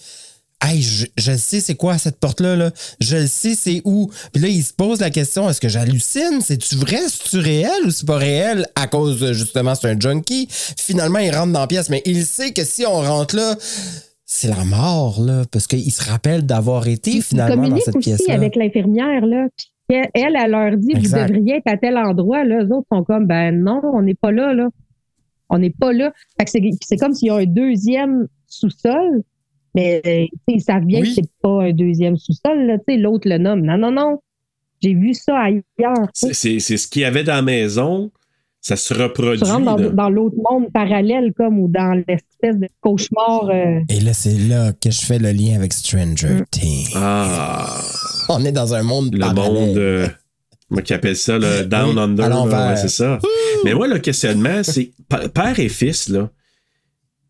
[0.64, 2.72] Hey, je, je le sais c'est quoi cette porte-là, là.
[3.00, 4.12] Je le sais c'est où.
[4.32, 6.40] Puis là, il se pose la question, est-ce que j'hallucine?
[6.42, 7.00] C'est-tu vrai?
[7.08, 8.68] C'est-tu réel ou c'est pas réel?
[8.76, 10.48] À cause, de, justement, c'est un junkie?
[10.52, 13.56] Finalement, il rentre dans la pièce, mais il sait que si on rentre là,
[14.24, 15.46] c'est la mort, là.
[15.52, 18.36] Parce qu'il se rappelle d'avoir été finalement dans cette pièce-là.
[18.36, 19.48] avec l'infirmière, là.
[19.58, 21.22] Puis elle, elle, leur dit, Exact.
[21.22, 22.44] vous devriez être à tel endroit.
[22.44, 22.64] Là.
[22.64, 24.70] Les autres sont comme, ben non, on n'est pas là, là.
[25.50, 26.14] On n'est pas là.
[26.46, 29.24] C'est, comme s'il y a un deuxième sous-sol,
[29.76, 32.80] mais ils savent bien que c'est pas un deuxième sous-sol.
[32.88, 33.62] L'autre le nomme.
[33.62, 34.20] Non, non, non.
[34.82, 36.08] J'ai vu ça ailleurs.
[36.14, 38.12] C'est ce qu'il y avait dans la maison.
[38.64, 39.42] Ça se reproduit.
[39.42, 43.50] Tu rentres dans, dans l'autre monde parallèle, comme, ou dans l'espèce de cauchemar.
[43.50, 46.46] euh, Et là, c'est là que je fais le lien avec Stranger Mm.
[46.52, 46.92] Things.
[46.96, 47.82] Ah.
[48.30, 49.52] On est dans un monde Le parallèle.
[49.54, 49.78] monde.
[49.78, 50.08] euh,
[50.70, 52.46] moi qui appelle ça le Down Oui, Under.
[52.46, 53.18] ouais, c'est ça.
[53.66, 54.92] Mais moi, le questionnement, c'est
[55.34, 56.30] père et fils, là.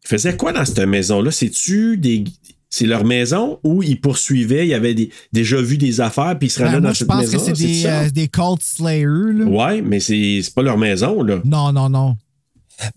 [0.03, 1.31] Faisaient quoi dans cette maison-là?
[1.31, 2.25] C'est-tu des.
[2.73, 6.51] C'est leur maison où ils poursuivaient, ils avaient des- déjà vu des affaires, puis ils
[6.51, 7.37] se Ben, rendaient moi, dans je cette pense maison?
[7.37, 7.99] que c'est des, ça?
[8.03, 9.33] euh, des cult slayers.
[9.33, 9.45] Là.
[9.45, 11.41] Ouais, mais c'est pas leur maison, là.
[11.43, 12.15] Non, non, non.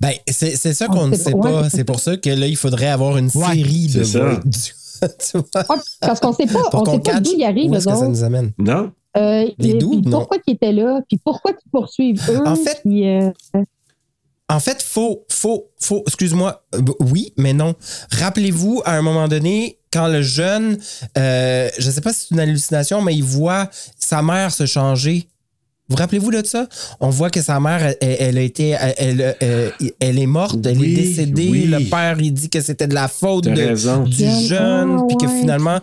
[0.00, 1.40] Ben, c'est c'est ça qu'on ne sait sait pas.
[1.62, 1.70] pas.
[1.70, 4.20] C'est pour ça que là, il faudrait avoir une Ouais, série de c'est ça.
[4.20, 4.40] voix-
[5.18, 7.44] tu vois, ah, parce qu'on sait pas, pour on qu'on sait pas catch d'où ils
[7.44, 8.52] arrivent, où est-ce eux que ça nous amène.
[8.58, 8.92] Non?
[9.16, 10.18] Euh, Les et- doubles, puis non.
[10.20, 12.46] pourquoi ils étaient là, puis pourquoi ils poursuivent eux.
[12.46, 13.30] En fait- puis, euh,
[14.48, 17.74] En fait, faut, faut, faut, excuse-moi, euh, oui, mais non.
[18.12, 20.76] Rappelez-vous, à un moment donné, quand le jeune,
[21.16, 25.28] euh, je sais pas si c'est une hallucination, mais il voit sa mère se changer.
[25.88, 26.66] Vous rappelez-vous de ça?
[27.00, 30.26] On voit que sa mère, elle, elle- elle a été, elle, elle, euh, elle est
[30.26, 31.48] morte, elle Oui, est décédée.
[31.50, 31.64] oui.
[31.66, 35.80] Le père, il dit que c'était de la faute de- du jeune, puis que finalement,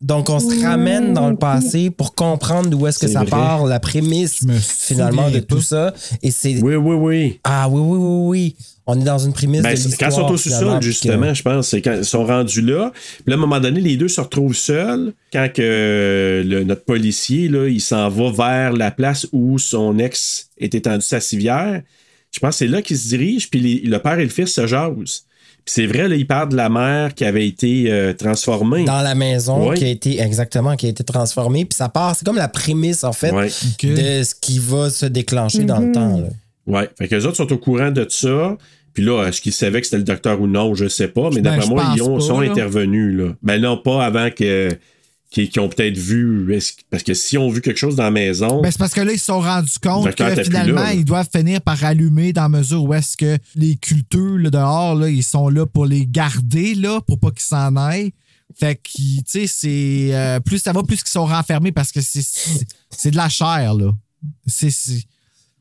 [0.00, 3.30] donc on se ramène dans le passé pour comprendre d'où est-ce que ça vrai.
[3.30, 5.92] part, la prémisse finalement de tout ça.
[6.22, 7.40] Et c'est Oui, oui, oui.
[7.44, 8.56] ah oui, oui, oui, oui.
[8.90, 10.10] On est dans une prémisse Ben, de l'histoire.
[10.10, 12.90] quand ils sont sous-sol, puis justement, que- je pense, c'est quand ils sont rendus là.
[12.94, 15.12] Puis là, à un moment donné, les deux se retrouvent seuls.
[15.30, 19.98] Quand que, euh, le- notre policier, là, il s'en va vers la place où son
[19.98, 21.82] ex est étendu sa civière.
[22.30, 24.54] Je pense que c'est là qu'il se dirige, puis les- le père et le fils
[24.54, 25.24] se jasent.
[25.70, 28.84] C'est vrai, là, il parle de la mère qui avait été euh, transformée.
[28.84, 29.76] Dans la maison Ouais.
[29.76, 33.04] qui a été exactement qui a été transformée puis ça part c'est comme la prémisse
[33.04, 33.48] en fait Ouais.
[33.82, 35.92] De ce qui va se déclencher dans le Mhm.
[35.92, 36.28] temps là.
[36.66, 36.88] Ouais.
[36.98, 38.56] Fait que les autres sont au courant de ça.
[38.94, 41.30] Puis là, est-ce qu'ils savaient que c'était le docteur ou non, je sais pas.
[41.32, 42.50] Mais Ben, d'après moi, ils ont, pas, sont là.
[42.50, 43.16] intervenus.
[43.16, 43.32] Là.
[43.42, 44.68] Ben non, pas avant que
[45.30, 46.58] qu'ils ont peut-être vu.
[46.90, 48.62] Parce que si on vu quelque chose dans la maison.
[48.62, 51.28] Ben, c'est parce que là, ils se sont rendus compte que finalement, là, ils doivent
[51.30, 55.22] finir par allumer dans la mesure où est-ce que les culteux là, dehors, là, ils
[55.22, 58.12] sont là pour les garder, là, pour pas qu'ils s'en aillent.
[58.58, 60.08] Fait que, tu sais, c'est.
[60.12, 63.92] euh, plus ça va, plus qu'ils sont renfermés parce que c'est de la chair, là.
[64.46, 64.70] C'est.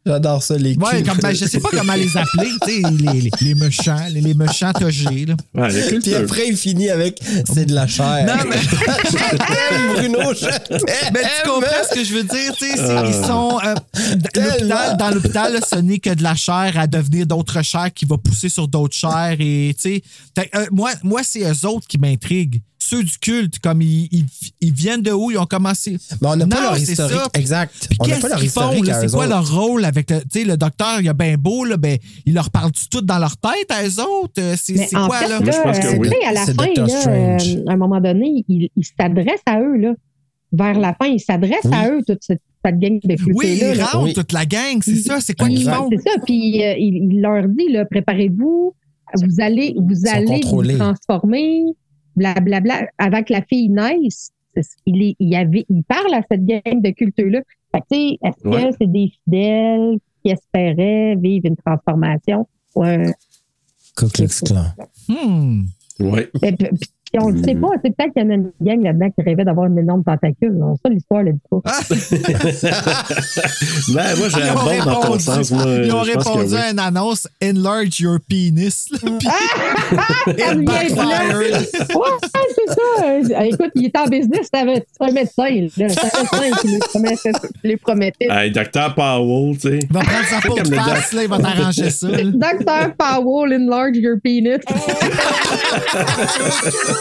[0.05, 1.07] J'adore ça les Ouais, cultes.
[1.09, 4.21] comme, ben, je sais pas comment les appeler, tu sais, les, les, les méchants, les,
[4.21, 5.35] les méchants togés, là.
[5.53, 7.19] Ouais, Puis après il finit avec
[7.53, 8.25] c'est de la chair.
[8.25, 11.11] Non, mais- je t'aime Bruno, je t'aime.
[11.13, 13.03] Mais tu comprends ce que je veux dire, tu sais, Ah.
[13.05, 17.93] ils sont euh, dans l'hôpital, ce n'est que de la chair à devenir d'autres chairs
[17.93, 20.01] qui va pousser sur d'autres chairs et tu
[20.37, 22.61] sais, euh, moi, moi c'est eux autres qui m'intriguent.
[22.89, 24.25] Ceux du culte, comme ils, ils,
[24.61, 25.97] ils viennent de où, ils ont commencé.
[26.21, 27.27] Mais on n'a pas Non, leur historique ça.
[27.33, 27.87] exact.
[27.89, 29.01] Puis On n'a qu'est-ce pas leur historique là?
[29.01, 29.29] C'est quoi autres.
[29.29, 32.33] leur rôle avec le, tu sais, le docteur, il a bien beau, là, ben, il
[32.33, 34.33] leur parle tout dans leur tête à eux autres?
[34.39, 35.39] Euh, C'est quoi, fait, là?
[35.41, 36.09] Moi, je pense que euh, oui.
[36.25, 39.75] à la fin, là, euh, à un moment donné, il, il s'adresse à eux.
[39.77, 39.93] Là.
[40.53, 41.71] Vers la fin, il s'adresse Oui.
[41.73, 43.85] à eux, toute cette, cette gang de Oui, ils là.
[43.85, 44.13] rentrent Oui.
[44.13, 45.89] toute la gang, c'est ça, c'est quoi qu'ils font?
[45.91, 46.15] C'est ça.
[46.25, 48.73] Puis euh, il, il leur dit, là, préparez-vous,
[49.15, 51.63] vous allez, vous allez vous transformer,
[52.17, 54.31] blablabla, avant que la fille naisse.
[54.87, 57.41] Il, est- il, avait, il parle à cette gang de culteux-là.
[57.71, 58.41] Fait que, Est-ce
[58.71, 62.47] que c'est des fidèles qui espéraient vivre une transformation?
[62.75, 63.13] Ouais.
[63.95, 64.65] Ku Klux Klan.
[65.07, 65.65] Hmm.
[65.99, 66.29] Ouais.
[66.43, 66.67] Et puis,
[67.11, 69.21] puis on ne sait pas, c'est peut-être qu'il y en a une gang là-dedans qui
[69.23, 70.51] rêvait d'avoir une énorme tentacule.
[70.53, 71.57] Non, ça, l'histoire le dit pas.
[73.93, 75.51] Ben, moi, j'ai Ils ont un bon dans ton répondu- sens.
[75.51, 76.57] Moi, Ils ont répondu oui.
[76.57, 78.87] à une annonce Enlarge your penis.
[78.91, 79.09] là, puis
[80.37, 81.67] it backfired.
[81.95, 83.05] Ouais, c'est ça.
[83.05, 84.65] Euh, Écoute, il est en business, c'est un
[85.11, 85.49] médecin.
[85.49, 85.67] là.
[85.89, 88.27] C'est un médecin qui lui promettait.
[88.29, 88.93] Hey, Dr.
[88.95, 89.79] Powell, tu sais.
[89.81, 92.07] Il va prendre sa peau de le face, là, il va t'arranger ça.
[92.07, 92.93] Dr.
[92.97, 94.59] Powell, enlarge your penis.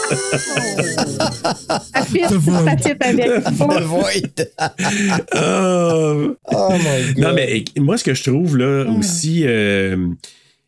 [2.05, 3.43] fit, ça fit avec.
[3.43, 4.51] The Void.
[4.57, 4.73] Ah.
[6.49, 7.17] Oh my god.
[7.17, 10.07] Non, mais moi, ce que je trouve là aussi euh,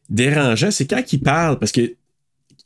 [0.09, 1.93] dérangeant, c'est quand il parle, parce que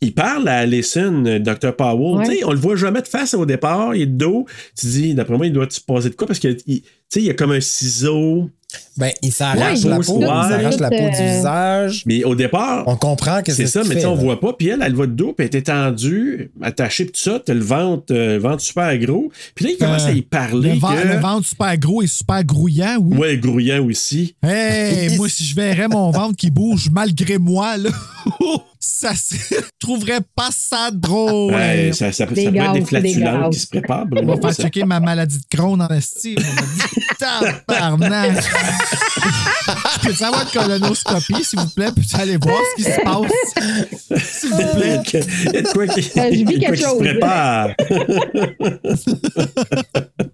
[0.01, 1.75] il parle à Allison, euh, Dr.
[1.75, 2.17] Powell.
[2.17, 2.25] Ouais.
[2.25, 4.45] Tu sais, on le voit jamais de face au départ, il est de dos.
[4.77, 6.27] Tu dis, d'après moi, il doit se passer de quoi?
[6.27, 8.49] Parce que il, tu sais, il y a comme un ciseau
[8.95, 12.03] Ben, il s'arrache Ouais, la peau, il s'arrache la peau du Euh, visage.
[12.05, 14.15] Mais au départ, On comprend que c'est c'est ça, ce mais qu'il tu sais, on
[14.15, 14.23] fait, là.
[14.25, 14.53] voit pas.
[14.53, 17.39] Puis elle, elle va de dos, puis elle est étendue, attachée, puis tout ça.
[17.43, 19.31] T'as le ventre, euh, le ventre super gros.
[19.55, 20.73] Puis là, il commence Euh, à y parler.
[20.73, 21.07] Le, vent- que...
[21.07, 23.17] le ventre super gros et super grouillant, oui.
[23.17, 24.35] Ouais, grouillant aussi.
[24.43, 27.89] Hey, moi, si je verrais mon ventre qui bouge malgré moi, là,
[28.85, 31.53] ça se je trouverais pas ça drôle.
[31.53, 34.05] Ouais, ça, ça, ça peut être des flatulences qui se préparent.
[34.11, 34.63] On va faire ça.
[34.63, 36.35] checker ma maladie de Crohn en esti.
[36.37, 38.43] On va dire, Tabarnak!
[40.01, 41.91] Je peux savoir de colonoscopie, s'il vous plaît?
[41.95, 44.21] Peux-tu aller voir ce qui se passe?
[44.23, 45.01] S'il vous plaît.
[45.45, 47.69] Il y a de quoi qui, Euh, je vis quelque se prépare.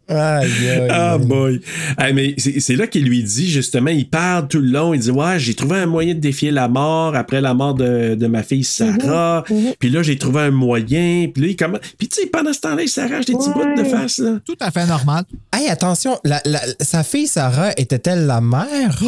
[0.08, 1.62] Aïe, aïe, Ah boy.
[1.98, 4.94] Ah, mais c'est c'est là qu'il lui dit, justement, il parle tout le long.
[4.94, 8.16] Il dit Ouais, j'ai trouvé un moyen de défier la mort après la mort de,
[8.16, 9.44] de ma fille Sarah.
[9.80, 11.28] Puis là, j'ai trouvé un moyen.
[11.34, 11.80] Puis là, il commence.
[11.98, 13.76] Puis tu sais, pendant ce temps-là, il s'arrache des petits Ouais.
[13.76, 14.18] bouts de face.
[14.20, 14.40] Là.
[14.46, 15.24] Tout à fait normal.
[15.54, 19.00] Hey, attention, la- la- sa fille Sarah était-elle la mère?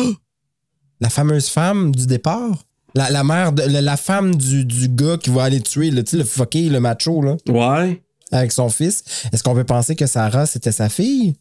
[0.99, 2.65] La fameuse femme du départ?
[2.93, 6.17] La, la mère, de, la, la femme du, du gars qui va aller tuer, sais,
[6.17, 8.01] le fucké, le macho, là, Ouais.
[8.33, 9.03] avec son fils.
[9.31, 11.35] Est-ce qu'on peut penser que Sarah, c'était sa fille?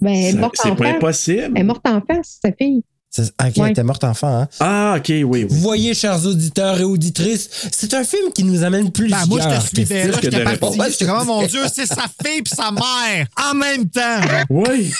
[0.00, 0.94] Ben, elle est morte C'est en pas face.
[0.96, 1.52] impossible.
[1.54, 2.82] Elle est morte en face, sa fille.
[3.14, 3.52] C'est- Ok, Ouais.
[3.66, 4.48] elle était morte enfant, hein?
[4.58, 5.46] Ah, ok, oui, oui.
[5.50, 9.38] Vous voyez, chers auditeurs et auditrices, c'est un film qui nous amène plus Ben, moi,
[9.42, 10.48] je te suivais là, que j'étais de parti.
[10.64, 10.76] réponses.
[10.92, 14.46] J'étais comme, oh, mon Dieu, c'est sa fille puis sa mère en même temps.
[14.48, 14.90] Oui.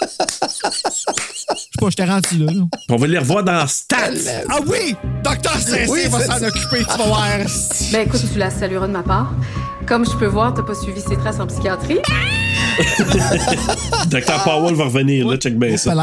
[0.00, 2.52] Je sais pas, j'étais rendu là.
[2.52, 2.60] là.
[2.90, 4.10] On va les revoir dans Stats.
[4.50, 4.94] Ah oui!
[5.24, 7.26] Docteur Cessé Oui, va s'en occuper, tu vas voir.
[7.92, 9.32] Ben écoute, tu la salueras de ma part.
[9.86, 11.98] Comme je peux voir, t'as pas suivi ses traces en psychiatrie.
[14.10, 15.94] Docteur Powell va revenir, là, check bien ça.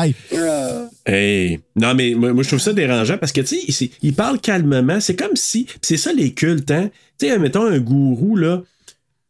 [1.05, 1.59] Hey.
[1.75, 4.99] Non, mais moi, moi, je trouve ça dérangeant parce que, tu sais, il, parle calmement.
[4.99, 5.67] C'est comme si.
[5.81, 6.89] C'est ça les cultes, hein.
[7.19, 8.63] Tu sais, mettons un gourou, là.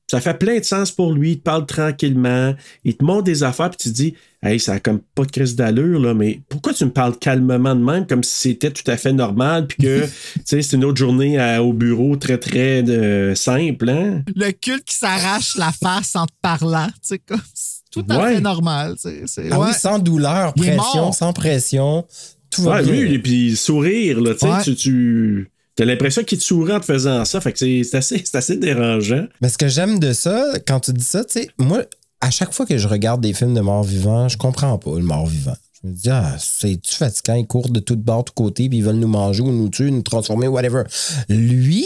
[0.10, 1.32] Ça fait plein de sens pour lui.
[1.32, 2.54] Il te parle tranquillement.
[2.84, 5.32] Il te montre des affaires, puis tu te dis, hey, ça a comme pas de
[5.32, 8.90] crise d'allure, là, mais pourquoi tu me parles calmement de même, comme si c'était tout
[8.90, 12.38] à fait normal, puis que, tu sais, c'est une autre journée à- au bureau très,
[12.38, 14.22] très euh, simple, hein?
[14.36, 18.18] Le culte qui s'arrache la face en te parlant, tu sais, comme c'est tout à
[18.24, 18.36] Ouais.
[18.36, 18.96] fait normal.
[18.98, 19.68] c'est- Ah ouais.
[19.68, 22.06] oui, sans douleur, pression, sans pression.
[22.50, 22.92] Tout va bien.
[22.94, 25.52] lui, et puis sourire, là, tu tu.
[25.76, 28.38] T'as l'impression qu'il te sourit en te faisant ça, fait que c'est c'est assez, c'est
[28.38, 29.26] assez dérangeant.
[29.42, 31.84] Mais ce que j'aime de ça, quand tu dis ça, tu sais, moi,
[32.22, 35.56] à chaque fois que je regarde des films de mort-vivant, je comprends pas le mort-vivant.
[35.84, 37.36] Je me dis, ah, c'est-tu fatigant?
[37.36, 39.92] Ils courent de toutes bords, de côtés, puis ils veulent nous manger ou nous tuer,
[39.92, 40.84] nous transformer, whatever.
[41.28, 41.86] Lui,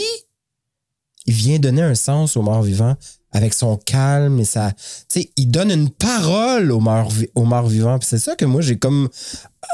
[1.26, 2.94] il vient donner un sens au mort-vivant
[3.32, 4.72] avec son calme et sa.
[4.72, 4.78] Tu
[5.08, 7.98] sais, il donne une parole au mort- au mort-vivant.
[7.98, 9.08] Puis c'est ça que moi, j'ai comme.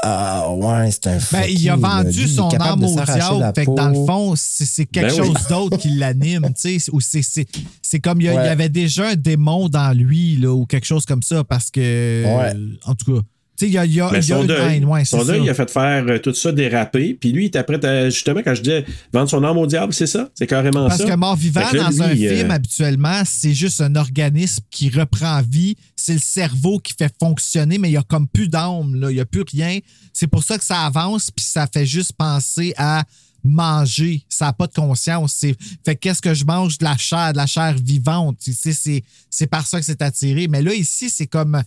[0.03, 1.75] Ah, ouais, c'est un Ben, il a.
[1.75, 3.51] Lui, vendu son âme au diable.
[3.55, 5.27] Fait que dans le fond, c'est c'est quelque Ben oui.
[5.27, 6.91] chose d'autre qui l'anime, tu sais.
[6.91, 7.47] Ou c'est- c'est
[7.81, 11.23] c'est comme il y, avait déjà un démon dans lui, là, ou quelque chose comme
[11.23, 12.25] ça, parce que.
[12.25, 12.53] Ouais.
[12.85, 13.21] En tout cas,
[13.61, 15.25] il y a, y a, Mais y a son une deuil, haine, ouais, c'est son
[15.25, 15.43] deuil, ça.
[15.45, 17.15] il a fait faire euh, tout ça déraper.
[17.19, 19.93] Puis lui, il était prêt à, justement, quand je disais vendre son âme au diable,
[19.93, 20.29] c'est ça?
[20.35, 21.05] C'est carrément Parce ça.
[21.05, 24.89] que mort-vivant, Fait que là, dans un euh, film, habituellement, c'est juste un organisme qui
[24.89, 25.75] reprend vie.
[25.95, 29.19] C'est le cerveau qui fait fonctionner, mais il n'y a comme plus d'âme, il n'y
[29.19, 29.79] a plus rien.
[30.13, 33.03] C'est pour ça que ça avance, puis ça fait juste penser à
[33.43, 34.23] manger.
[34.29, 35.45] Ça n'a pas de conscience.
[35.85, 36.77] Fait qu'est-ce que je mange?
[36.77, 38.37] De la chair, de la chair vivante.
[38.43, 40.47] Tu sais, c'est, c'est par ça que c'est attiré.
[40.47, 41.61] Mais là, ici, c'est comme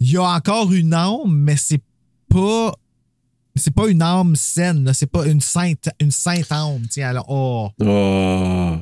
[0.00, 1.80] il y a encore une âme, mais c'est
[2.28, 2.72] pas.
[3.56, 6.82] C'est pas une âme saine, c'est pas une sainte, une sainte âme.
[6.90, 7.68] Tiens, alors, oh.
[7.80, 8.74] Oh.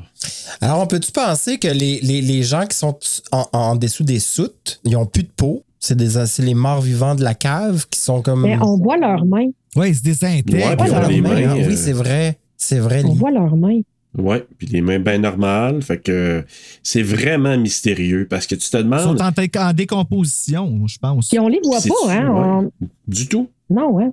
[0.62, 2.98] Alors, on peut-tu penser que les, les- les gens qui sont
[3.32, 5.62] en, en dessous des soutes, ils ont plus de peau?
[5.78, 8.42] C'est des- c'est les morts vivants de la cave qui sont comme.
[8.44, 9.50] Mais on voit leurs mains.
[9.76, 10.54] Oui, ils se désintègrent.
[10.54, 12.38] Ouais, ah euh, Oui, c'est vrai.
[12.56, 13.02] C'est vrai.
[13.04, 13.80] On voit leurs mains.
[14.18, 15.80] Ouais, puis les mains bien normales.
[15.82, 16.44] Fait que
[16.82, 19.18] c'est vraiment mystérieux parce que tu te Ils demandes.
[19.18, 21.28] sont en, décomposition, je pense.
[21.28, 22.28] Puis on les voit C'est- pas, hein?
[22.28, 22.68] ouais.
[22.82, 23.48] on- Du tout.
[23.70, 24.12] Non, hein?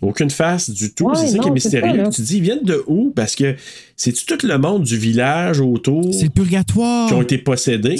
[0.00, 1.06] Aucune face du tout.
[1.08, 2.04] Ouais, c'est ça non, qui est c'est mystérieux.
[2.04, 3.10] tu te dis, ils viennent de où?
[3.14, 3.56] Parce que
[3.96, 7.08] c'est-tu tout le monde du village autour C'est le purgatoire.
[7.08, 7.96] qui ont été possédés?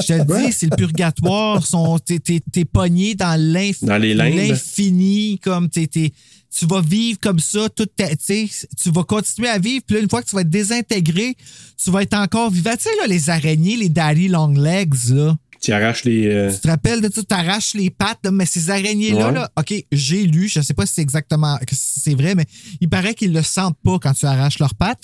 [0.00, 1.66] Je te le dis, c'est le purgatoire.
[1.66, 4.34] Sont- T'es t'es- t'es pogné dans l'inf- Dans les limbes.
[4.36, 5.38] l'infini.
[5.42, 6.12] Comme t'es- t'es-
[6.56, 9.82] tu vas vivre comme ça toute ta, tu vas continuer à vivre.
[9.86, 11.34] Puis là, une fois que tu vas être désintégré,
[11.82, 12.74] tu vas être encore vivant.
[12.76, 15.36] Tu sais, là, les araignées, les daddy long legs, là.
[15.60, 16.26] Tu arraches les.
[16.26, 17.22] euh, Tu te rappelles de ça?
[17.22, 19.32] Tu arraches les pattes, là, mais ces araignées-là, Ouais.
[19.34, 22.46] là, OK, j'ai lu, je ne sais pas si c'est exactement c'est vrai, mais
[22.80, 25.00] il paraît qu'ils le sentent pas quand tu arraches leurs pattes,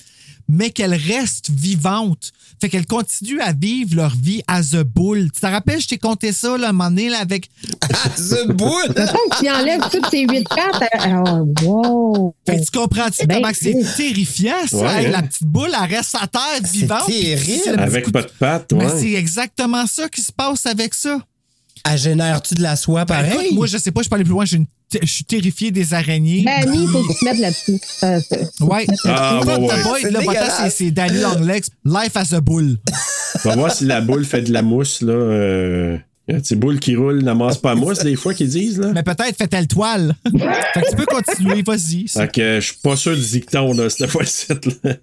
[0.49, 2.31] mais qu'elles restent vivantes.
[2.59, 5.31] Fait qu'elles continuent à vivre leur vie à the bull.
[5.33, 7.49] Tu te rappelles, je t'ai conté ça, là, un moment donné, là, avec.
[8.17, 8.93] The Bull!
[9.39, 10.89] Tu enlèves toutes ces huit pattes.
[11.07, 12.35] oh, wow!
[12.45, 14.77] Fait que tu comprends-tu Ben, comment que c'est terrifiant, ça?
[14.77, 15.11] Ouais, Hey, hein?
[15.11, 16.41] La petite boule, elle reste à terre
[16.73, 17.05] vivante.
[17.07, 17.61] terrible.
[17.63, 18.99] c'est le petit avec pas de pattes, Mais ouais.
[18.99, 21.19] c'est exactement ça qui se passe avec ça.
[21.89, 23.31] Elle génère-tu de la soie Ben, pareil?
[23.45, 24.43] écoute, moi, je sais pas, je peux aller plus loin.
[24.45, 24.65] j'ai une
[25.01, 26.43] Je suis terrifié des araignées.
[26.43, 27.79] Ben, Annie, il faut que tu te mettes là-dessus.
[28.03, 28.87] Euh, c'est- Ouais.
[29.05, 30.11] Ah, ouais, ouais.
[30.11, 30.35] le boy,
[30.71, 31.65] C'est Danny Longlegs.
[31.85, 32.77] Life as a bull.
[33.45, 35.13] On va voir si la boule fait de la mousse, là.
[36.29, 36.31] Euh...
[36.31, 38.91] y a une petite boule qui roule, n'amasse pas mousse, des fois, qu'ils disent, là.
[38.93, 40.15] Mais peut-être fait-elle toile.
[40.73, 42.07] fait que tu peux continuer, vas-y.
[42.07, 44.47] Fait que euh, je suis pas sûr du dicton, là, cette fois-ci.
[44.49, 44.93] là.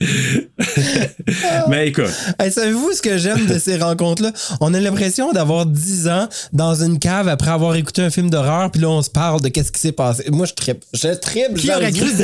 [1.68, 4.32] Mais écoute, Hey, Savez-vous ce que j'aime de ces rencontres-là?
[4.60, 8.70] On a l'impression d'avoir 10 ans dans une cave après avoir écouté un film d'horreur,
[8.70, 10.24] puis là, on se parle de qu'est-ce qui s'est passé.
[10.30, 10.84] Moi, je trippe.
[10.94, 11.54] Je trippe.
[11.54, 12.14] Qui aurait cru que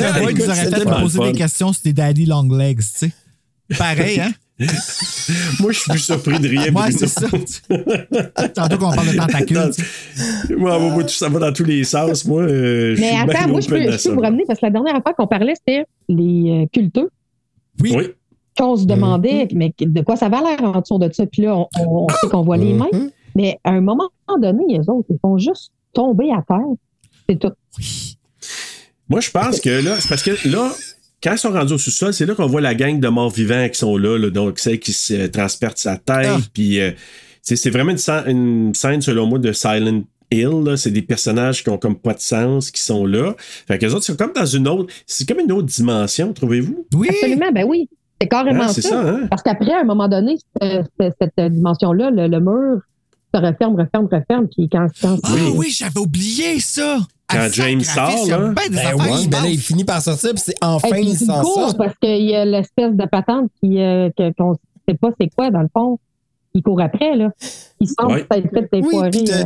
[0.43, 3.11] nous aurait fait poser des questions sur des Daddy Longlegs, tu sais?
[3.77, 4.31] Pareil, hein?
[5.59, 6.73] Moi, je suis plus surpris de rien.
[6.73, 7.27] Ouais, c'est ça.
[8.55, 9.71] Tantôt qu'on parle de tentacules.
[10.57, 12.25] Moi, moi, tout ça va dans tous les sens.
[12.25, 14.71] Moi, euh, je Mais attends, moi, je peux, je peux vous ramener parce que la
[14.71, 17.09] dernière fois qu'on parlait, c'était les euh, culteux.
[17.81, 17.93] Oui.
[17.95, 18.07] Oui.
[18.57, 21.25] Qu'on se demandait, mais de quoi ça avait l'air en dessous de ça?
[21.27, 22.87] Puis là, on, on- on sait qu'on voit les mains.
[23.35, 24.09] Mais à un moment
[24.39, 26.65] donné, les autres, ils font juste tomber à terre.
[27.29, 27.51] C'est tout.
[29.09, 30.71] Moi, je pense que là, c'est parce que là,
[31.23, 33.67] quand ils sont rendus au sous-sol, c'est là qu'on voit la gang de morts vivants
[33.69, 36.27] qui sont là, là, donc celle qui se transperce sa tête.
[36.29, 36.37] Ah.
[36.53, 36.91] Puis euh,
[37.41, 40.73] c'est vraiment une, scène- une scène, selon moi, de Silent Hill.
[40.77, 43.35] C'est des personnages qui ont comme pas de sens, qui sont là.
[43.67, 44.93] Fait que les autres, c'est comme dans une autre.
[45.05, 46.85] C'est comme une autre dimension, trouvez-vous?
[46.93, 47.07] Oui.
[47.09, 47.89] Absolument, ben oui.
[48.21, 48.81] C'est carrément Ah, ça.
[48.81, 49.27] ça, hein?
[49.29, 52.81] Parce qu'après, à un moment donné, cette, cette dimension-là, le, le mur
[53.33, 54.47] se referme, referme, referme.
[54.47, 56.97] Puis quand, quand Ah oui, j'avais oublié ça.
[57.29, 58.37] Quand Ah, James sort, là.
[58.37, 61.17] ben Ben oui, ben là, il finit par sortir, puis c'est enfin, puis, il il
[61.17, 61.77] s'en court sort.
[61.77, 64.55] parce qu'il y a l'espèce de patente qui, euh, que- qu'on ne
[64.87, 65.99] sait pas c'est quoi, dans le fond.
[66.53, 67.29] Il court après, là.
[67.81, 68.23] Il semble Ouais.
[68.23, 68.95] peut-être fait des Oui,
[69.29, 69.43] euh.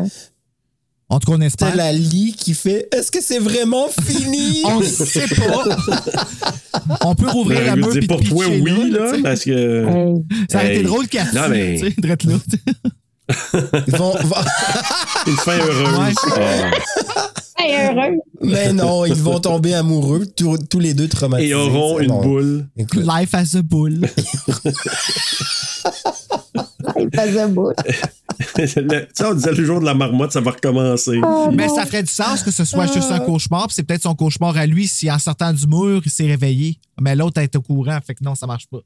[1.09, 1.75] En tout cas, on espère.
[1.75, 4.61] la lie qui fait Est-ce que c'est vraiment fini?
[4.65, 5.65] On ne sait pas.
[7.05, 10.13] on peut rouvrir la meule dire, puis pour toi, oui, là, parce que.
[10.49, 12.35] Ça aurait été drôle qu'elle Non, mais- tu sais, drette là.
[13.87, 14.35] Ils vont- vont-
[15.27, 15.97] Une fin heureuse.
[15.99, 16.13] Ouais.
[16.37, 17.27] Ah.
[17.63, 18.17] Heureux.
[18.41, 21.51] Mais non, ils vont tomber amoureux, tous, tous les deux traumatisés.
[21.51, 22.21] Et auront une bon.
[22.23, 22.65] boule.
[22.75, 24.01] Écoute, Life as a bull.
[26.99, 27.71] Il faisait beau.
[27.71, 31.19] Le- tu sais, on disait le jour de la marmotte, ça va recommencer.
[31.23, 31.75] Oh, Mais non.
[31.75, 34.57] ça ferait du sens que ce soit juste un cauchemar, puis c'est peut-être son cauchemar
[34.57, 36.79] à lui si en sortant du mur, il s'est réveillé.
[36.99, 38.79] Mais l'autre est au courant, fait que non, ça marche pas.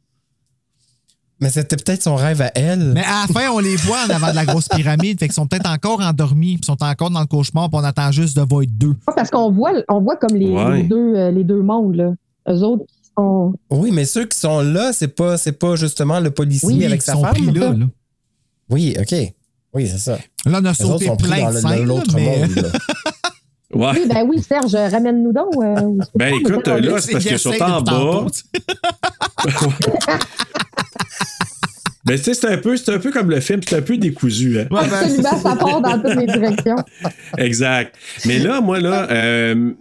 [1.39, 2.93] Mais c'était peut-être son rêve à elle.
[2.93, 5.33] Mais à la fin, on les voit en avant de la grosse pyramide, fait qu'ils
[5.33, 8.41] sont peut-être encore endormis, puis sont encore dans le cauchemar, puis on attend juste de
[8.41, 8.95] voir être deux.
[9.15, 10.77] Parce qu'on voit, on voit comme les, Ouais.
[10.77, 12.11] les deux, euh, les deux mondes, là.
[12.49, 13.53] Eux autres qui sont.
[13.69, 17.01] Oui, mais ceux qui sont là, c'est pas, c'est pas justement le policier Oui, avec
[17.01, 17.33] Ils sa sont femme.
[17.33, 17.69] pris là.
[17.73, 17.85] là.
[18.69, 19.15] Oui, OK.
[19.73, 20.17] Oui, c'est ça.
[20.45, 22.43] Là, on a Les sauté plein dans de scènes, mais...
[23.75, 23.91] Ouais.
[23.93, 25.53] Oui, ben oui, Serge, ramène-nous donc.
[25.61, 25.75] euh,
[26.15, 28.25] Ben écoute, mais- là, c'est parce qu'ils sont en bas.
[32.05, 33.97] Ben, tu sais, c'est un, peu- c'est un peu comme le film, c'est un peu
[33.97, 34.59] décousu.
[34.59, 34.67] Hein?
[34.69, 36.75] Ouais, ben, Absolument, ça part dans toutes les directions.
[37.39, 37.95] Exact.
[38.27, 39.71] Mais là, moi, là, euh,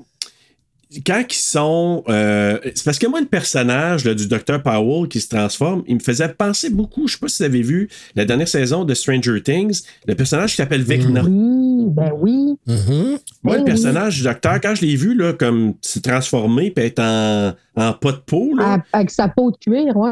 [1.06, 2.04] quand ils sont.
[2.08, 4.62] euh, c'est parce que moi, le personnage là, du Dr.
[4.62, 7.06] Powell qui se transforme, il me faisait penser beaucoup.
[7.08, 10.50] Je sais pas si vous avez vu la dernière saison de Stranger Things, le personnage
[10.50, 11.22] qui s'appelle Vecna.
[11.24, 12.58] Oui, ben oui.
[12.66, 13.18] Mhm.
[13.42, 16.84] Moi, le Oui, personnage du docteur, quand je l'ai vu, là, comme se transformer puis
[16.84, 18.74] être en, en pas de peau, là.
[18.92, 20.10] À- Avec sa peau de cuir, ouais.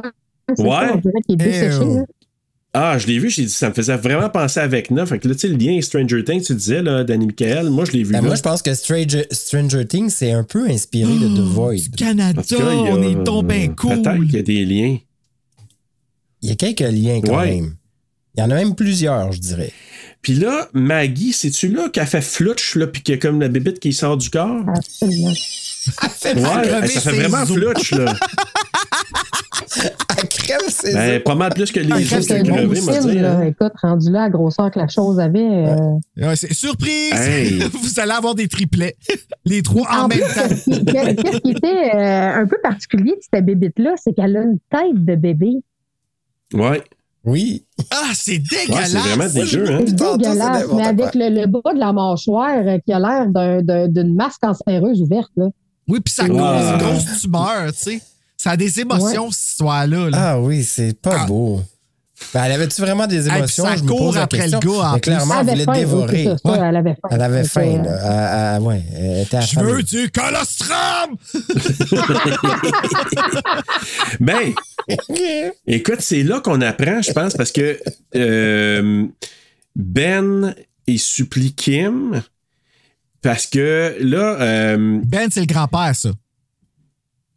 [0.58, 0.68] Ouais.
[0.68, 1.78] ça, on dirait qu'il est desséché.
[1.84, 1.96] Ew.
[1.98, 2.02] là.
[2.74, 5.04] Ah, je l'ai vu, j'ai dit, ça me faisait vraiment penser à Vecna.
[5.04, 7.84] Fait que là, tu sais, le lien Stranger Things, tu disais, là, Danny Michael, moi,
[7.84, 8.12] je l'ai vu.
[8.12, 8.28] Ben, là.
[8.28, 11.94] moi, je pense que Stranger, Stranger Things, c'est un peu inspiré de The Void.
[11.98, 14.00] Canada, cas, a- on est tombé cool.
[14.00, 14.96] Peut-être qu'il y a des liens.
[16.40, 17.56] Il y a quelques liens quand Ouais.
[17.56, 17.74] même.
[18.36, 19.70] Il y en a même plusieurs, je dirais.
[20.22, 23.48] Puis là, Maggie, c'est-tu là qu'elle fait flutch, là, puis qu'il y a comme la
[23.48, 24.64] bébite qui sort du corps?
[26.00, 26.54] Absolument.
[26.56, 28.14] Ouais, crever ça fait vraiment flutch, là.
[30.18, 32.98] Elle crève ses Ben, pas mal plus que les Ah, autres c'est un crevé, moi,
[32.98, 33.26] dire.
[33.30, 33.42] hein.
[33.42, 35.40] Écoute, rendu là, à la grosseur que la chose avait.
[35.40, 35.76] euh,
[36.16, 37.12] Ouais, c'est surprise!
[37.14, 37.58] Hey.
[37.72, 38.96] Vous allez avoir des triplets.
[39.44, 40.48] Les trois en, En même plus, temps.
[40.92, 45.04] qu'est-ce qui- était euh, un peu particulier de cette bébite-là, c'est qu'elle a une tête
[45.04, 45.52] de bébé.
[46.54, 46.82] Ouais.
[47.24, 47.64] Oui.
[47.90, 48.90] Ah, c'est Ouais, dégueulasse!
[48.90, 49.78] c'est vraiment dégueu, hein?
[49.86, 53.26] C'est c'est dégueulasse, mais avec le, le bas de la mâchoire euh, qui a l'air
[53.28, 55.30] d'un- d'un- d'une masse cancéreuse ouverte.
[55.36, 55.46] Là.
[55.88, 58.00] Oui, puis ça cause une grosse tumeur, tu sais.
[58.42, 60.10] Ça a des émotions, cette histoire-là.
[60.10, 60.18] là.
[60.30, 61.26] Ah oui, c'est pas Ah.
[61.26, 61.62] beau.
[62.34, 63.64] Ben, elle avait-tu vraiment des émotions?
[63.64, 64.58] ça je me court pose la après question.
[64.62, 66.24] le gars, en clairement, elle voulait faim, dévorer.
[66.24, 66.58] ça, Ouais.
[66.60, 67.08] elle avait faim.
[67.10, 68.60] Elle avait faim, là.
[68.60, 71.16] Ouais, elle était Je veux du colostrum!
[74.20, 74.52] Ben,
[75.66, 77.78] écoute, c'est là qu'on apprend, je pense, parce que
[78.16, 79.06] euh,
[79.76, 80.54] Ben,
[80.88, 82.22] il supplie Kim,
[83.20, 86.10] parce que là, euh, Ben, c'est le grand-père, ça.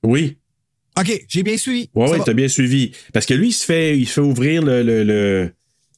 [0.03, 0.37] oui,
[0.99, 1.89] OK, j'ai bien suivi.
[1.93, 2.91] ouais, ouais, t'as bien suivi.
[3.13, 5.51] Parce que lui, il se fait, il se fait ouvrir le, le, le,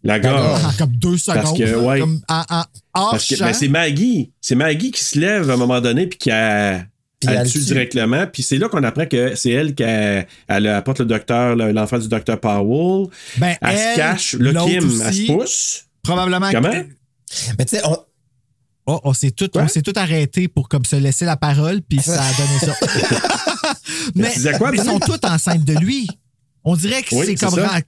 [0.04, 0.78] La gorge.
[0.78, 1.42] Comme deux secondes.
[1.44, 2.00] Parce que, ouais.
[2.00, 2.64] comme en, en
[2.96, 4.32] hors Parce que ben, c'est Maggie.
[4.42, 6.86] C'est Maggie qui se lève à un moment donné puis qui a.
[7.20, 8.28] Puis elle elle tue directement.
[8.28, 11.72] Puis c'est là qu'on apprend que c'est elle qui a- elle apporte le docteur, le-
[11.72, 13.08] l'enfant du docteur Powell.
[13.38, 14.34] Ben, elle, se cache.
[14.34, 15.84] L'autre Kim, elle se pousse.
[16.04, 16.70] Probablement Comment?
[17.58, 17.98] Mais tu sais, on-
[18.90, 22.02] Oh, on s'est tout, on s'est tout arrêté pour comme se laisser la parole, puis
[22.02, 23.74] ça a donné ça.
[24.16, 26.08] mais quoi, ils sont tous enceintes de lui.
[26.64, 27.80] On dirait que Oui, c'est comme ça.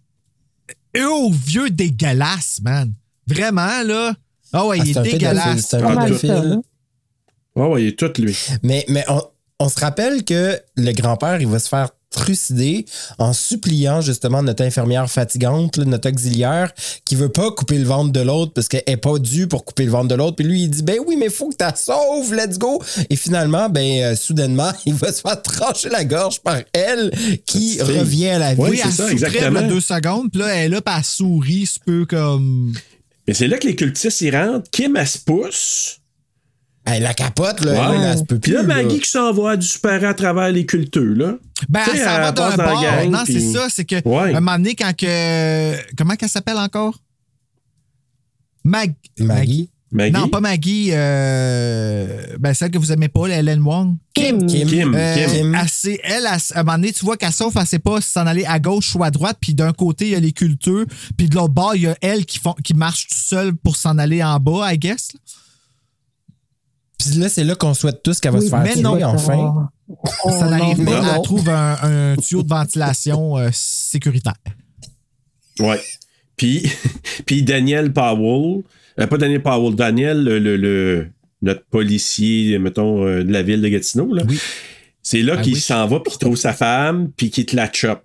[1.00, 2.94] Oh, vieux dégueulasse, man.
[3.28, 4.14] Vraiment, là.
[4.52, 5.68] Ah ouais, Ah, il est dégueulasse.
[5.68, 6.62] c'est un
[7.56, 8.38] Ah, ouais, il est tout lui.
[8.64, 9.22] Mais, mais on,
[9.60, 12.86] on se rappelle que le grand-père, il va se faire trucider
[13.18, 16.72] en suppliant justement notre infirmière fatigante, là, notre auxiliaire,
[17.06, 19.86] qui veut pas couper le ventre de l'autre parce qu'elle est pas due pour couper
[19.86, 20.36] le ventre de l'autre.
[20.36, 22.82] Puis lui, il dit, ben oui, mais faut que tu sauves, let's go.
[23.10, 27.12] Et finalement, ben, euh, soudainement, il va se faire trancher la gorge par elle
[27.46, 28.62] qui revient à la vie.
[28.62, 29.62] Oui, elle ça, exactement.
[29.62, 32.74] deux secondes, puis là, elle est là, puis elle sourit, c'est peu comme.
[33.28, 34.70] Mais c'est là que les cultistes y rentrent.
[34.72, 35.99] Kim, elle se pousse.
[36.86, 37.98] Elle la capote, là, Ouais.
[37.98, 38.58] elle, elle se peut Puis plus.
[38.62, 39.02] là, Maggie là.
[39.04, 41.34] qui s'en va du super à travers les culteux, là.
[41.68, 42.82] Ben, Tu elle s'en va d'un bord.
[42.82, 43.96] gang, non, c'est ça, c'est que.
[44.08, 44.34] Ouais.
[44.34, 45.76] Un moment donné, quand que.
[45.96, 46.98] Comment qu'elle s'appelle encore?
[48.64, 48.94] Mag...
[49.20, 49.70] Maggie.
[49.92, 50.12] Maggie?
[50.14, 50.90] Non, pas Maggie.
[50.94, 53.96] euh, Ben, celle que vous aimez pas, la Helen Wong.
[54.14, 54.46] Kim.
[54.46, 54.68] Kim.
[54.68, 55.56] Kim, Euh, Kim.
[56.04, 58.46] elle, à un moment donné, tu vois qu'elle sauf, elle sait pas si s'en aller
[58.46, 60.86] à gauche ou à droite, puis d'un côté, il y a les culteux,
[61.18, 63.76] puis de l'autre bord, il y a elle qui, font, qui marche tout seul pour
[63.76, 65.10] s'en aller en bas, I guess.
[65.14, 65.20] là.
[67.00, 69.02] Puis là, c'est là qu'on souhaite tous qu'elle va Oui, se faire mais tuer, non.
[69.04, 69.70] enfin.
[69.88, 74.36] Oh, Ça n'arrive pas, elle trouve un, un tuyau de ventilation euh, sécuritaire.
[75.60, 75.80] Ouais.
[76.36, 76.70] Puis,
[77.26, 78.64] puis Daniel Powell,
[79.00, 81.08] euh, pas Daniel Powell, Daniel, le, le- le-
[81.42, 84.24] notre policier, mettons, euh, de la ville de Gatineau, là.
[85.02, 85.60] C'est là Ah qu'il oui.
[85.60, 88.04] s'en va, puis qu'il trouve sa femme, puis qu'il te la chope.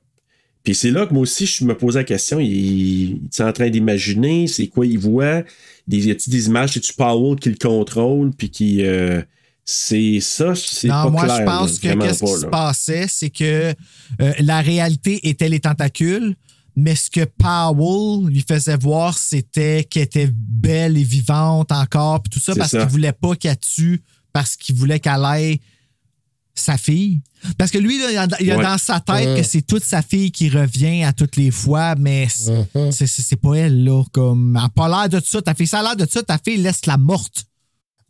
[0.64, 3.52] Puis c'est là que moi aussi, je me posais la question, il, il est en
[3.52, 5.42] train d'imaginer, c'est quoi il voit,
[5.86, 8.82] des, y a-t-il des images, c'est-tu Powell qui le contrôle, puis qui...
[8.82, 9.22] euh,
[9.66, 11.38] c'est ça, c'est pas moi, clair.
[11.38, 13.72] je pense là, que vraiment qu'est-ce qui se passait, c'est que
[14.20, 16.36] euh, la réalité était les tentacules,
[16.76, 22.30] mais ce que Powell lui faisait voir, c'était qu'elle était belle et vivante encore, puis
[22.30, 25.60] tout ça, parce qu'il voulait pas qu'elle tue, parce qu'il voulait qu'elle aille
[26.54, 27.20] sa fille.
[27.58, 28.62] Parce que lui, là, il a, il a Ouais.
[28.62, 29.36] dans sa tête Ouais.
[29.40, 32.92] que c'est toute sa fille qui revient à toutes les fois, mais c'est Mhm.
[32.92, 34.02] c'est- c'est pas elle, là.
[34.12, 35.42] Comme, elle n'a pas l'air de ça.
[35.42, 36.22] Ta fille, ça a l'air de ça.
[36.22, 37.44] Ta fille laisse la morte.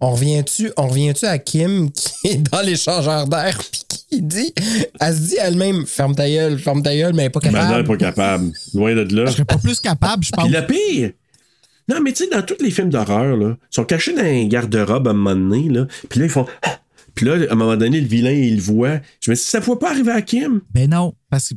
[0.01, 3.81] On revient-tu, on revient-tu à Kim qui est dans l'échangeur d'air puis
[4.11, 4.53] qui dit,
[5.01, 7.53] elle se dit elle-même, ferme ta gueule, ferme ta gueule, mais elle est pas Ben
[7.53, 7.89] non, elle est capable.
[7.89, 8.53] pas capable.
[8.75, 9.27] Loin de là.
[9.27, 10.45] Je serais pas plus capable, je pense.
[10.45, 11.11] Puis le pire,
[11.89, 14.45] non, mais tu sais, dans tous les films d'horreur, là, ils sont cachés dans un
[14.47, 15.87] garde-robe à un moment donné, là.
[16.09, 16.47] Puis là, ils font.
[16.63, 16.79] Ah!
[17.15, 18.99] Puis là, à un moment donné, le vilain, il le voit.
[19.21, 20.61] Je me dis, ça ne peut pas arriver à Kim?
[20.73, 21.55] Ben non, parce que.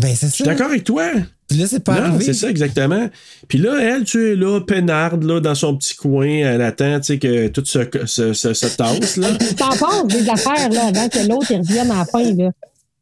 [0.00, 0.50] Ben c'est Je suis ça.
[0.50, 1.10] d'accord avec toi.
[1.48, 2.24] Puis là, c'est pas non, arrivé.
[2.24, 3.08] c'est ça, exactement.
[3.46, 7.06] Puis là, elle, tu es là, peinarde, là, dans son petit coin, elle attend, tu
[7.06, 9.28] sais, que tout se, se, se, se tasse, là.
[9.56, 12.24] T'en penses des affaires là, avant que l'autre il revienne à la fin.
[12.34, 12.50] Là.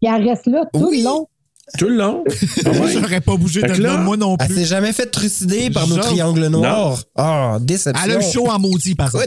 [0.01, 0.99] Puis elle reste là tout Oui.
[0.99, 1.27] le long.
[1.79, 2.23] Tout le long.
[2.65, 2.93] Ah ouais.
[2.93, 4.55] J'aurais pas bougé Fait de là, moi non Elle plus.
[4.57, 7.03] s'est jamais fait trucider par nos Genre- triangles noirs.
[7.17, 8.05] Ah, déception.
[8.05, 9.27] Elle a le show en maudit, par même.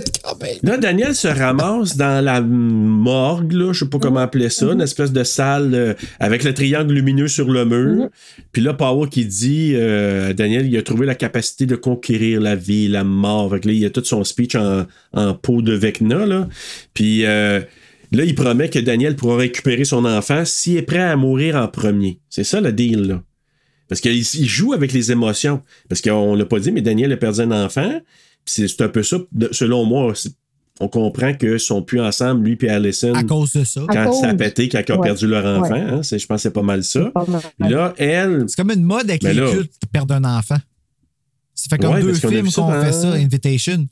[0.63, 4.81] Là, Daniel se ramasse dans la morgue, là, je sais pas comment appeler ça, une
[4.81, 8.09] espèce de salle euh, avec le triangle lumineux sur le mur.
[8.51, 12.55] Puis là, Power qui dit, euh, Daniel, il a trouvé la capacité de conquérir la
[12.55, 13.49] vie, la mort.
[13.51, 16.47] Fait que là, il a tout son speech en, en peau de Vecna, là.
[16.93, 17.61] Puis euh,
[18.11, 21.67] là, il promet que Daniel pourra récupérer son enfant s'il est prêt à mourir en
[21.67, 22.19] premier.
[22.29, 23.23] C'est ça le deal, là.
[23.89, 25.61] Parce qu'il il joue avec les émotions.
[25.87, 28.01] Parce qu'on l'a pas dit, mais Daniel a perdu un enfant.
[28.45, 30.13] Puis C'est un peu ça, de- selon moi.
[30.79, 33.81] On comprend qu'ils sont plus ensemble, lui et Allison, À cause de ça.
[33.89, 34.19] Quand cause.
[34.21, 35.07] ça a pété, quand ils ont Ouais.
[35.07, 35.73] perdu leur enfant.
[35.73, 35.79] Ouais.
[35.79, 36.01] hein.
[36.03, 37.09] Je pense que c'est pas mal ça.
[37.15, 37.71] Pas mal.
[37.71, 40.57] Là, elle, C'est comme une mode avec Ben les là- cultes qui perdent un enfant.
[41.55, 43.87] Ça fait comme Ouais, deux films qu'on fait ça, Invitation.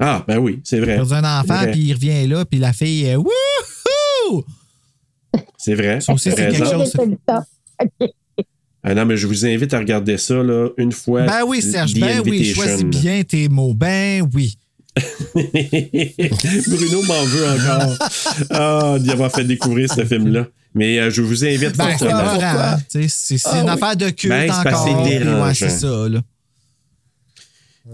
[0.00, 0.94] Ah, ben oui, c'est Il a vrai.
[0.96, 1.70] perdu un C'est enfant, vrai.
[1.72, 4.44] puis il revient là, puis la fille est Wouhou!
[5.56, 6.00] C'est vrai.
[6.00, 6.92] Ça aussi, c'est quelque chose.
[8.84, 11.22] Ah non, mais je vous invite à regarder ça là, une fois.
[11.26, 13.74] Ben oui, Serge, ben oui, choisis bien tes mots.
[13.74, 14.56] Ben oui.
[15.34, 18.08] Bruno m'en veut encore.
[18.50, 20.46] Ah, d'y avoir fait découvrir ce film-là.
[20.74, 22.34] Mais euh, je vous invite Ben, c'est fortement.
[22.34, 22.76] épeurant, hein.
[22.88, 23.70] C'est c'est Ah une oui.
[23.70, 24.84] affaire de culte Ben, c'est encore.
[24.86, 26.20] c'est ouais, c'est ça, là.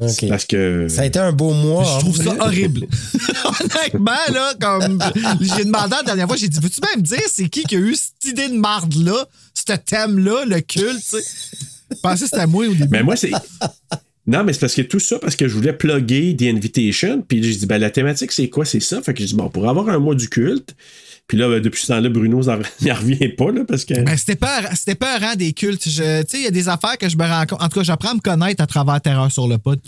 [0.00, 0.88] Parce que.
[0.88, 1.84] Ça a été un beau mois.
[1.84, 2.38] Je hein, trouve ça vrai.
[2.40, 2.86] horrible.
[3.60, 5.02] Honnêtement, là, comme.
[5.40, 7.78] J'ai demandé la dernière fois, j'ai dit, veux-tu même me dire c'est qui qui a
[7.78, 11.24] eu cette idée de marde-là, ce thème-là, le culte, tu sais?
[11.90, 12.88] Je pensais que c'était moi au début.
[12.90, 13.30] Mais moi, c'est.
[14.26, 17.20] Non, mais c'est parce que tout ça, parce que je voulais plugger The Invitation.
[17.20, 18.64] Puis j'ai dit, ben, la thématique, c'est quoi?
[18.64, 19.02] C'est ça.
[19.02, 20.74] Fait que j'ai dit, bon, pour avoir un mois du culte,
[21.26, 23.94] Puis là, ben, depuis ce temps-là, Bruno, ça- il en revient pas, là, parce que.
[24.02, 25.82] Ben, c'était pas, c'était pas rang des cultes.
[25.82, 27.62] Tu sais, il y a des affaires que je me rends compte.
[27.62, 29.80] En tout cas, j'apprends à me connaître à travers Terreur sur le pod.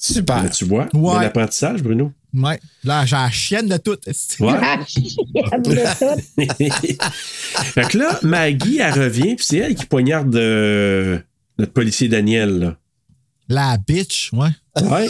[0.00, 0.44] Super.
[0.44, 1.16] Là, tu vois, Ouais.
[1.18, 2.12] de l'apprentissage, Bruno.
[2.32, 2.60] Ouais.
[2.84, 3.96] Là, j'ai la chienne de tout.
[4.38, 4.54] Ouais.
[4.62, 4.78] Ah,
[7.64, 11.18] fait que là, Maggie, elle revient, puis c'est elle qui poignarde euh,
[11.58, 12.76] notre policier Daniel, là.
[13.48, 14.50] La bitch, ouais.
[14.84, 15.08] Ouais.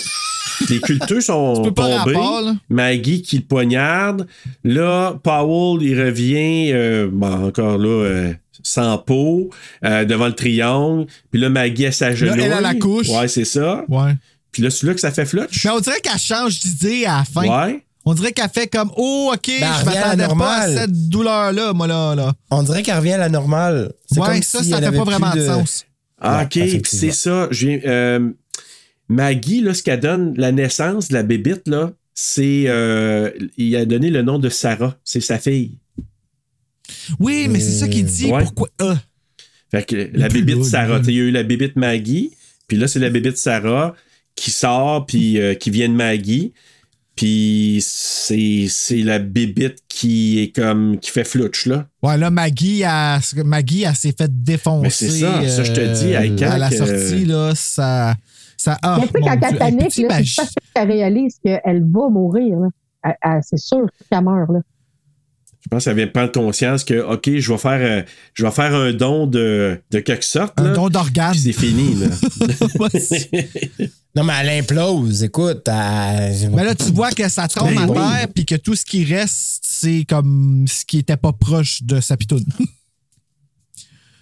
[0.71, 2.15] Les culteux sont Tu peux pas tombés.
[2.17, 2.55] rapport, là.
[2.69, 4.27] Maggie qui le poignarde.
[4.65, 8.33] Là, Powell, il revient, euh, bon, encore là, euh,
[8.63, 9.51] sans peau,
[9.85, 11.07] euh, devant le triangle.
[11.31, 12.41] Puis là, Maggie, elle s'agenouille.
[12.41, 13.09] Elle a la couche.
[13.09, 13.85] Ouais, c'est ça.
[13.89, 14.13] Ouais.
[14.51, 15.65] Puis là, c'est là que ça fait flutch.
[15.65, 17.67] Mais on dirait qu'elle change d'idée à la fin.
[17.67, 17.85] Ouais.
[18.05, 20.55] On dirait qu'elle fait comme Oh, OK, Ben, elle je revient à la m'attendais pas
[20.55, 20.75] à normale.
[20.79, 22.15] cette douleur-là, moi, là.
[22.15, 22.33] là.
[22.51, 23.93] On dirait qu'elle revient à la normale.
[24.11, 25.85] C'est Ouais, comme ça, si ça fait pas vraiment de sens.
[26.21, 27.49] Ah, OK, c'est ça.
[27.63, 28.31] Euh,
[29.09, 32.65] Maggie, là, ce qu'elle donne, la naissance de la bébite, là, c'est.
[32.67, 34.99] euh, il a donné le nom de Sarah.
[35.05, 35.79] C'est sa fille.
[37.19, 38.27] Oui, mais c'est ça qu'il dit.
[38.27, 38.43] Ouais.
[38.45, 38.69] Pourquoi.
[38.81, 38.99] Ah.
[39.71, 41.01] Fait que la bébite Sarah.
[41.05, 42.33] Il y a eu la bébite Maggie,
[42.67, 43.95] puis là, c'est la bébite Sarah
[44.35, 46.53] qui sort, puis euh, qui vient de Maggie.
[47.17, 48.69] Puis c'est
[49.03, 50.99] la bébite qui est comme.
[51.01, 51.89] qui fait flutch, là.
[52.03, 54.83] Ouais, là, Maggie, elle, Maggie, s'est fait défoncer.
[54.83, 57.55] Mais c'est ça, ça, je te dis, euh, hey, quand à la que- sortie, là,
[57.57, 58.17] ça.
[58.59, 59.49] Ça ah, Mais tu sais, quand elle Dieu.
[59.53, 59.91] Hey, panique, là,
[60.25, 62.59] c'est parce qu'elle réalise qu'elle va mourir.
[63.03, 64.51] Elle- elle- C'est sûr qu'elle meurt.
[64.51, 64.61] Là.
[65.61, 68.03] Je pense qu'elle vient de prendre conscience que, OK, je vais faire, euh,
[68.35, 70.59] je vais faire un don de, de quelque sorte.
[70.59, 71.35] Un là, don d'organe.
[71.35, 72.07] c'est fini, là.
[74.17, 75.23] Non, mais elle implose.
[75.23, 77.95] Écoute, elle- Mais là, tu vois que ça tombe Ben à oui.
[77.97, 82.01] terre, puis que tout ce qui reste, c'est comme ce qui était pas proche de
[82.01, 82.45] sa pitoune.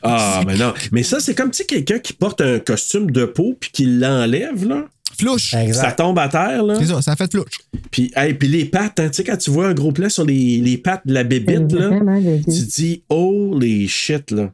[0.02, 0.73] Ah, mais non.
[0.93, 3.86] Mais ça, c'est comme, tu sais, quelqu'un qui porte un costume de peau puis qui
[3.86, 4.85] l'enlève, là.
[5.18, 5.55] Flouche.
[5.73, 6.74] Ça tombe à terre, là.
[6.78, 7.59] C'est ça, ça fait flouche.
[7.90, 10.24] Puis, hey, puis les pattes, hein, tu sais, quand tu vois un gros plan sur
[10.27, 11.90] les, les pattes de la bébite, là,
[12.44, 12.66] tu dis.
[12.66, 14.51] te dis, holy shit, là.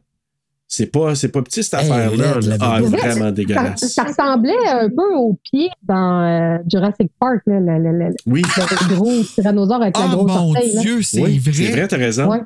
[0.69, 2.39] C'est pas, c'est pas petit, cette Hey, affaire-là.
[2.41, 2.57] là.
[2.61, 3.81] Ah, vraiment dégueulasse.
[3.93, 8.41] ça ressemblait un peu au pied dans euh, Jurassic Park, là, le, le- le- Oui.
[8.43, 10.55] le gros tyrannosaure avec la Oh grosse mon.
[10.81, 11.53] Dieu, c'est Oui, vrai.
[11.53, 12.31] C'est vrai, t'as raison.
[12.31, 12.39] Ouais.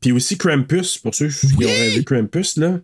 [0.00, 2.78] Puis aussi Krampus, pour ceux qui auraient vu Krampus, là.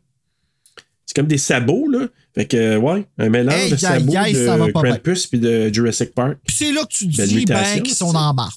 [1.06, 2.08] C'est comme des sabots, là.
[2.34, 4.72] Fait que, euh, ouais, un mélange Hey, de sabots va de.
[4.72, 6.38] Krampus puis de Jurassic Park.
[6.46, 8.52] Puis c'est là que tu te dis, ben, qu'ils sont dans la marde.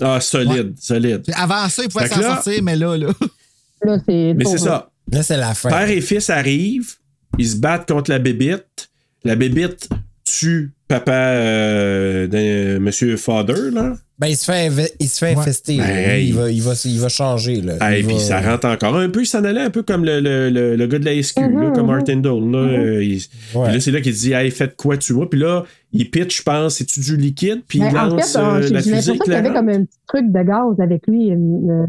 [0.00, 1.22] Ah, solide, solide.
[1.34, 3.08] Avant ça, ils pouvaient s'en là- sortir, mais là, là.
[3.82, 4.90] Là, c'est Mais c'est ça.
[5.10, 5.68] Là, c'est la fin.
[5.68, 6.94] Père et fils arrivent,
[7.38, 8.90] ils se battent contre la bébite.
[9.22, 9.88] La bébite
[10.24, 13.92] tue papa euh, de Monsieur Father, là?
[14.18, 15.40] Ben, il se fait, il se fait Ouais.
[15.40, 15.76] infester.
[15.76, 16.28] Ben, hey.
[16.28, 17.60] il, va, il, va, il va changer.
[17.60, 17.74] Là.
[17.78, 19.20] Puis va- ça rentre encore un peu.
[19.22, 21.48] Il s'en allait un peu comme le, le, le, le gars de la SQ, là,
[21.48, 21.86] Mhm, comme.
[21.86, 22.50] Martin Dole.
[22.50, 23.20] Là, Euh, il-
[23.54, 23.64] Ouais.
[23.66, 25.30] Puis là, c'est là qu'il dit Hey, faites quoi, tu vois.
[25.30, 25.62] Puis là,
[25.92, 28.62] il pitch, je pense, c'est-tu du liquide, puis il Mais en lance fait, euh, euh,
[28.62, 31.86] j'ai la qu'il y avait comme un petit truc de gaz avec lui, une-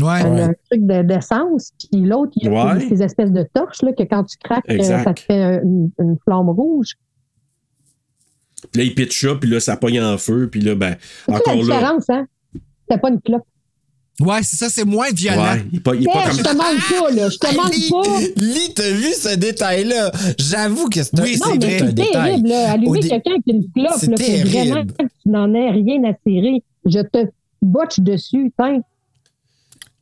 [0.00, 0.20] Ouais.
[0.22, 1.72] un, truc de- d'essence.
[1.92, 2.80] Puis l'autre, il y a Ouais.
[2.88, 5.90] ces espèces de torches là, que quand tu craques, euh, ça te fait euh, une,
[5.98, 6.92] une flamme rouge.
[8.72, 11.32] Puis là, il pitch ça, puis là, ça pogne en feu, puis là, ben, C'est
[11.32, 11.62] ça la encore là.
[11.62, 12.26] différence, hein?
[12.88, 13.42] C'était pas une clope.
[14.20, 15.42] Ouais, c'est ça, c'est moins violent.
[15.44, 16.52] Ouais, il est pas, il est pas Hey, je comme.
[16.52, 17.28] te manque pas, là.
[17.30, 18.42] Je te manque pas.
[18.42, 20.10] Lee, t'as vu ce détail-là?
[20.38, 22.12] J'avoue que c'est Oui, c'est Non, mais vrai, un c'est détail.
[22.12, 22.72] terrible, là.
[22.72, 24.48] Allumer dé- quelqu'un qui a une clope, C'est là, terrible.
[24.48, 26.62] vraiment que tu n'en aies rien à tirer.
[26.84, 27.30] Je te
[27.62, 28.80] botche dessus, tiens.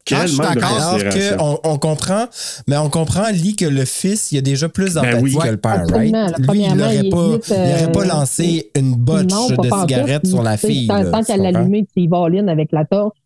[0.07, 1.61] Quel Ah, je suis d'accord.
[1.63, 2.27] Qu'on on comprend,
[2.69, 5.37] mais on comprend, Lee, que le fils, il a déjà plus d'empathie Ben oui.
[5.37, 6.15] que le père, right?
[6.39, 7.17] Lui, il n'aurait il pas,
[7.49, 10.87] il aurait pas euh, lancé une botche Non, de cigarette sur la fille.
[10.87, 13.19] Tant, qu'elle l'allumait ses volines avec la torche,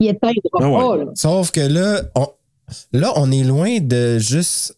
[0.00, 0.78] il éteindra Ah ouais.
[0.80, 1.04] pas, là.
[1.14, 2.26] Sauf que là, on,
[2.94, 4.76] là, on est loin de juste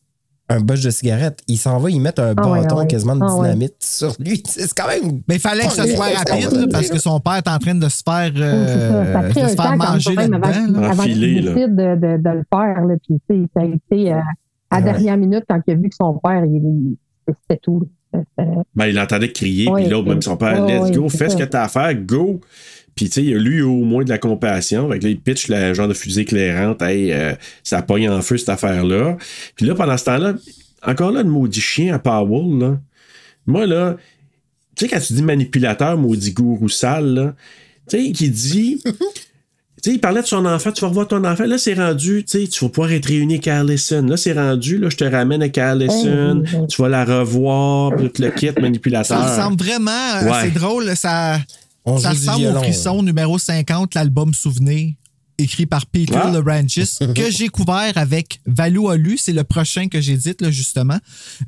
[0.48, 1.40] un botch de cigarette.
[1.48, 2.86] Il s'en va, il met un Ah bâton ouais.
[2.86, 4.42] quasiment de Ah dynamite sur lui.
[4.46, 5.20] C'est quand même.
[5.28, 7.74] Mais il fallait que ce soit rapide là, parce que son père est en train
[7.74, 8.94] de se faire, Oui, c'est ça.
[8.94, 10.80] euh, de se faire manger même avant, là-dedans.
[10.80, 10.90] là.
[10.90, 11.08] avant là.
[11.14, 12.84] décide de, de, de le faire.
[12.84, 12.94] Là.
[13.06, 14.18] Puis, ça a été euh,
[14.70, 14.92] à la Ouais.
[14.92, 16.96] dernière minute quand il a vu que son père, il, il-
[17.48, 17.88] c'était tout.
[18.76, 21.36] Ben, il entendait crier, Ouais, puis l'autre, même son père, ouais, let's go, fais ce
[21.36, 22.40] que t'as à faire, go.
[22.94, 24.88] Puis, tu sais, lui, il a au moins de la compassion.
[24.90, 26.80] Fait que là, il pitch le genre de fusée éclairante.
[26.82, 29.16] Hey, euh, ça pogne en feu, cette affaire-là.
[29.56, 30.34] Puis là, pendant ce temps-là,
[30.86, 32.78] encore là, le maudit chien à Powell, là.
[33.46, 33.96] Moi, là,
[34.76, 37.34] tu sais, quand tu dis manipulateur, maudit gourou sale, là,
[37.88, 38.82] tu sais, qui dit.
[39.82, 41.44] Tu sais, il parlait de son enfant, tu vas revoir ton enfant.
[41.44, 44.00] Là, c'est rendu, tu sais, tu vas pouvoir être réuni avec Allison.
[44.06, 46.66] Là, c'est rendu, là, je te ramène avec Allison, Hey.
[46.68, 49.18] tu vas la revoir, puis le kit manipulateur.
[49.22, 50.38] Ça ressemble vraiment, euh, Ouais.
[50.44, 51.38] c'est drôle, ça,
[51.84, 54.94] On ça ressemble au frisson numéro 50, l'album Souvenir,
[55.36, 56.30] écrit par Peter Ah.
[56.30, 60.98] LeRangis, que j'ai couvert avec Valou Alu, c'est le prochain que j'ai dit, là, justement.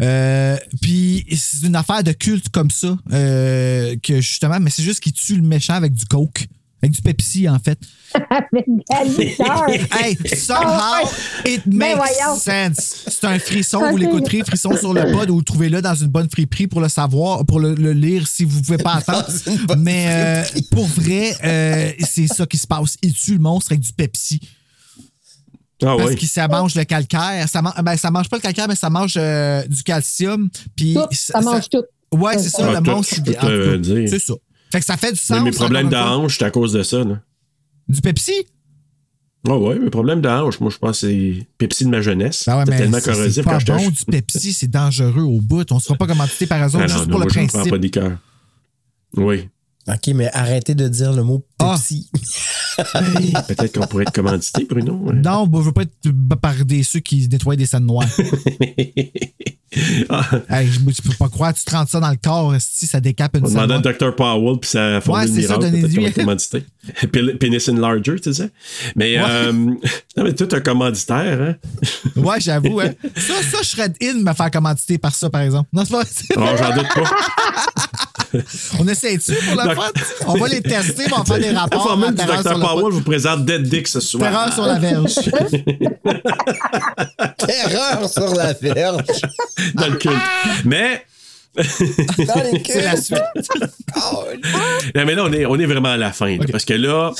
[0.02, 5.00] Euh, Puis c'est une affaire de culte comme ça, euh, que justement, mais c'est juste
[5.00, 6.46] qu'il tue le méchant avec du coke.
[6.82, 7.78] Avec du Pepsi, en fait.
[8.14, 9.66] Avec la liqueur.
[9.98, 11.02] Hey, somehow, Ah
[11.46, 13.04] it Ben makes sense.
[13.08, 16.66] C'est un frisson, vous l'écouterez, frisson sur le pod, ou trouvez-le dans une bonne friperie
[16.66, 19.26] pour le savoir, pour le, le lire si vous pouvez pas attendre.
[19.78, 22.96] Mais euh, pour vrai, euh, c'est ça qui se passe.
[23.02, 24.40] Il tue le monstre avec du Pepsi.
[25.82, 26.16] Ah Parce oui.
[26.16, 27.46] que ça mange le calcaire.
[27.50, 30.48] Ça, man- ben, ça mange pas le calcaire, mais ça mange euh, du calcium.
[30.76, 31.82] Puis ça mange tout.
[32.12, 33.16] Ouais, c'est ça, Ah, le tout, monstre.
[34.08, 34.34] C'est ça.
[34.70, 35.38] Fait que ça fait du sens.
[35.38, 37.04] Mais mes problèmes de hanche, c'est à cause de ça.
[37.04, 37.20] Là.
[37.88, 38.32] Du Pepsi?
[39.48, 42.44] Ah ouais, mes problèmes de hanche, moi je pense que c'est Pepsi de ma jeunesse.
[42.46, 45.70] Ben ouais, mais tellement corrosif quand j'étais bon du Pepsi, c'est dangereux au bout.
[45.70, 47.32] On ne sera pas commandité par eux autres Ah non, juste non, pour moi, le
[47.32, 47.70] je ne prends principe.
[47.72, 48.18] pas des cœurs.
[49.16, 49.48] Oui.
[49.88, 51.76] OK, mais arrêtez de dire le mot Ah.
[53.48, 55.10] Peut-être qu'on pourrait être commandité, Bruno.
[55.14, 58.06] Non, bah, je veux pas être par des ceux qui nettoient des scènes noires.
[60.08, 62.86] Ah, hey, je, je peux pas croire, tu te rentres ça dans le corps, si
[62.86, 64.14] ça décape une on demandait à Dr.
[64.14, 65.80] Powell, puis ça formé Ouais, ça, miracle.
[65.82, 66.64] Peut-être commandité.
[67.12, 68.50] Pe- Penis enlarger, tu sais.
[68.94, 69.24] Mais, Ouais.
[69.28, 69.76] euh, non,
[70.24, 71.56] mais toi, t'es un commanditaire, hein?
[72.16, 72.80] Ouais, j'avoue.
[72.80, 72.92] Hein.
[73.16, 75.68] Ça, ça, je serais in me faire commanditer par ça, par exemple.
[75.74, 77.10] Non, c'est pas Oh, j'en doute pas.
[78.78, 79.94] On essaie-tu pour la fête?
[80.26, 81.82] On va les tester, mais on va faire des La rapports.
[81.84, 84.30] formule en du le Powell vous présente Dead Dick ce soir.
[84.30, 85.14] Terreur sur la verge.
[87.38, 89.04] Terreur sur la verge.
[89.74, 90.08] Dans le cul.
[90.64, 91.04] Mais.
[92.26, 93.18] Dans les C'est la suite.
[94.94, 96.36] Non, mais là, on est, on est vraiment à la fin.
[96.36, 97.12] là, parce que là,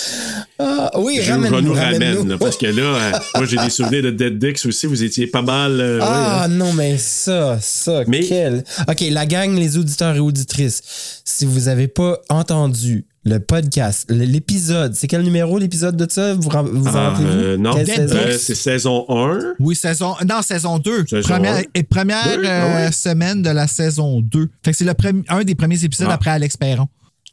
[0.58, 2.28] Ah, oui, je, nous ramène.
[2.28, 4.86] là, parce que là, euh, moi, j'ai des souvenirs de Dead Dicks aussi.
[4.86, 5.80] Vous étiez pas mal.
[5.80, 6.48] euh, ouais, Ah hein.
[6.48, 8.64] non, mais ça, ça, Mais- quel.
[8.88, 14.94] OK, la gang, les auditeurs et auditrices, si vous avez pas entendu le podcast, l'épisode,
[14.94, 16.34] c'est quel numéro l'épisode de ça?
[16.34, 17.76] Vous vous en Ah, euh, non?
[17.76, 19.54] Euh, c'est saison 1.
[19.58, 20.14] Oui, saison.
[20.26, 21.06] Non, saison 2.
[21.08, 22.44] Saison première et première Deux?
[22.46, 22.92] Ah euh, ouais.
[22.92, 24.48] semaine de la saison 2.
[24.64, 24.86] Fait que c'est
[25.28, 26.14] un des premiers épisodes Ah.
[26.14, 26.86] après Alex Perron.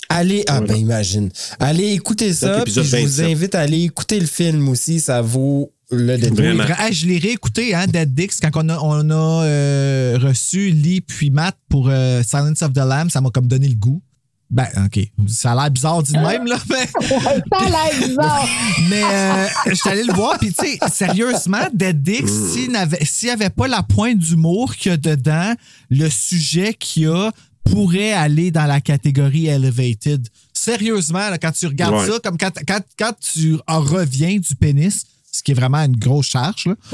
[0.09, 1.29] Allez, ah ben imagine.
[1.59, 3.25] Allez écouter ça, puis je vous 27.
[3.25, 7.85] invite à aller écouter le film aussi, ça vaut le hey, je l'ai réécouté, hein,
[7.87, 12.61] Dead Dix, quand on a, on a euh, reçu Lee puis Matt pour euh, Silence
[12.61, 14.01] of the Lamb, ça m'a comme donné le goût.
[14.49, 14.99] Ben, OK.
[15.27, 16.85] Ça a l'air bizarre dit de même, là, mais.
[17.09, 18.47] Ça a l'air bizarre.
[18.89, 22.49] Mais euh, je suis allé le voir, puis tu sais, sérieusement, Dead Dix, Mm.
[22.51, 25.53] s'il n'avait s'il n'y avait pas la pointe d'humour qu'il y a dedans,
[25.89, 27.31] le sujet qu'il y a
[27.63, 30.27] pourrait aller dans la catégorie elevated.
[30.53, 32.07] Sérieusement, là, quand tu regardes Ouais.
[32.11, 35.97] ça, comme quand, quand, quand tu en reviens du pénis, ce qui est vraiment une
[35.97, 36.75] grosse charge, là.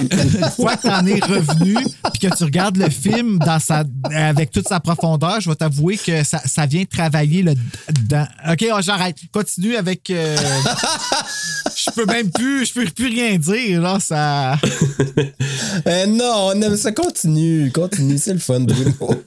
[0.00, 1.74] une fois que t'en es revenu
[2.12, 3.82] puis que tu regardes le film dans sa,
[4.12, 7.54] avec toute sa profondeur, je vais t'avouer que ça, ça vient travailler le
[8.08, 8.28] dans.
[8.48, 9.16] OK, oh, j'arrête.
[9.32, 10.08] Continue avec.
[10.10, 10.36] euh,
[11.88, 14.56] je peux même plus, je peux plus rien dire là, ça.
[15.86, 16.92] Euh, non, on aime ça.
[16.92, 18.92] Continue, continue, c'est le fun, Bruno.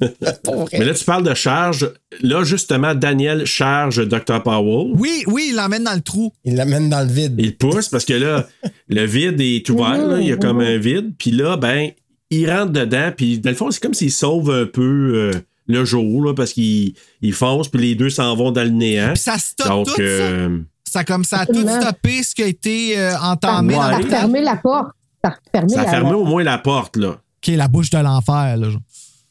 [0.74, 1.90] Mais là, tu parles de charge.
[2.22, 4.44] Là, justement, Daniel charge Dr.
[4.44, 4.94] Powell.
[4.98, 6.34] Oui, oui, il l'emmène dans le trou.
[6.44, 7.36] Il l'amène dans le vide.
[7.38, 8.48] Il pousse parce que là,
[8.90, 10.06] le vide est ouvert.
[10.06, 10.20] là.
[10.20, 11.14] il y a comme un vide.
[11.18, 11.92] Puis là, ben,
[12.30, 13.12] il rentre dedans.
[13.16, 14.82] Puis dans le fond, c'est comme s'il sauve un peu
[15.16, 15.32] euh,
[15.68, 17.70] le jour là, parce qu'il il fonce.
[17.70, 19.14] Puis les deux s'en vont dans le néant.
[19.14, 20.71] Puis ça stoppe Donc, tout euh, Ça
[21.06, 24.02] comme ça a tout stoppé ce qui a été euh, Ça entamé dans ça a
[24.02, 24.92] fermé la porte.
[25.24, 26.98] Ça a fermé ça a la, fermé au moins la porte.
[26.98, 27.18] là.
[27.42, 28.58] qui est la bouche de l'enfer.
[28.58, 28.82] là, genre.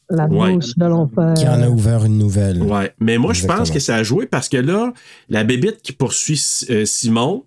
[0.09, 0.53] la Ouais.
[0.53, 1.33] bouche de l'enfer.
[1.37, 2.61] Qui en a ouvert une nouvelle.
[2.61, 2.93] Ouais.
[2.99, 4.91] Mais moi, je pense que ça a joué parce que là,
[5.29, 7.45] la bébite qui poursuit euh, Simon,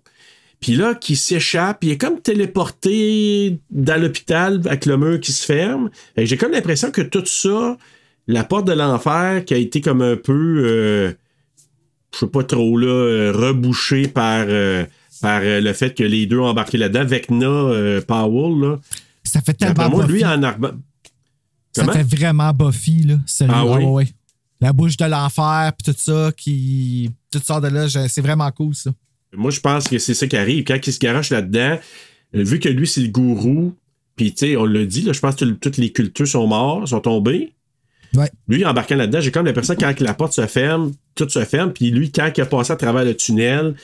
[0.59, 5.45] puis là, qui s'échappe, il est comme téléporté dans l'hôpital avec le mur qui se
[5.45, 5.89] ferme.
[6.17, 7.77] J'ai comme l'impression que tout ça,
[8.27, 11.13] la porte de l'enfer qui a été comme un peu, euh,
[12.15, 14.85] je sais pas trop, là, euh, rebouchée par, euh,
[15.21, 17.05] par euh, le fait que les deux ont embarqué là-dedans.
[17.05, 18.79] Vecna, Powell, là.
[19.23, 20.73] Ça fait tellement moi, lui, en arba...
[21.75, 23.15] Ça fait vraiment Buffy, là.
[23.49, 23.83] Ah oui?
[23.83, 24.07] ouais, ouais.
[24.61, 27.11] La bouche de l'enfer, puis tout ça, qui.
[27.29, 28.91] Tout sort de là, c'est vraiment cool, ça.
[29.35, 30.63] Moi, je pense que c'est ça qui arrive.
[30.63, 31.77] Quand il se garoche là-dedans,
[32.31, 33.73] vu que lui, c'est le gourou,
[34.15, 36.47] puis tu sais, on l'a dit, là, je pense que tout- toutes les cultures sont
[36.47, 37.53] morts, sont tombés.
[38.15, 38.29] Ouais.
[38.47, 41.71] Lui, embarquant là-dedans, j'ai comme l'impression que quand la porte se ferme, tout se ferme,
[41.73, 43.75] puis lui, quand il a passé à travers le tunnel,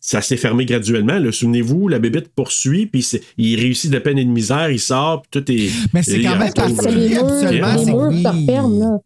[0.00, 1.18] ça s'est fermé graduellement.
[1.32, 3.04] Souvenez-vous, la bébête poursuit, puis
[3.38, 5.70] il réussit de peine et de misère, il sort, puis tout est.
[5.92, 8.80] Mais c'est quand même Parce que les murs, se oui.
[8.80, 8.98] là.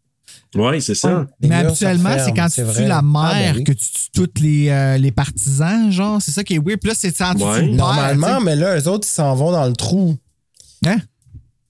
[0.53, 1.27] Ouais, c'est ça.
[1.39, 3.63] Les mais habituellement, c'est quand c'est tu tues la Ah, mère ben oui.
[3.63, 6.21] que tu tues tous les, euh, les partisans, genre.
[6.21, 6.79] C'est ça qui est weird.
[6.81, 7.67] Puis là, c'est tu Ouais.
[7.67, 10.17] Normalement, mais là, eux autres, ils s'en vont dans le trou.
[10.85, 10.97] Hein?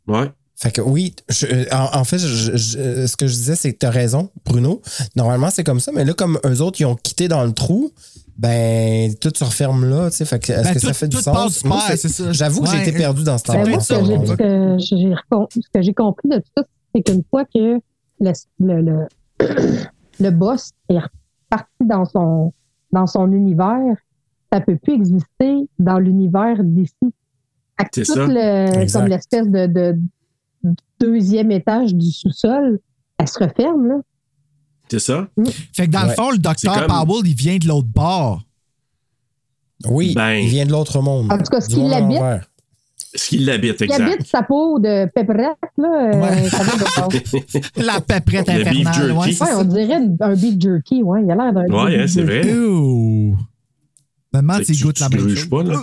[0.08, 0.32] Ouais.
[0.62, 3.80] Fait que oui, je- en, en fait, je- je- ce que je disais, c'est que
[3.80, 4.82] tu as raison, Bruno.
[5.16, 7.92] Normalement, c'est comme ça, mais là, comme eux autres, ils ont quitté dans le trou,
[8.38, 10.26] ben, tout se referme là, tu sais.
[10.26, 11.62] Fait que, est-ce Ben, que tout- ça fait du sens?
[11.64, 12.32] du Moi, père, c'est ça.
[12.32, 13.70] J'avoue que j'ai été perdu dans ce Ben, temps-là.
[13.72, 13.94] moi, ce
[15.74, 16.64] que j'ai- compris de tout ça,
[16.94, 17.80] c'est qu'une fois que
[18.20, 19.08] le, le, le,
[20.20, 20.98] le boss est,
[21.50, 22.54] parti dans son,
[22.92, 23.96] dans son univers,
[24.54, 26.94] ça peut plus exister dans l'univers d'ici.
[27.80, 28.28] Fait que C'est tout ça.
[28.28, 29.98] le- comme l'espèce de, de
[31.00, 32.80] deuxième étage du sous-sol,
[33.18, 33.96] elle se referme, là.
[34.90, 35.28] C'est ça?
[35.74, 36.16] Fait que dans le Ouais.
[36.16, 38.42] fond, le docteur comme- Powell, il vient de l'autre bord.
[39.86, 40.34] Oui, Ben.
[40.34, 41.32] il vient de l'autre monde.
[41.32, 42.48] En tout cas, ce Du qui monde à l'habite.
[43.14, 44.02] Ce qui l'habite, exact.
[44.02, 46.12] habite sa peau de pepperette, là.
[46.14, 47.10] euh, bord.
[47.78, 48.94] La pépérette Le beef infernale.
[48.94, 49.42] jerky.
[49.42, 51.24] Ouais, Ouais, on dirait un beef jerky, ouais.
[51.24, 52.50] Il a l'air d'un Ouais, beef hein, c'est jerky.
[54.34, 54.64] vrai.
[54.64, 55.46] S'il tu- goûte la même chose.
[55.50, 55.80] pas, là.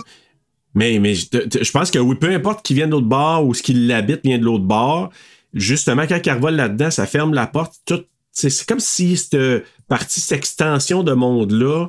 [0.75, 3.45] Mais, mais je, te- je pense que oui, peu importe qui vient de l'autre bord
[3.45, 5.09] ou ce qui l'habite vient de l'autre bord,
[5.53, 7.75] justement, quand il revole là-dedans, ça ferme la porte.
[7.85, 11.87] Tout, c'est, c'est comme si cette partie, cette extension de monde-là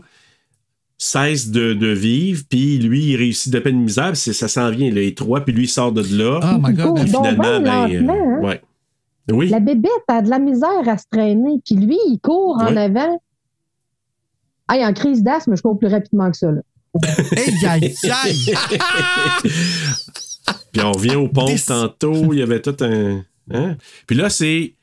[0.96, 4.70] cesse de, de vivre, puis lui, il réussit de peine de misère, puis ça s'en
[4.70, 6.40] vient, là, étroit, puis lui, il sort de là.
[6.42, 6.96] Oh my God.
[6.96, 8.44] Puis finalement, ben, lentement, euh, hein.
[8.46, 8.60] ouais.
[9.30, 9.48] Oui.
[9.48, 12.76] La bébête a de la misère à se traîner, puis lui, il court en Ouais.
[12.78, 13.22] avant.
[14.68, 16.50] Hey, en crise d'asthme, je cours plus rapidement que ça.
[16.50, 16.60] Là.
[17.36, 17.94] Aïe, aïe,
[18.24, 18.54] aïe.
[20.72, 23.22] Puis on revient au pont Des- tantôt, il y avait tout un.
[23.52, 23.76] hein?
[24.06, 24.74] Puis là, c'est.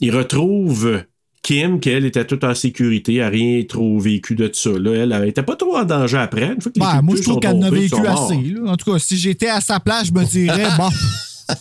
[0.00, 1.02] Il retrouve
[1.42, 4.70] Kim, qu'elle était toute en sécurité, elle n'a rien trop vécu de ça.
[4.70, 6.46] Là, elle n'était pas trop en danger après.
[6.54, 8.34] Une fois que les Ben, moi, je trouve qu'elle en a tombées, ils vécu assez.
[8.54, 8.70] là.
[8.72, 11.54] En tout cas, si j'étais à sa place, je me dirais, bon, tu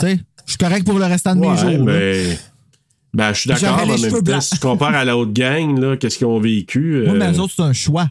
[0.00, 1.84] sais, je suis correct pour le restant de mes jours.
[1.84, 2.38] mais.
[3.14, 6.18] Ben, je suis d'accord, mais en même temps, si tu compares à l'autre gang, qu'est-ce
[6.18, 7.02] qu'ils ont vécu.
[7.06, 8.08] Moi, euh, mais eux autres, c'est un choix.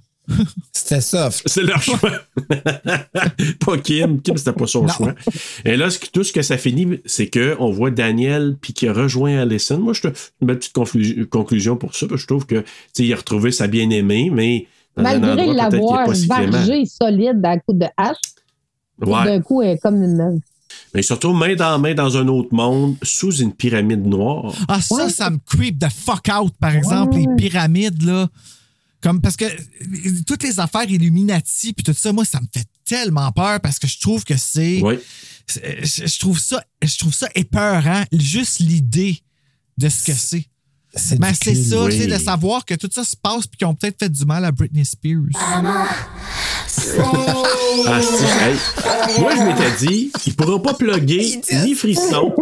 [0.71, 1.43] C'était soft.
[1.45, 2.11] C'est leur choix.
[3.65, 4.21] pas Kim.
[4.21, 4.87] Kim, c'était pas son Non.
[4.93, 5.13] choix.
[5.63, 9.77] Et là, tout ce que ça finit, c'est qu'on voit Daniel puis qui rejoint Allison.
[9.79, 10.07] Moi, je te
[10.41, 10.73] une belle petite
[11.29, 12.07] conclusion pour ça.
[12.07, 16.07] parce que je trouve que tu sais, il a retrouvé sa bien-aimée, mais Malgré l'avoir
[16.29, 18.15] vargé solide à coup de hache,
[19.01, 19.25] tout Ouais.
[19.25, 20.39] d'un coup, elle est comme une neuve.
[20.93, 24.53] Mais surtout main dans main dans un autre monde, sous une pyramide noire.
[24.69, 28.29] Ah, ça, ça me creep the fuck out, par exemple, les pyramides, là.
[29.05, 32.65] Comme, parce que euh, toutes les affaires Illuminati, puis tout ça, moi, ça me fait
[32.83, 34.81] tellement peur parce que je trouve que c'est.
[34.81, 34.95] Oui.
[35.47, 39.19] je trouve ça, je trouve ça épeurant, juste l'idée
[39.77, 40.49] de ce que c'est.
[40.95, 43.57] C'est Mais du c'est ça, tu sais, de savoir que tout ça se passe puis
[43.57, 45.23] qu'ils ont peut-être fait du mal à Britney Spears.
[47.87, 47.99] Ah,
[48.41, 48.55] hey.
[49.19, 52.33] Moi, je m'étais dit, il pourra pas plugger ni Frisson,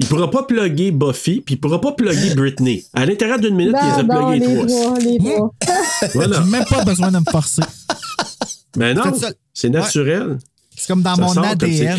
[0.00, 2.84] il pourra pas plugger Buffy, puis il pourra pas plugger Britney.
[2.94, 4.98] À l'intérieur d'une minute, il les a Non, non, pluggés les les trois.
[4.98, 5.54] les trois.
[6.14, 6.42] Voilà.
[6.42, 7.62] J'ai même pas besoin de me forcer.
[8.76, 9.30] Mais non, Faites ça.
[9.54, 10.38] c'est naturel.
[10.76, 11.98] C'est comme dans Ça mon sort ADN.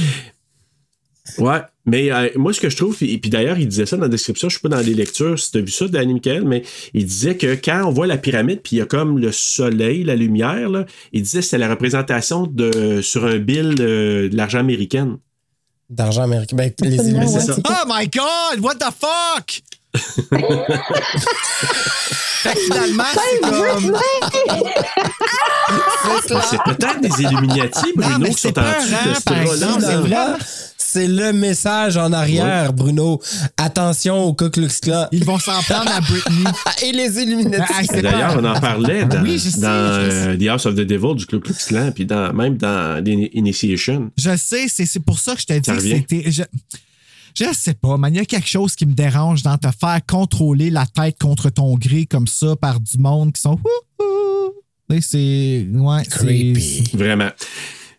[1.37, 4.03] Ouais, mais euh, moi, ce que je trouve, et puis d'ailleurs, il disait ça dans
[4.03, 6.43] la description, je suis pas dans les lectures si tu as vu ça, Danny Michael,
[6.45, 9.31] mais il disait que quand on voit la pyramide, puis il y a comme le
[9.31, 14.29] soleil, la lumière, là, il disait que c'était la représentation de, sur un bill euh,
[14.29, 15.17] de l'argent américain.
[15.89, 16.55] D'argent américain.
[16.55, 17.55] Ben, les c'est ça.
[17.57, 18.59] Oh my God!
[18.63, 19.63] What the fuck?
[22.43, 23.97] fait que finalement, c'est comme.
[26.49, 30.09] C'est peut-être des Illuminati, Bruno, mais qui c'est sont en dessous de ce drap-là, exemple,
[30.09, 30.37] là.
[30.91, 31.07] C'est.
[31.07, 33.21] Là, le message en arrière, Bruno.
[33.57, 35.07] Attention au Ku Klux Klan.
[35.11, 36.43] Ils vont s'en prendre à Britney.
[36.83, 37.73] Et les Illuminati.
[37.75, 41.25] Ah, D'ailleurs, on en parlait dans, Oui, sais, euh, The House of the Devil du
[41.25, 44.11] Ku Klux Klan, puis dans, même dans l'Initiation.
[44.17, 46.31] Je sais, c'est c'est pour ça que je t'ai dit Ça que c'était.
[46.31, 46.43] Je,
[47.35, 48.13] je sais pas, man.
[48.13, 51.49] Il y a quelque chose qui me dérange dans te faire contrôler la tête contre
[51.49, 53.59] ton gré comme ça par du monde qui sont.
[55.01, 55.67] C'est.
[55.71, 56.09] Ouais, c'est.
[56.09, 56.91] Creepy.
[56.95, 57.29] Vraiment.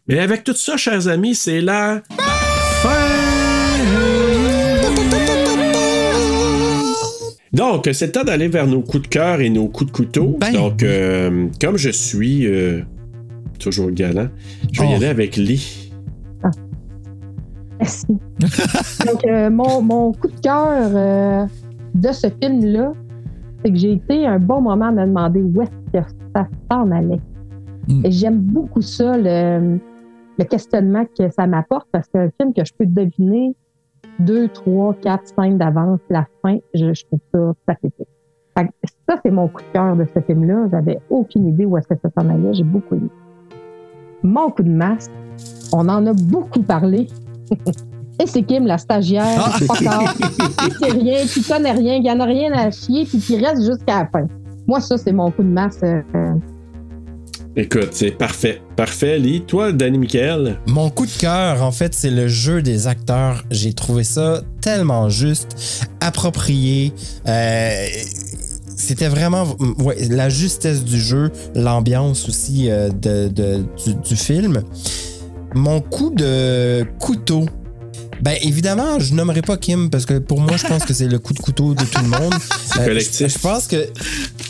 [0.08, 2.02] Mais avec tout ça, chers amis, c'est la
[7.52, 10.36] Donc, c'est le temps d'aller vers nos coups de cœur et nos coups de couteau.
[10.40, 12.82] Ben Donc, euh, comme je suis euh,
[13.58, 14.28] toujours galant,
[14.72, 14.96] je vais y Oh.
[14.96, 15.90] aller avec Lee.
[17.78, 18.06] Merci.
[19.06, 21.46] Donc, euh, mon, mon coup de cœur euh,
[21.94, 22.92] de ce film-là,
[23.64, 26.90] c'est que j'ai été un bon moment à me demander où est-ce que ça s'en
[26.90, 27.20] allait.
[27.88, 28.06] Mm.
[28.06, 29.78] Et j'aime beaucoup ça, le,
[30.38, 33.54] le questionnement que ça m'apporte, parce que c'est un film que je peux deviner
[34.24, 38.08] deux, trois, quatre scènes d'avance, la fin, je, je trouve ça pathétique.
[38.56, 38.70] Fait que
[39.08, 40.66] ça, c'est mon coup de cœur de ce film-là.
[40.70, 42.52] J'avais aucune idée où est-ce que ça s'en allait.
[42.54, 43.08] J'ai beaucoup aimé.
[44.22, 45.10] Mon coup de masque,
[45.72, 47.06] on en a beaucoup parlé.
[48.22, 49.50] Et c'est Kim, la stagiaire, Ah.
[49.66, 49.84] pas qui
[50.74, 54.00] sait rien, qui connaît rien, qui en a rien à chier, puis qui reste jusqu'à
[54.00, 54.26] la fin.
[54.66, 55.80] Moi, ça, c'est mon coup de masse.
[55.82, 56.02] euh,
[57.56, 58.62] Écoute, c'est parfait.
[58.76, 59.42] Parfait, Lee.
[59.46, 60.58] Toi, Danny Michael?
[60.68, 63.44] Mon coup de cœur, en fait, c'est le jeu des acteurs.
[63.50, 66.92] J'ai trouvé ça tellement juste, approprié.
[67.26, 67.86] Euh,
[68.76, 74.62] c'était vraiment ouais, la justesse du jeu, l'ambiance aussi euh, de, de- du, du film.
[75.54, 77.46] Mon coup de couteau,
[78.22, 81.18] Ben évidemment, je nommerai pas Kim parce que pour moi, je pense que c'est le
[81.18, 82.34] coup de couteau de tout le monde.
[82.78, 83.26] Euh, collectif.
[83.26, 83.86] Je, je pense que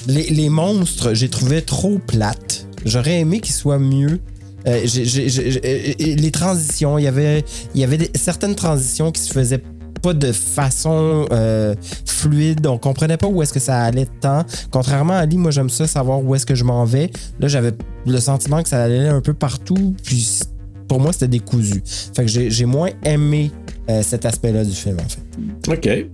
[0.06, 2.66] les, les monstres, j'ai trouvé trop plates.
[2.84, 4.20] J'aurais aimé qu'ils soient mieux.
[4.66, 7.44] Euh, j'ai- j'ai- les transitions, il y avait,
[7.74, 9.62] il y avait des- certaines transitions qui se faisaient
[10.02, 11.74] pas de façon euh,
[12.06, 12.66] fluide.
[12.66, 14.44] On comprenait pas où est-ce que ça allait tant.
[14.70, 17.10] Contrairement à Ali, moi j'aime ça savoir où est-ce que je m'en vais.
[17.38, 17.72] Là, j'avais
[18.06, 19.94] le sentiment que ça allait un peu partout.
[20.04, 20.40] Puis
[20.88, 21.82] pour moi, c'était décousu.
[22.14, 23.50] Fait que j'ai j'ai moins aimé
[23.88, 25.72] euh, cet aspect-là du film, en fait.
[25.72, 26.06] OK.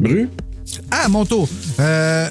[0.00, 0.28] Bru?
[0.90, 1.48] Ah, mon tour.
[1.80, 2.28] Euh,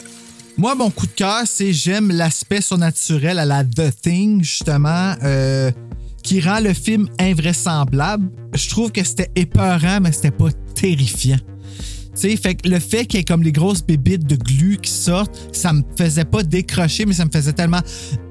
[0.57, 5.71] moi, mon coup de cœur, c'est j'aime l'aspect surnaturel à la The Thing, justement, euh,
[6.21, 8.29] qui rend le film invraisemblable.
[8.53, 11.39] Je trouve que c'était épeurant, mais c'était pas terrifiant.
[12.15, 14.77] Tu sais, fait que le fait qu'il y ait comme les grosses bébites de glu
[14.79, 17.81] qui sortent, ça me faisait pas décrocher, mais ça me faisait tellement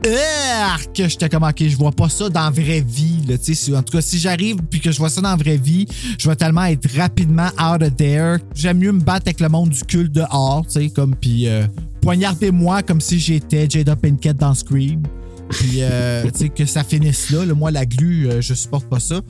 [0.06, 0.76] Ah!
[0.94, 3.16] que j'étais comme ok, je vois pas ça dans la vraie vie.
[3.26, 5.30] Là, tu sais, si- en tout cas, si j'arrive puis que je vois ça dans
[5.30, 8.36] la vraie vie, je vais tellement être rapidement out of there.
[8.54, 11.66] J'aime mieux me battre avec le monde du culte dehors, tu sais, comme puis euh,
[12.02, 15.02] poignardez-moi comme si j'étais Jada Pinkett dans Scream.
[15.48, 17.46] Puis, euh, tu sais, que ça finisse là.
[17.54, 19.20] Moi, la glu, euh, je supporte pas ça.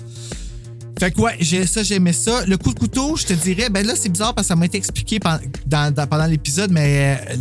[1.01, 2.45] Fait que ouais, j'ai ça, j'aimais ça.
[2.47, 4.67] Le coup de couteau, je te dirais, ben là, c'est bizarre parce que ça m'a
[4.67, 7.37] été expliqué pen- dans- dans- pendant l'épisode, mais euh,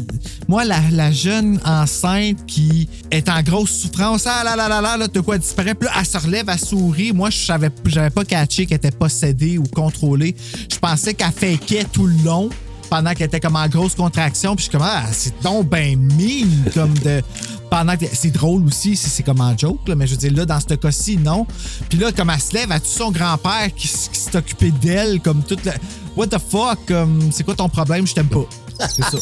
[0.48, 4.98] moi, la, la jeune enceinte qui est en grosse souffrance, ah là là là là,
[4.98, 7.12] là, de quoi elle disparaît, puis là, elle se relève, elle sourit.
[7.12, 10.36] Moi, je savais, j'avais pas catché qu'elle était possédée ou contrôlée.
[10.72, 12.50] Je pensais qu'elle fakeait tout le long
[12.92, 14.54] pendant qu'elle était comme en grosse contraction.
[14.56, 17.24] Puis je suis comme, ah, c'est donc ben mine, comme de.
[17.70, 18.06] Pendant que.
[18.12, 20.60] C'est drôle aussi, si c'est comme en joke, là, mais je veux dire, là, dans
[20.60, 21.48] ce cas-ci, non.
[21.90, 25.64] Puis là, comme elle se lève, tue son grand-père qui, s'est occupé d'elle, comme toute
[25.64, 25.74] la.
[26.18, 26.92] What the fuck,
[27.32, 28.06] c'est quoi ton problème?
[28.06, 28.46] Je t'aime pas.
[28.90, 29.18] C'est ça.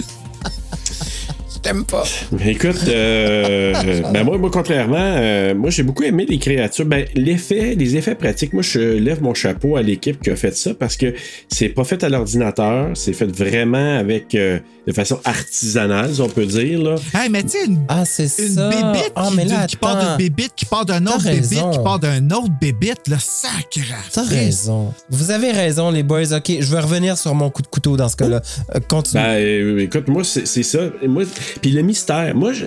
[1.58, 2.04] Je t'aime pas.
[2.46, 3.72] Écoute, euh,
[4.12, 6.86] ben moi, moi, contrairement, euh, moi j'ai beaucoup aimé les créatures.
[6.86, 10.54] Ben, l'effet, les effets pratiques, moi je lève mon chapeau à l'équipe qui a fait
[10.54, 11.14] ça parce que
[11.48, 16.28] c'est pas fait à l'ordinateur, c'est fait vraiment avec euh, de façon artisanale, si on
[16.30, 16.82] peut dire.
[16.82, 16.94] Là.
[17.14, 18.70] Hey, mais tu sais, une, Ah, c'est une ça.
[18.70, 21.78] bébite Ah, qui, mais là, qui part d'une bébite, qui part d'un autre bébite, qui
[21.84, 23.78] part d'un autre bébite, le sacre.
[24.10, 24.94] T'as raison.
[25.10, 26.32] Vous avez raison, les boys.
[26.34, 28.40] OK, je vais revenir sur mon coup de couteau dans ce cas-là.
[28.74, 29.22] Euh, continue.
[29.22, 30.78] Ben, euh, écoute, moi, c'est c'est ça.
[31.06, 31.24] Moi,
[31.60, 32.64] puis le mystère, moi, je-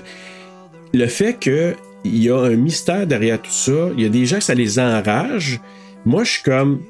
[0.94, 1.74] le fait que
[2.06, 4.54] il y a un mystère derrière tout ça, il y a des gens que ça
[4.54, 5.60] les enrage.
[6.06, 6.82] Moi, je suis comme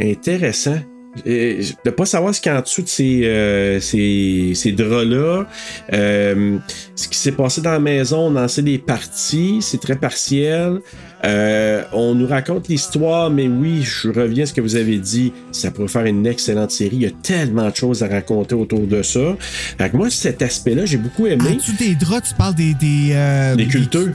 [0.00, 0.78] intéressant.
[1.24, 5.46] De pas savoir ce qu'il y a en dessous de ces, euh, ces, ces draps-là,
[5.92, 6.58] euh,
[6.96, 10.80] ce qui s'est passé dans la maison, on en sait des parties, c'est très partiel.
[11.24, 15.32] Euh, on nous raconte l'histoire, mais oui, je reviens à ce que vous avez dit,
[15.52, 16.96] ça pourrait faire une excellente série.
[16.96, 19.36] Il y a tellement de choses à raconter autour de ça.
[19.78, 21.56] Fait que moi, cet aspect-là, j'ai beaucoup En aimé.
[21.56, 22.74] dessous des draps, tu parles des.
[22.74, 23.14] Des,
[23.56, 24.12] Les culteux.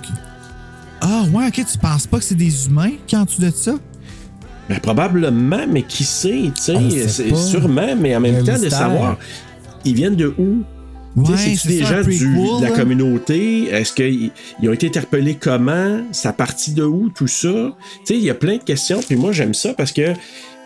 [1.02, 3.76] Ah, ouais, ok, tu penses pas que c'est des humains qui en dessous de ça?
[4.70, 8.70] Ben, probablement, mais qui sait, tu sais, c'est sûrement, mais en même Le temps, de
[8.70, 9.18] savoir,
[9.84, 10.64] ils viennent de où?
[11.16, 12.76] Ouais, C'est-tu c'est des gens du- de la là.
[12.76, 13.64] communauté?
[13.70, 14.30] Est-ce qu'ils
[14.62, 16.02] ils ont été interpellés comment?
[16.12, 17.50] Ça partit de où, tout ça?
[17.50, 20.14] Tu sais, il y a plein de questions, puis moi, j'aime ça parce que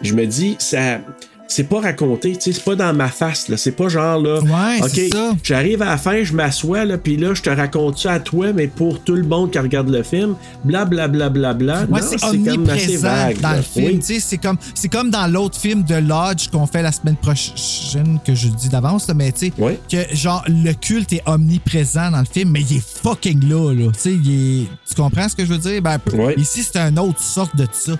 [0.01, 0.99] je me dis, ça.
[1.47, 3.57] C'est pas raconté, tu sais, c'est pas dans ma face, là.
[3.57, 4.39] C'est pas genre, là.
[4.39, 5.33] Ouais, OK, c'est ça.
[5.43, 8.53] j'arrive à la fin, je m'assois, là, puis là, je te raconte ça à toi,
[8.53, 11.93] mais pour tout le monde qui regarde le film, blablabla, bla, bla, bla.
[11.93, 12.29] Ouais, Non, c'est comme
[12.69, 13.57] assez omniprésent vague, dans là.
[13.57, 13.85] le film.
[13.85, 13.99] Oui.
[13.99, 17.17] tu sais, C'est comme, c'est comme dans l'autre film de Lodge qu'on fait la semaine
[17.17, 19.53] prochaine, que je dis d'avance, là, mais tu sais,
[19.91, 23.73] que genre le culte est omniprésent dans le film, mais il est fucking là.
[23.73, 23.91] là.
[23.91, 25.81] Tu sais, tu comprends ce que je veux dire?
[25.81, 25.99] Ben.
[26.37, 27.93] Ici, c'est une autre sorte de ça.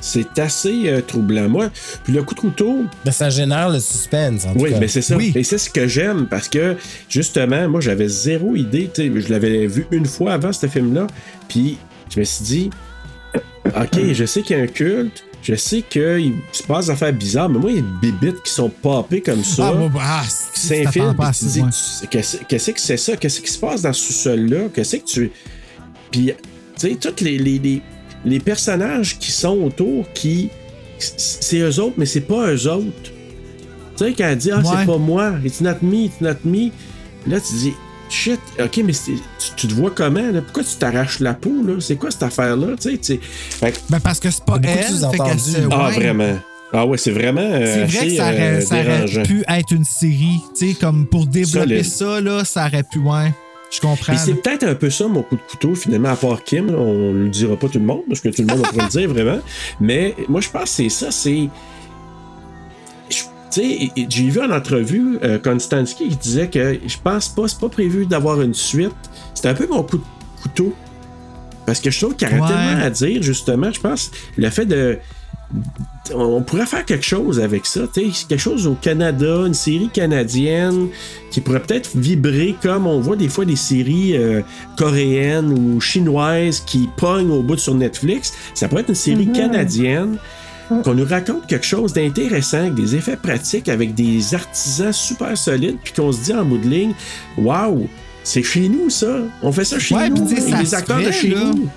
[0.00, 1.48] C'est assez euh, troublant.
[1.48, 1.70] Moi,
[2.04, 4.78] puis le coup de couteau, Ben, ça génère le suspense, en tout Oui, cas.
[4.78, 5.16] mais c'est ça.
[5.16, 5.32] Oui.
[5.34, 6.76] Et c'est ce que j'aime parce que
[7.08, 8.90] justement, moi, j'avais zéro idée.
[8.94, 11.06] tu sais, Je l'avais vu une fois avant ce film-là.
[11.48, 11.78] Puis
[12.14, 12.70] je me suis dit,
[13.66, 15.24] OK, je sais qu'il y a un culte.
[15.42, 19.20] Je sais qu'il se passe des affaires bizarres, mais moi, les bébites qui sont popées
[19.20, 21.68] comme ça, Ah, ah, ça, dis, ouais.
[22.00, 23.16] tu- qu'est-ce qu'est-ce que c'est ça?
[23.16, 24.68] Qu'est-ce qui se passe dans ce sous-sol-là?
[24.74, 25.30] Qu'est-ce que tu.
[26.10, 26.32] Puis,
[26.78, 27.82] tu sais, tous les, les, les,
[28.24, 30.50] les personnages qui sont autour, qui.
[30.98, 33.12] C'est eux autres, mais c'est pas eux autres.
[33.96, 34.64] Tu sais, quand elle dit, ah, Ouais.
[34.80, 36.70] c'est pas moi, it's not me, it's not me.
[37.26, 37.72] Là, tu dis,
[38.08, 39.18] shit, ok, mais tu,
[39.56, 40.40] tu te vois comment, là?
[40.42, 41.74] Pourquoi tu t'arraches la peau, là?
[41.80, 42.74] C'est quoi cette affaire-là?
[42.80, 43.20] Tu sais.
[43.22, 44.68] Fait Ben, parce que c'est pas elle.
[44.70, 45.94] fait qu'elle se- Ah, ouais.
[45.94, 46.38] vraiment.
[46.72, 47.40] Ah, ouais, c'est vraiment.
[47.40, 49.22] euh, C'est vrai assez, que ça aurait, euh, ça aurait dérangeant.
[49.22, 50.40] pu être une série.
[50.56, 51.84] Tu sais, comme pour développer Solide.
[51.84, 53.32] ça, là, ça aurait pu, ouais.
[53.70, 54.16] Je comprends.
[54.16, 56.70] C'est peut-être un peu ça mon coup de couteau, finalement, à part Kim.
[56.74, 58.88] On ne le dira pas tout le monde, parce que tout le monde pourrait le
[58.90, 59.40] dire vraiment.
[59.80, 61.48] Mais moi, je pense que c'est ça, c'est.
[63.10, 63.24] Tu
[63.62, 67.70] sais, j'ai vu en entrevue euh, Konstanski qui disait que je pense pas, c'est pas
[67.70, 68.92] prévu d'avoir une suite.
[69.34, 70.02] C'est un peu mon coup de
[70.42, 70.74] couteau.
[71.64, 72.38] Parce que je trouve qu'il y Ouais.
[72.46, 73.70] tellement à dire, justement.
[73.72, 74.98] Je pense le fait de.
[76.14, 79.88] On pourrait faire quelque chose avec ça, tu sais, quelque chose au Canada, une série
[79.92, 80.88] canadienne
[81.30, 84.40] qui pourrait peut-être vibrer comme on voit des fois des séries euh,
[84.76, 88.32] coréennes ou chinoises qui pognent au bout sur Netflix.
[88.54, 89.32] Ça pourrait être une série Mhm.
[89.32, 90.16] canadienne
[90.84, 95.76] qu'on nous raconte quelque chose d'intéressant, avec des effets pratiques, avec des artisans super solides,
[95.82, 96.92] puis qu'on se dit en bout de ligne,
[97.38, 97.86] waouh,
[98.22, 99.06] c'est chez nous ça,
[99.42, 101.40] on fait ça chez Ouais, nous, avec ça des acteurs de chez là.
[101.44, 101.68] nous.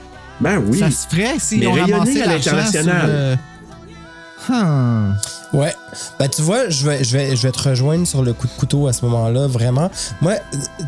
[0.41, 0.79] Ben oui.
[0.79, 3.39] Ça se ferait si Mais on rayonner à l'international.
[4.47, 5.13] Hmm.
[5.53, 5.75] Ouais.
[6.19, 8.51] Ben, tu vois, je vais, je, vais, je vais te rejoindre sur le coup de
[8.53, 9.89] couteau à ce moment-là, vraiment.
[10.21, 10.35] Moi,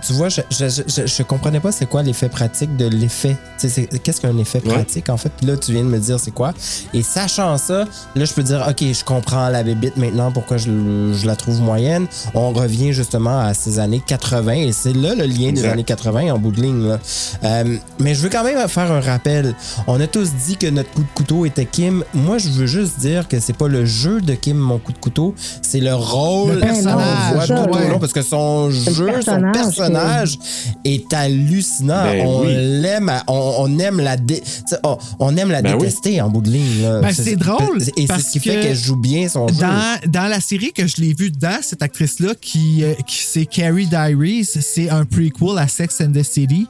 [0.05, 3.37] tu vois, je, je, je, je comprenais pas c'est quoi l'effet pratique de l'effet.
[3.59, 4.73] Qu'est-ce qu'un effet Ouais.
[4.73, 5.31] pratique, en fait?
[5.37, 6.53] Puis là, tu viens de me dire c'est quoi.
[6.93, 7.85] Et sachant ça,
[8.15, 11.59] là, je peux dire, OK, je comprends la bébite maintenant, pourquoi je, je la trouve
[11.59, 12.07] moyenne.
[12.33, 16.31] On revient justement à ces années 80, et c'est là le lien des années 80
[16.33, 16.87] en bout de ligne.
[16.87, 16.99] là.
[17.43, 19.55] Euh, mais je veux quand même faire un rappel.
[19.87, 22.03] On a tous dit que notre coup de couteau était Kim.
[22.13, 24.97] Moi, je veux juste dire que c'est pas le jeu de Kim, mon coup de
[24.97, 29.05] couteau, c'est le rôle Le personnage, qu'on voit tout au long, parce que son jeu,
[29.07, 30.39] personnage, son personnage
[30.85, 32.03] est hallucinant.
[32.03, 32.53] Ben on oui.
[32.81, 34.41] l'aime, à- on, on aime la, dé-
[34.83, 35.79] on, on aime la Ben oui.
[35.79, 36.81] détester en bout de ligne.
[36.83, 37.01] là.
[37.01, 39.55] Ben, c'est drôle, Et c'est ce qui fait que qu'elle joue bien son jeu.
[39.59, 43.45] Dans, dans la série que je l'ai vue dedans, cette actrice-là, qui, euh, qui c'est
[43.45, 46.67] Carrie Diaries, c'est un prequel à Sex and the City.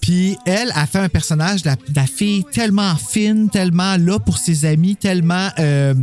[0.00, 4.64] Puis elle a fait un personnage, la, la fille tellement fine, tellement là pour ses
[4.64, 5.48] amis, tellement.
[5.58, 5.94] euh,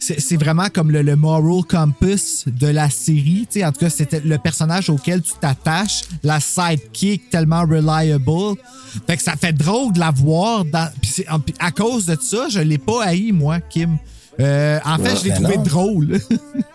[0.00, 3.46] c'est vraiment comme le, le moral compass de la série.
[3.64, 8.58] En tout cas, c'était le personnage auquel tu t'attaches, la sidekick tellement reliable.
[9.06, 10.64] Fait que ça fait drôle de la voir.
[10.64, 10.90] Dans,
[11.60, 13.96] à cause de ça, je l'ai pas haï, moi, Kim.
[14.40, 15.62] Euh, en fait, Ouais, je l'ai ben trouvé non.
[15.62, 16.20] drôle.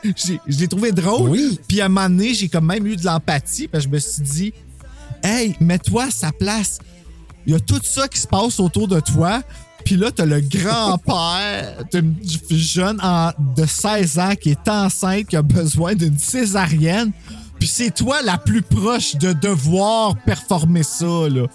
[0.16, 1.30] Je l'ai trouvé drôle.
[1.32, 1.60] Oui.
[1.68, 3.68] Puis à un moment donné, j'ai quand même eu de l'empathie.
[3.68, 4.54] Parce que je me suis dit,
[5.28, 6.80] hey, mets-toi à sa place.
[7.46, 9.42] Il y a tout ça qui se passe autour de toi.
[9.86, 12.16] Puis là, t'as le grand-père d'une
[12.50, 13.00] jeune
[13.56, 17.12] de 16 ans qui est enceinte, qui a besoin d'une césarienne.
[17.60, 21.48] Puis c'est toi la plus proche de devoir performer ça, là.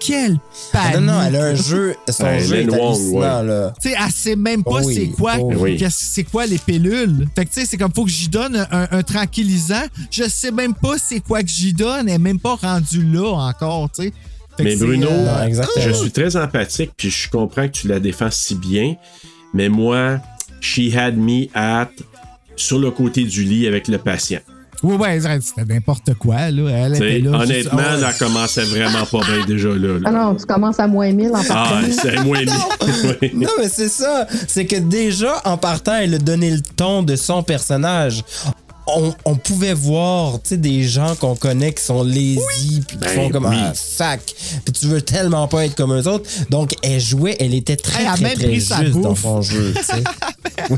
[0.00, 0.38] Quel
[0.72, 1.00] Ah panique!
[1.00, 3.46] non, non, elle a un jeu, son Ouais, jeu est hallucinant, ouais.
[3.46, 3.72] là.
[3.80, 5.82] Tu sais, elle sait même pas Oh oui, c'est quoi, oh oui.
[5.90, 7.26] c'est quoi les pilules.
[7.34, 9.82] Fait que tu sais, c'est comme faut que j'y donne un, un tranquillisant.
[10.10, 12.08] Je sais même pas c'est quoi que j'y donne.
[12.08, 14.12] Elle est même pas rendue là encore, tu sais.
[14.60, 18.30] Mais Bruno, euh, Non, je suis très empathique, puis je comprends que tu la défends
[18.30, 18.96] si bien,
[19.54, 20.18] mais moi,
[20.60, 21.90] she had me at
[22.56, 24.40] sur le côté du lit avec le patient.
[24.82, 26.70] Ouais, ouais, c'était n'importe quoi, là.
[26.70, 27.38] Elle était là.
[27.40, 29.98] honnêtement, Ah elle commençait vraiment pas bien déjà là.
[30.04, 31.86] Ah non, tu commences à moins 1000 en Ah, partant.
[31.90, 32.38] c'est moins
[33.20, 33.30] Oui.
[33.34, 34.26] Non, mais c'est ça.
[34.46, 38.22] C'est que déjà, en partant, elle a donné le ton de son personnage.
[38.96, 42.38] On, on pouvait voir, tu sais, des gens qu'on connaît qui sont lazy,
[42.86, 43.56] puis qui Ben font comme oui.
[43.58, 44.20] ah, fac.
[44.64, 46.28] Puis tu veux tellement pas être comme eux autres.
[46.50, 49.42] Donc, elle jouait, elle était très, Elle très, même très pris sa juste dans son
[49.42, 50.02] jeu, tu sais.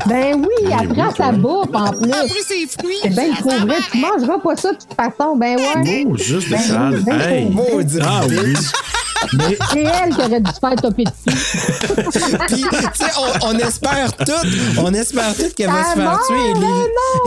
[0.06, 1.38] Ben oui, après oui, sa oui.
[1.38, 2.10] bouffe en plus.
[2.12, 2.96] Après ses fruits.
[3.02, 3.76] C'est bien trop vrai.
[3.90, 5.36] Tu mangeras pas ça de toute façon.
[5.36, 6.04] Ben ouais.
[6.06, 6.94] Oh, juste de Ben sale.
[6.96, 7.48] oui, ben Hey.
[7.50, 7.84] oui.
[8.02, 8.54] Ah oui.
[9.34, 11.38] Mais C'est elle qui aurait dû se faire toper dessus.
[12.48, 13.10] Puis, tu sais,
[13.42, 14.32] on, on espère tout,
[14.78, 16.36] on espère tout qu'elle va se faire meurt, tuer.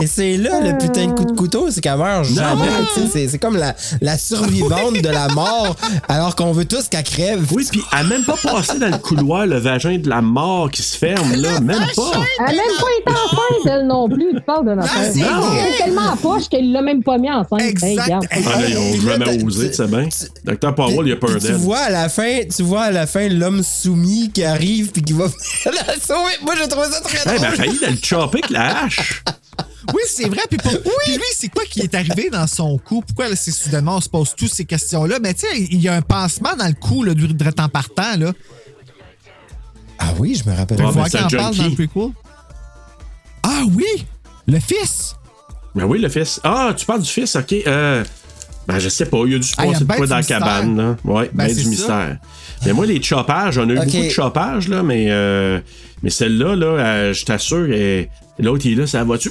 [0.00, 2.68] les- c'est là le putain de coup de couteau, c'est qu'elle meurt jamais.
[3.12, 5.76] C'est, c'est comme la, la survivante de la mort,
[6.08, 7.44] alors qu'on veut tous qu'elle crève.
[7.52, 10.70] oui, puis elle a même pas passé dans le couloir le vagin de la mort
[10.70, 12.12] qui se ferme là, même pas.
[12.40, 14.26] Elle a même pas été enceinte, elle non plus.
[14.34, 15.00] Tu parles de notre Ah.
[15.04, 17.58] Elle est tellement en poche qu'elle l'a même pas mis enceinte.
[17.58, 18.02] Ben, Exact.
[18.04, 18.26] regarde.
[18.32, 20.08] Ah là, ils ont jamais t'as- osé, tu sais bien.
[20.44, 21.56] Docteur Powell, il a peur Puis tu d'elle.
[21.56, 25.12] vois à la fin, tu vois à la fin l'homme soumis qui arrive puis qui
[25.12, 25.26] va
[25.66, 26.32] la sauver.
[26.42, 27.40] Moi, j'ai trouvé ça très Eh drôle.
[27.40, 29.22] ben, elle a failli de le chopper avec la hache.
[29.92, 30.40] Oui, c'est vrai.
[30.48, 30.72] Puis, pour-
[31.04, 33.02] puis lui, c'est quoi qui est arrivé dans son cou?
[33.06, 35.18] Pourquoi là, c'est soudainement on se pose toutes ces questions-là?
[35.20, 38.16] Mais tu sais, il y a un pansement dans le cou, là, du en partant,
[38.18, 38.32] là.
[39.98, 40.78] Ah oui, je me rappelle.
[40.78, 42.10] Tu Ah, qu'il en parle dans le prequel?
[43.42, 44.06] Ah oui!
[44.46, 45.14] Le fils!
[45.74, 46.40] Ben oui, le fils.
[46.44, 47.52] Ah, tu parles du fils, ok.
[47.66, 48.04] Euh,
[48.66, 49.18] ben, je sais pas.
[49.26, 50.96] Il y a se Ah, a ben quoi du dans la cabane, là?
[51.04, 51.68] Ouais, Ben, ben, c'est du ça.
[51.70, 52.16] mystère.
[52.66, 55.60] Mais moi, les choppages, j'en ai eu beaucoup de choppages, là, mais, euh,
[56.02, 57.66] mais celle-là, là, euh, je t'assure,
[58.38, 59.30] l'autre, il est là, ça va-tu?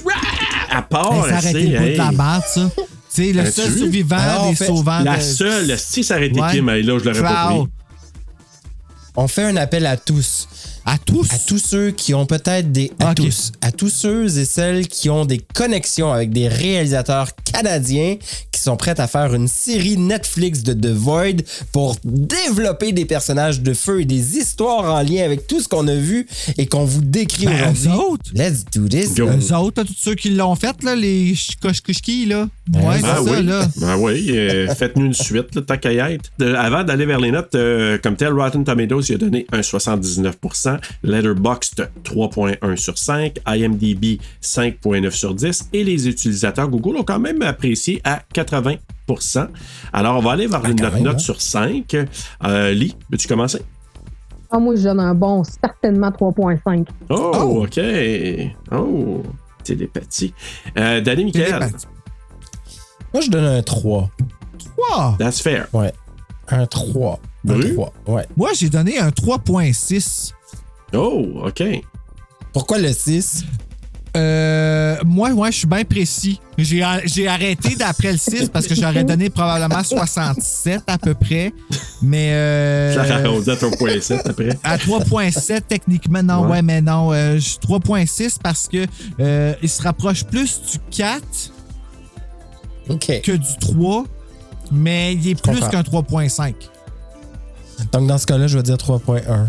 [0.70, 2.16] À part, Hey, elle sait, bout de la hey.
[2.16, 2.70] barre, ça.
[2.76, 2.82] Tu
[3.26, 4.98] sais, le As-tu seul survivant Alors, des fait, sauvants.
[5.00, 6.50] La de- seule, si ça aurait été Ouais.
[6.50, 7.64] Kim, hey, là, je l'aurais pas pris.
[9.16, 10.48] On fait un appel à tous.
[10.86, 11.26] À tous?
[11.32, 12.92] À tous ceux qui ont peut-être des.
[13.00, 13.52] À tous.
[13.62, 18.16] À tous ceux et celles qui ont des connexions avec des réalisateurs canadiens
[18.52, 21.42] qui sont prêts à faire une série Netflix de The Void
[21.72, 25.88] pour développer des personnages de feu et des histoires en lien avec tout ce qu'on
[25.88, 26.26] a vu
[26.58, 27.88] et qu'on vous décrit Ben, aujourd'hui.
[27.88, 28.30] eux autres.
[28.34, 29.14] Let's do this.
[29.14, 29.26] Go.
[29.28, 32.48] Eux autres, tous ceux qui l'ont fait, là, les chikoshkushki, là.
[32.74, 33.68] Ouais, Ben c'est ça, oui, là.
[33.76, 36.30] ben oui, euh, faites-nous une suite, là, tant qu'à y être.
[36.38, 39.46] De- avant d'aller vers les notes, euh, comme tel, Rotten Tomatoes, Tomatoes, il a donné
[39.52, 40.73] un 79%.
[41.02, 43.38] Letterboxd, 3.1 sur 5.
[43.46, 45.70] IMDb, 5.9 sur 10.
[45.72, 48.78] Et les utilisateurs Google ont quand même apprécié à 80%.
[49.92, 51.18] Alors, on va aller vers une note, même, note hein?
[51.18, 51.96] sur 5.
[52.44, 53.60] Euh, Lee, veux-tu commencer?
[54.50, 56.86] Ah, moi, je donne un bon, certainement 3.5.
[57.10, 57.80] Oh, OK.
[58.70, 59.22] Oh,
[59.64, 60.32] télépathie.
[60.78, 61.70] Euh, Danny Michael,
[63.12, 64.10] Moi, je donne un 3.
[64.76, 65.16] 3.
[65.18, 65.66] that's fair.
[65.72, 65.92] Ouais.
[66.48, 67.18] Un 3.
[67.48, 67.74] Un Bru?
[67.74, 67.92] 3.
[68.06, 68.26] Ouais.
[68.36, 70.33] Moi, j'ai donné un 3.6.
[70.94, 71.62] Oh, OK.
[72.52, 73.44] Pourquoi le 6?
[74.16, 76.40] Euh, moi, ouais, je suis bien précis.
[76.56, 76.82] J'ai
[77.26, 81.52] arrêté d'après le 6 parce que j'aurais donné probablement 67 à peu près.
[82.00, 82.30] Mais.
[82.32, 84.56] Euh, Ça arrondit à 3.7 après.
[84.62, 86.62] À 3.7 techniquement, non, ouais, Ouais.
[86.62, 87.12] mais non.
[87.12, 88.86] euh, je- 3.6 parce que
[89.18, 91.20] euh, il se rapproche plus du 4
[92.90, 93.20] OK.
[93.24, 94.04] que du 3,
[94.70, 96.54] mais il est plus qu'un 3.5.
[97.90, 99.48] Donc, dans ce cas-là, je vais dire 3.1.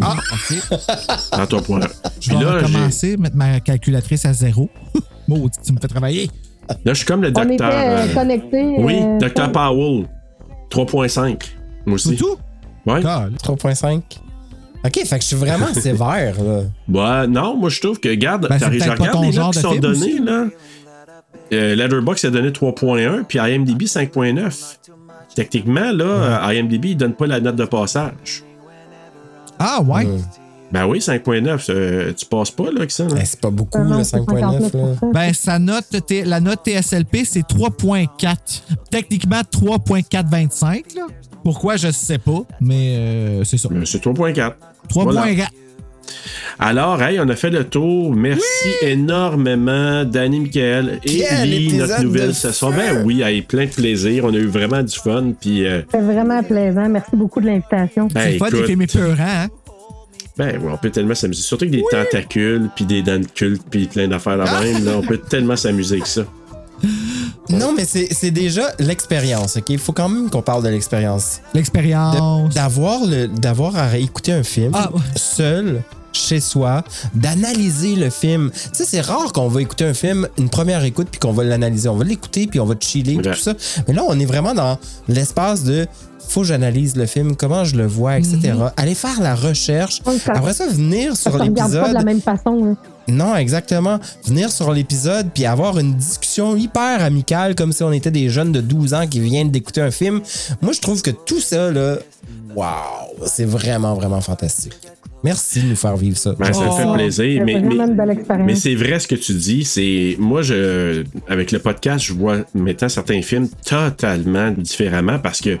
[0.00, 0.58] Ah, OK.
[1.32, 1.88] Dans 3.1.
[2.20, 4.68] Je Puis vais là, j'ai- recommencer, mettre ma calculatrice à zéro.
[5.28, 6.30] Maudit, tu me fais travailler.
[6.68, 7.72] là, je suis comme le On était docteur.
[7.72, 8.74] euh, euh, connectés.
[8.78, 9.52] Oui, euh, Dr.
[9.52, 10.06] Powell.
[10.70, 11.42] 3.5.
[11.86, 12.08] Moi aussi.
[12.10, 12.36] C'est tout?
[12.86, 13.00] Ouais.
[13.00, 14.02] 3.5.
[14.86, 16.60] OK, fait que je suis vraiment sévère, là.
[16.88, 19.62] Ouais, non, moi je trouve que, regarde, Ben, je regarde ton les notes qui de
[19.62, 20.44] sont données, là.
[21.52, 24.78] Euh, Letterboxd a donné 3.1, puis IMDb 5.9.
[25.34, 26.04] Techniquement, là,
[26.48, 28.44] euh, IMDb, il donne pas la note de passage.
[29.66, 30.06] Ah, ouais.
[30.72, 33.04] Ben oui, 5.9, euh, tu passes pas, là, avec ça.
[33.04, 34.40] Ben, c'est pas beaucoup, Non, le c'est 5.9.
[34.40, 34.58] là.
[35.00, 35.12] 59%.
[35.12, 38.36] Ben, sa note, la note TSLP, c'est 3.4.
[38.90, 41.06] Techniquement, 3.425, là.
[41.44, 43.68] Pourquoi, je sais pas, mais euh, c'est ça.
[43.70, 44.34] Euh, C'est 3.4.
[44.88, 45.02] 3.4.
[45.04, 45.26] Voilà.
[46.58, 48.14] Alors, hey, on a fait le tour.
[48.14, 52.70] Merci énormément, Danny, Michael et Quel Lee, épisode notre nouvelle session.
[52.70, 54.24] Ben oui, hey, plein de plaisir.
[54.24, 55.32] On a eu vraiment du fun.
[55.40, 56.88] Puis, euh, C'est vraiment plaisant.
[56.88, 58.08] Merci beaucoup de l'invitation.
[58.12, 59.48] ben, C'est fun des films épeurants, hein?
[60.36, 61.42] Ben oui, on peut tellement s'amuser.
[61.42, 64.84] Surtout avec des tentacules, puis des dents de culte, puis plein d'affaires là même.
[64.84, 66.24] Là, on peut tellement s'amuser avec ça.
[67.50, 69.68] Non, mais c'est c'est déjà l'expérience, OK?
[69.68, 71.40] Il faut quand même qu'on parle de l'expérience.
[71.52, 72.54] L'expérience.
[72.54, 75.82] D'avoir le- d'avoir à écouter un film Ah, seul
[76.12, 76.82] chez soi,
[77.14, 78.50] d'analyser le film.
[78.52, 81.44] Tu sais, c'est rare qu'on va écouter un film, une première écoute, puis qu'on va
[81.44, 81.88] l'analyser.
[81.88, 83.22] On va l'écouter, puis on va chiller, Ouais.
[83.22, 83.52] tout ça.
[83.88, 84.78] Mais là, on est vraiment dans
[85.08, 85.86] l'espace de
[86.28, 88.38] faut que j'analyse le film, comment je le vois, etc.
[88.54, 88.70] Mhm.
[88.78, 90.00] Aller faire la recherche.
[90.06, 92.04] Oui, ça- Après ça, venir Ça sur regarde pas de la l'épisode.
[92.06, 92.64] même façon.
[92.64, 92.74] là.
[93.08, 93.98] Non, exactement.
[94.26, 98.52] Venir sur l'épisode puis avoir une discussion hyper amicale comme si on était des jeunes
[98.52, 100.20] de 12 ans qui viennent d'écouter un film.
[100.62, 101.98] Moi, je trouve que tout ça, là,
[102.54, 104.72] waouh, c'est vraiment, vraiment fantastique.
[105.22, 106.34] Merci de nous faire vivre ça.
[106.38, 106.72] Ben, ça me Oh.
[106.76, 107.42] fait plaisir.
[107.46, 109.64] C'est Mais, c'est vrai ce que tu dis.
[109.64, 115.56] C'est moi, je avec le podcast, je vois maintenant certains films totalement différemment parce que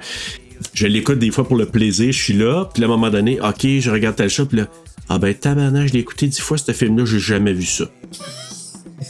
[0.74, 2.12] je l'écoute des fois pour le plaisir.
[2.12, 4.66] Je suis là, puis à un moment donné, ok, je regarde tel chat, puis là,
[5.08, 7.84] ah ben tabarnak, je l'ai écouté dix fois ce film-là, j'ai jamais vu ça.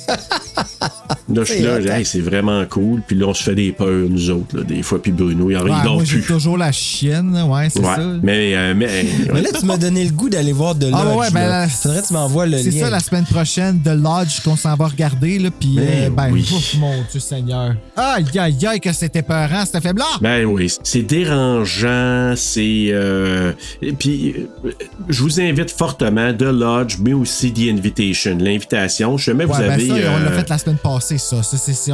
[1.32, 1.96] Là, je suis là, C'est hein?
[1.96, 3.01] hey, c'est vraiment cool.
[3.06, 5.01] Puis là, on se fait des peurs, nous autres, là, des fois.
[5.01, 6.22] Puis Bruno, il en Ouais, il dort moi, plus.
[6.22, 7.86] toujours la chienne, ouais, c'est Ouais.
[7.96, 8.02] ça.
[8.22, 11.16] Mais, euh, mais, Mais là, tu m'as donné le goût d'aller voir de Ah Lodge.
[11.18, 11.68] ouais, ben, là.
[11.68, 12.80] Faudrait que tu m'envoies le C'est lien.
[12.84, 16.28] ça, la semaine prochaine, The Lodge, qu'on s'en va regarder, là, puis Ben euh, ben,
[16.30, 16.46] oui.
[16.55, 17.74] ouf, mon Dieu Seigneur.
[17.96, 20.05] Aïe, aïe, aïe, que c'était peurant, ce film-là!
[20.20, 22.88] Ben oui, c'est dérangeant, c'est...
[22.90, 23.52] Euh,
[23.82, 24.34] et puis,
[24.64, 24.70] euh,
[25.09, 29.16] je vous invite fortement, The Lodge, mais aussi The Invitation, l'invitation.
[29.16, 29.88] Je jamais vous Ouais, ben avez...
[29.88, 31.36] ça, on l'a fait la semaine passée, ça.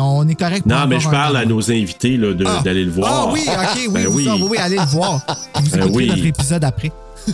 [0.03, 2.61] On est correct pour Non, mais je parle à nos invités Ah.
[2.65, 3.29] d'aller le voir.
[3.29, 4.29] Ah oui, ok, oui, Ben vous- oui.
[4.33, 5.21] oui, oui, allez le voir.
[5.57, 6.07] Vous Ben écouterez oui.
[6.09, 6.93] notre épisode après.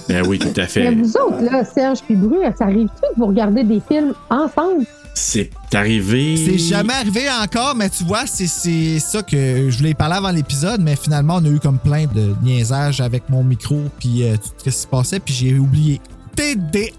[0.08, 0.94] Ben oui, tout à Mais fait.
[0.94, 4.84] vous autres, là, Serge puis Bru, ça arrive-tu que vous regardez des films ensemble?
[5.14, 6.36] C'est arrivé...
[6.36, 10.30] C'est jamais arrivé encore, mais tu vois, c'est- c'est ça que je voulais parler avant
[10.30, 14.36] l'épisode, mais finalement, on a eu comme plein de niaisages avec mon micro, puis euh,
[14.36, 16.00] tout ce qui se passait, puis j'ai oublié.
[16.36, 16.92] T-D-A-A-A-A-H!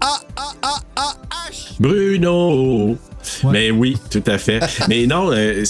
[1.80, 2.96] Bruno!
[3.44, 3.50] Ouais.
[3.52, 4.60] Mais oui, tout à fait.
[4.88, 5.64] Mais non, euh,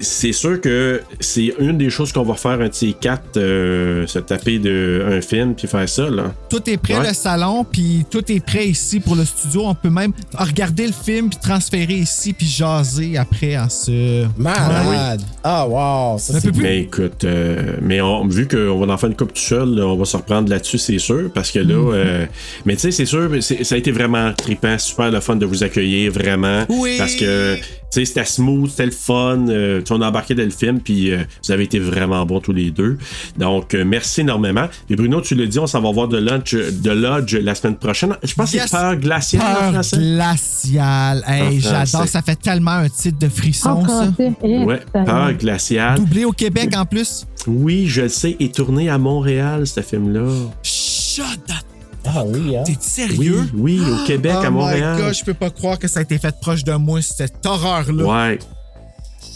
[0.00, 4.06] c'est sûr que c'est une des choses qu'on va faire un de ces quatre, euh,
[4.06, 6.32] se taper de un film puis faire ça, là.
[6.50, 7.08] Tout est prêt, Ouais.
[7.08, 9.62] le salon, puis tout est prêt ici pour le studio.
[9.66, 14.26] On peut même regarder le film, puis transférer ici, puis jaser après en se...
[14.38, 15.22] Malade.
[15.44, 16.18] Ah, wow.
[16.18, 16.54] Ça, c'est.
[16.56, 19.86] Mais écoute, euh, mais on- vu qu'on va en faire une coupe tout seul, là,
[19.86, 21.92] on va se reprendre là-dessus, c'est sûr, parce que là, Mm-hmm.
[21.94, 22.26] euh,
[22.64, 25.46] mais tu sais, c'est sûr, c'est- ça a été vraiment trippant, super le fun de
[25.46, 26.64] vous accueillir, vraiment.
[26.68, 26.96] Oui.
[26.98, 27.56] Parce que,
[28.00, 31.18] sais, c'était smooth, c'était le fun, euh, on a embarqué dans le film, puis euh,
[31.44, 32.98] vous avez été vraiment bons tous les deux.
[33.38, 34.66] Donc, euh, merci énormément.
[34.90, 37.76] Et Bruno, tu le dis, on s'en va voir de Lodge, de Lodge la semaine
[37.76, 38.16] prochaine.
[38.22, 39.96] Je pense que c'est Peur glaciale en Peur français.
[39.98, 41.24] glaciale.
[41.26, 44.08] Hey, En j'adore, ça fait tellement un titre de En frisson, ça.
[44.42, 45.98] Eh, Ouais, Peur glaciale.
[45.98, 47.26] Doublé au Québec en plus.
[47.46, 50.26] Oui, je le sais, est tourné à Montréal, ce film-là.
[50.62, 51.75] Shut that
[52.08, 52.62] Ah oui, hein?
[52.64, 53.48] T'es sérieux?
[53.54, 54.96] Oui, oui, au Québec, oh à Montréal.
[54.96, 57.44] my God, je peux pas croire que ça a été fait proche de moi, cette
[57.44, 58.04] horreur-là.
[58.04, 58.38] Ouais.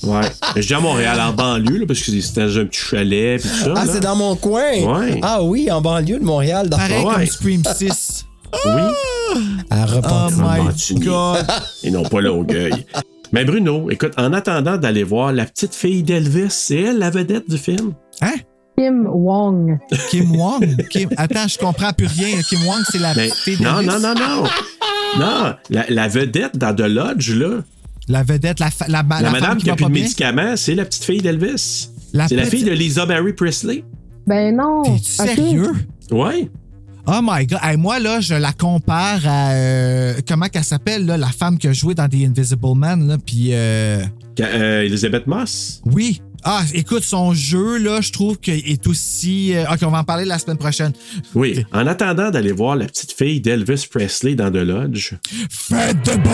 [0.02, 0.20] Ouais.
[0.56, 3.48] Je dis à Montréal, en banlieue, là, parce que c'était dans un petit chalet, pis
[3.48, 3.74] tout ça.
[3.76, 4.72] Ah, c'est dans mon coin?
[4.72, 5.20] Ouais.
[5.22, 6.68] Ah oui, en banlieue de Montréal.
[6.70, 6.78] Dans...
[6.78, 7.14] Pareil Ouais.
[7.14, 8.26] comme Scream 6.
[8.64, 9.36] Oui.
[9.70, 10.98] À Oh my.
[10.98, 11.46] God.
[11.84, 12.84] Et non pas Longueuil.
[13.32, 17.48] Mais Bruno, écoute, en attendant d'aller voir la petite fille d'Elvis, c'est elle la vedette
[17.48, 17.92] du film?
[18.22, 18.34] Hein?
[18.80, 19.78] Kim Wong.
[20.10, 20.76] Kim Wong?
[20.88, 21.08] Kim...
[21.18, 22.40] Attends, je comprends plus rien.
[22.48, 24.44] Kim Wong, c'est la Mais, fille Ben, non, non, non, non.
[25.18, 27.62] Non, la, la vedette dans The Lodge, là,
[28.08, 30.74] La vedette, la, la, la, la madame femme qui qui a plus de médicaments, c'est
[30.76, 31.90] la petite fille d'Elvis.
[32.12, 33.84] La C'est la fille de Lisa Mary Presley.
[34.26, 34.82] Ben non.
[34.84, 35.72] T'es sérieux?
[36.12, 36.48] Ouais.
[37.08, 37.58] Oh my god.
[37.62, 39.50] Hey, moi, là, je la compare à.
[39.52, 43.16] euh, comment qu'elle s'appelle, là, la femme qui a joué dans The Invisible Man, là,
[43.18, 43.48] puis.
[43.52, 44.04] euh,
[44.40, 45.82] euh, Elizabeth Moss?
[45.92, 46.22] oui.
[46.44, 49.54] Ah, écoute, son jeu, là, je trouve qu'il est aussi.
[49.54, 50.92] euh, ok, on va en parler la semaine prochaine.
[51.34, 51.64] Oui.
[51.72, 55.12] En attendant d'aller voir la petite fille d'Elvis Presley dans The Lodge.
[55.50, 56.30] Faites de beau!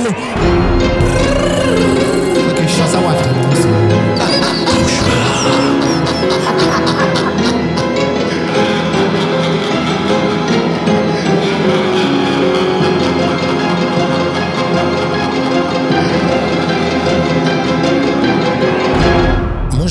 [2.50, 2.96] Ok, je suis censé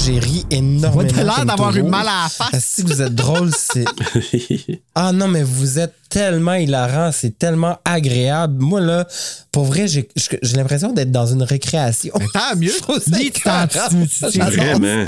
[0.05, 1.01] j'ai ri énormément.
[1.01, 2.63] Ouais, t'as l'air d'avoir eu mal à la face.
[2.63, 3.85] Si vous êtes drôle, c'est.
[4.95, 8.55] Ah non, mais vous êtes tellement hilarant, c'est tellement agréable.
[8.63, 9.05] Moi, là,
[9.51, 12.13] pour vrai, j'ai j'ai l'impression d'être dans une récréation.
[12.19, 12.71] Mais tant mieux.
[14.31, 15.05] J'adore Vraiment.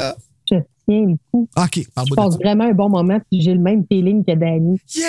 [0.49, 0.55] Je
[0.89, 1.47] tiens le coup.
[1.55, 4.79] Ok, Je passe vraiment un bon moment, puis j'ai le même feeling que Danny.
[4.95, 5.05] Yeah!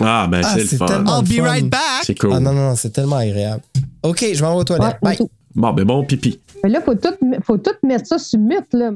[0.00, 1.04] Ah, ben Ah, c'est le fun.
[1.06, 2.04] I'll be right back!
[2.04, 2.32] C'est cool.
[2.34, 3.62] Ah non, non, non, c'est tellement agréable.
[4.02, 4.98] OK, je m'en vais aux toilettes.
[5.02, 5.16] Bye.
[5.16, 5.30] tout.
[5.54, 6.38] Bon, ben bon pipi.
[6.62, 7.14] Mais là, faut tout,
[7.44, 8.86] faut tout mettre ça sur mute, là.